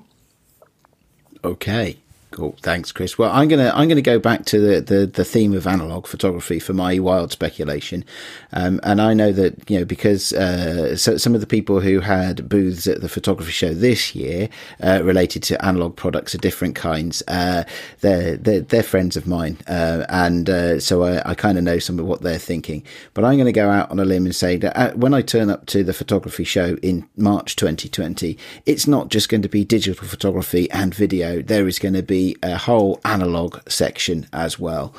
Okay. 1.43 1.97
Cool. 2.31 2.53
Thanks, 2.61 2.91
Chris. 2.91 3.17
Well, 3.17 3.31
I'm 3.31 3.47
gonna 3.47 3.71
I'm 3.73 3.87
gonna 3.87 4.01
go 4.01 4.19
back 4.19 4.43
to 4.47 4.59
the, 4.59 4.81
the, 4.81 5.05
the 5.05 5.23
theme 5.23 5.53
of 5.53 5.65
analog 5.65 6.05
photography 6.05 6.59
for 6.59 6.73
my 6.73 6.99
wild 6.99 7.31
speculation, 7.31 8.03
um, 8.51 8.81
and 8.83 9.01
I 9.01 9.13
know 9.13 9.31
that 9.31 9.69
you 9.69 9.79
know 9.79 9.85
because 9.85 10.33
uh, 10.33 10.97
so 10.97 11.15
some 11.15 11.33
of 11.33 11.39
the 11.39 11.47
people 11.47 11.79
who 11.79 12.01
had 12.01 12.49
booths 12.49 12.87
at 12.87 12.99
the 12.99 13.07
photography 13.07 13.53
show 13.53 13.73
this 13.73 14.13
year 14.15 14.49
uh, 14.83 15.01
related 15.01 15.43
to 15.43 15.65
analog 15.65 15.95
products 15.95 16.35
of 16.35 16.41
different 16.41 16.75
kinds, 16.75 17.23
uh, 17.29 17.63
they're, 18.01 18.35
they're, 18.35 18.59
they're 18.59 18.83
friends 18.83 19.15
of 19.15 19.27
mine, 19.27 19.57
uh, 19.69 20.05
and 20.09 20.49
uh, 20.49 20.79
so 20.81 21.03
I, 21.03 21.29
I 21.29 21.35
kind 21.35 21.57
of 21.57 21.63
know 21.63 21.79
some 21.79 21.99
of 21.99 22.05
what 22.05 22.21
they're 22.21 22.37
thinking. 22.37 22.83
But 23.13 23.23
I'm 23.23 23.35
going 23.35 23.45
to 23.45 23.53
go 23.53 23.69
out 23.69 23.91
on 23.91 23.99
a 23.99 24.05
limb 24.05 24.25
and 24.25 24.35
say 24.35 24.57
that 24.57 24.77
uh, 24.77 24.91
when 24.93 25.13
I 25.13 25.21
turn 25.21 25.49
up 25.49 25.67
to 25.67 25.85
the 25.85 25.93
photography 25.93 26.43
show 26.43 26.75
in 26.81 27.07
March 27.15 27.55
2020, 27.55 28.37
it's 28.65 28.87
not 28.87 29.07
just 29.07 29.29
going 29.29 29.43
to 29.43 29.47
be 29.47 29.63
digital 29.63 30.05
photography 30.05 30.69
and 30.71 30.93
video. 30.93 31.41
There 31.41 31.65
is 31.65 31.79
going 31.79 31.93
to 31.93 32.03
be 32.03 32.14
a 32.43 32.55
whole 32.57 32.99
analog 33.03 33.59
section 33.67 34.27
as 34.33 34.59
well 34.59 34.93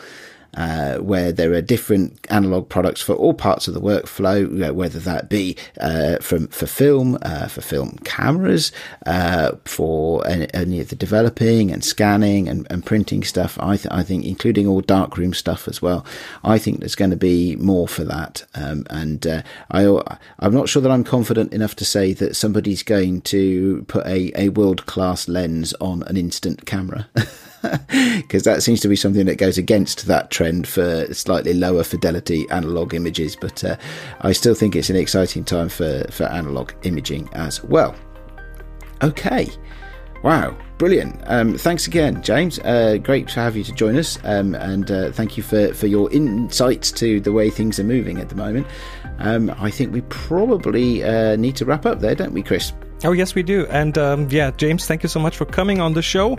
uh, 0.56 0.96
where 0.98 1.32
there 1.32 1.52
are 1.52 1.60
different 1.60 2.18
analog 2.30 2.68
products 2.68 3.00
for 3.00 3.14
all 3.14 3.34
parts 3.34 3.68
of 3.68 3.74
the 3.74 3.80
workflow, 3.80 4.72
whether 4.72 4.98
that 4.98 5.28
be 5.28 5.56
uh, 5.80 6.16
from 6.18 6.48
for 6.48 6.66
film, 6.66 7.18
uh, 7.22 7.46
for 7.46 7.60
film 7.60 7.98
cameras, 8.04 8.72
uh, 9.04 9.52
for 9.64 10.26
any, 10.26 10.52
any, 10.54 10.80
of 10.80 10.88
the 10.88 10.96
developing 10.96 11.70
and 11.70 11.84
scanning 11.84 12.48
and, 12.48 12.66
and 12.70 12.84
printing 12.86 13.22
stuff. 13.22 13.58
I, 13.60 13.76
th- 13.76 13.92
I, 13.92 14.02
think, 14.02 14.24
including 14.24 14.66
all 14.66 14.80
darkroom 14.80 15.34
stuff 15.34 15.68
as 15.68 15.82
well. 15.82 16.04
I 16.42 16.58
think 16.58 16.80
there's 16.80 16.94
going 16.94 17.10
to 17.10 17.16
be 17.16 17.56
more 17.56 17.86
for 17.86 18.04
that, 18.04 18.44
um, 18.54 18.86
and 18.90 19.26
uh, 19.26 19.42
I, 19.70 19.84
I'm 20.38 20.54
not 20.54 20.68
sure 20.68 20.82
that 20.82 20.90
I'm 20.90 21.04
confident 21.04 21.52
enough 21.52 21.76
to 21.76 21.84
say 21.84 22.12
that 22.14 22.36
somebody's 22.36 22.82
going 22.82 23.20
to 23.22 23.84
put 23.88 24.06
a, 24.06 24.32
a 24.40 24.48
world 24.50 24.86
class 24.86 25.28
lens 25.28 25.74
on 25.74 26.02
an 26.04 26.16
instant 26.16 26.64
camera. 26.66 27.08
because 28.16 28.44
that 28.44 28.62
seems 28.62 28.80
to 28.80 28.88
be 28.88 28.96
something 28.96 29.26
that 29.26 29.38
goes 29.38 29.58
against 29.58 30.06
that 30.06 30.30
trend 30.30 30.66
for 30.66 31.12
slightly 31.12 31.54
lower 31.54 31.84
fidelity 31.84 32.48
analog 32.50 32.94
images. 32.94 33.36
But 33.36 33.62
uh, 33.64 33.76
I 34.20 34.32
still 34.32 34.54
think 34.54 34.76
it's 34.76 34.90
an 34.90 34.96
exciting 34.96 35.44
time 35.44 35.68
for, 35.68 36.04
for 36.10 36.24
analog 36.24 36.72
imaging 36.82 37.28
as 37.32 37.62
well. 37.64 37.94
Okay. 39.02 39.48
Wow, 40.22 40.56
brilliant. 40.78 41.20
Um, 41.26 41.56
thanks 41.56 41.86
again, 41.86 42.22
James. 42.22 42.58
Uh, 42.60 42.96
great 43.02 43.28
to 43.28 43.40
have 43.40 43.56
you 43.56 43.62
to 43.64 43.72
join 43.72 43.96
us. 43.96 44.18
Um, 44.24 44.54
and 44.54 44.90
uh, 44.90 45.12
thank 45.12 45.36
you 45.36 45.42
for, 45.42 45.72
for 45.74 45.86
your 45.86 46.10
insights 46.12 46.90
to 46.92 47.20
the 47.20 47.32
way 47.32 47.50
things 47.50 47.78
are 47.78 47.84
moving 47.84 48.18
at 48.18 48.28
the 48.28 48.34
moment. 48.34 48.66
Um, 49.18 49.54
I 49.58 49.70
think 49.70 49.92
we 49.92 50.00
probably 50.02 51.04
uh, 51.04 51.36
need 51.36 51.56
to 51.56 51.64
wrap 51.64 51.86
up 51.86 52.00
there, 52.00 52.14
don't 52.14 52.32
we, 52.32 52.42
Chris? 52.42 52.72
Oh, 53.04 53.12
yes, 53.12 53.34
we 53.34 53.42
do. 53.42 53.66
And 53.66 53.98
um, 53.98 54.28
yeah, 54.30 54.50
James, 54.52 54.86
thank 54.86 55.02
you 55.02 55.08
so 55.08 55.20
much 55.20 55.36
for 55.36 55.44
coming 55.44 55.80
on 55.80 55.92
the 55.92 56.02
show. 56.02 56.38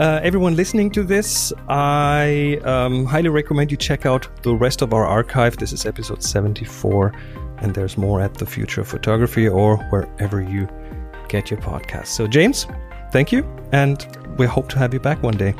Uh, 0.00 0.18
everyone 0.24 0.56
listening 0.56 0.90
to 0.90 1.04
this, 1.04 1.52
I 1.68 2.58
um, 2.64 3.04
highly 3.04 3.28
recommend 3.28 3.70
you 3.70 3.76
check 3.76 4.06
out 4.06 4.28
the 4.42 4.52
rest 4.52 4.82
of 4.82 4.92
our 4.92 5.06
archive. 5.06 5.56
This 5.56 5.72
is 5.72 5.86
episode 5.86 6.20
74, 6.20 7.12
and 7.58 7.72
there's 7.72 7.96
more 7.96 8.20
at 8.20 8.34
the 8.34 8.44
Future 8.44 8.80
of 8.80 8.88
Photography 8.88 9.46
or 9.46 9.76
wherever 9.90 10.42
you 10.42 10.68
get 11.28 11.48
your 11.48 11.60
podcast. 11.60 12.08
So, 12.08 12.26
James, 12.26 12.66
thank 13.12 13.30
you, 13.30 13.44
and 13.70 14.04
we 14.36 14.46
hope 14.46 14.68
to 14.70 14.80
have 14.80 14.92
you 14.92 14.98
back 14.98 15.22
one 15.22 15.36
day. 15.36 15.54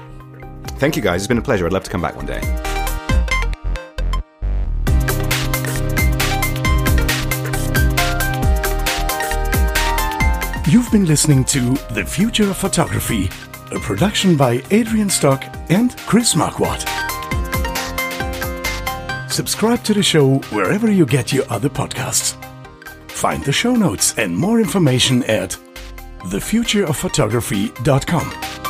Thank 0.78 0.97
you, 0.97 1.03
guys. 1.03 1.20
It's 1.20 1.28
been 1.28 1.39
a 1.39 1.43
pleasure. 1.43 1.66
I'd 1.66 1.72
love 1.72 1.85
to 1.85 1.91
come 1.91 2.03
back 2.03 2.16
one 2.16 2.26
day. 2.26 2.41
You've 10.66 10.91
been 10.91 11.05
listening 11.05 11.45
to 11.45 11.74
The 11.93 12.05
Future 12.05 12.51
of 12.51 12.57
Photography 12.57 13.30
a 13.75 13.81
production 13.81 14.37
by 14.37 14.62
Adrian 14.70 15.11
Stock 15.11 15.45
and 15.68 15.97
Chris 15.99 16.35
Marquardt. 16.35 16.89
Subscribe 19.31 19.85
to 19.85 19.95
the 19.95 20.03
show 20.03 20.39
wherever 20.51 20.91
you 20.91 21.07
get 21.07 21.33
your 21.33 21.45
other 21.51 21.68
podcasts. 21.68 22.37
Find 23.09 23.45
the 23.45 23.53
show 23.53 23.75
notes 23.75 24.18
and 24.18 24.37
more 24.37 24.59
information 24.61 25.22
at 25.25 25.57
thefutureofphotography.com. 26.25 28.64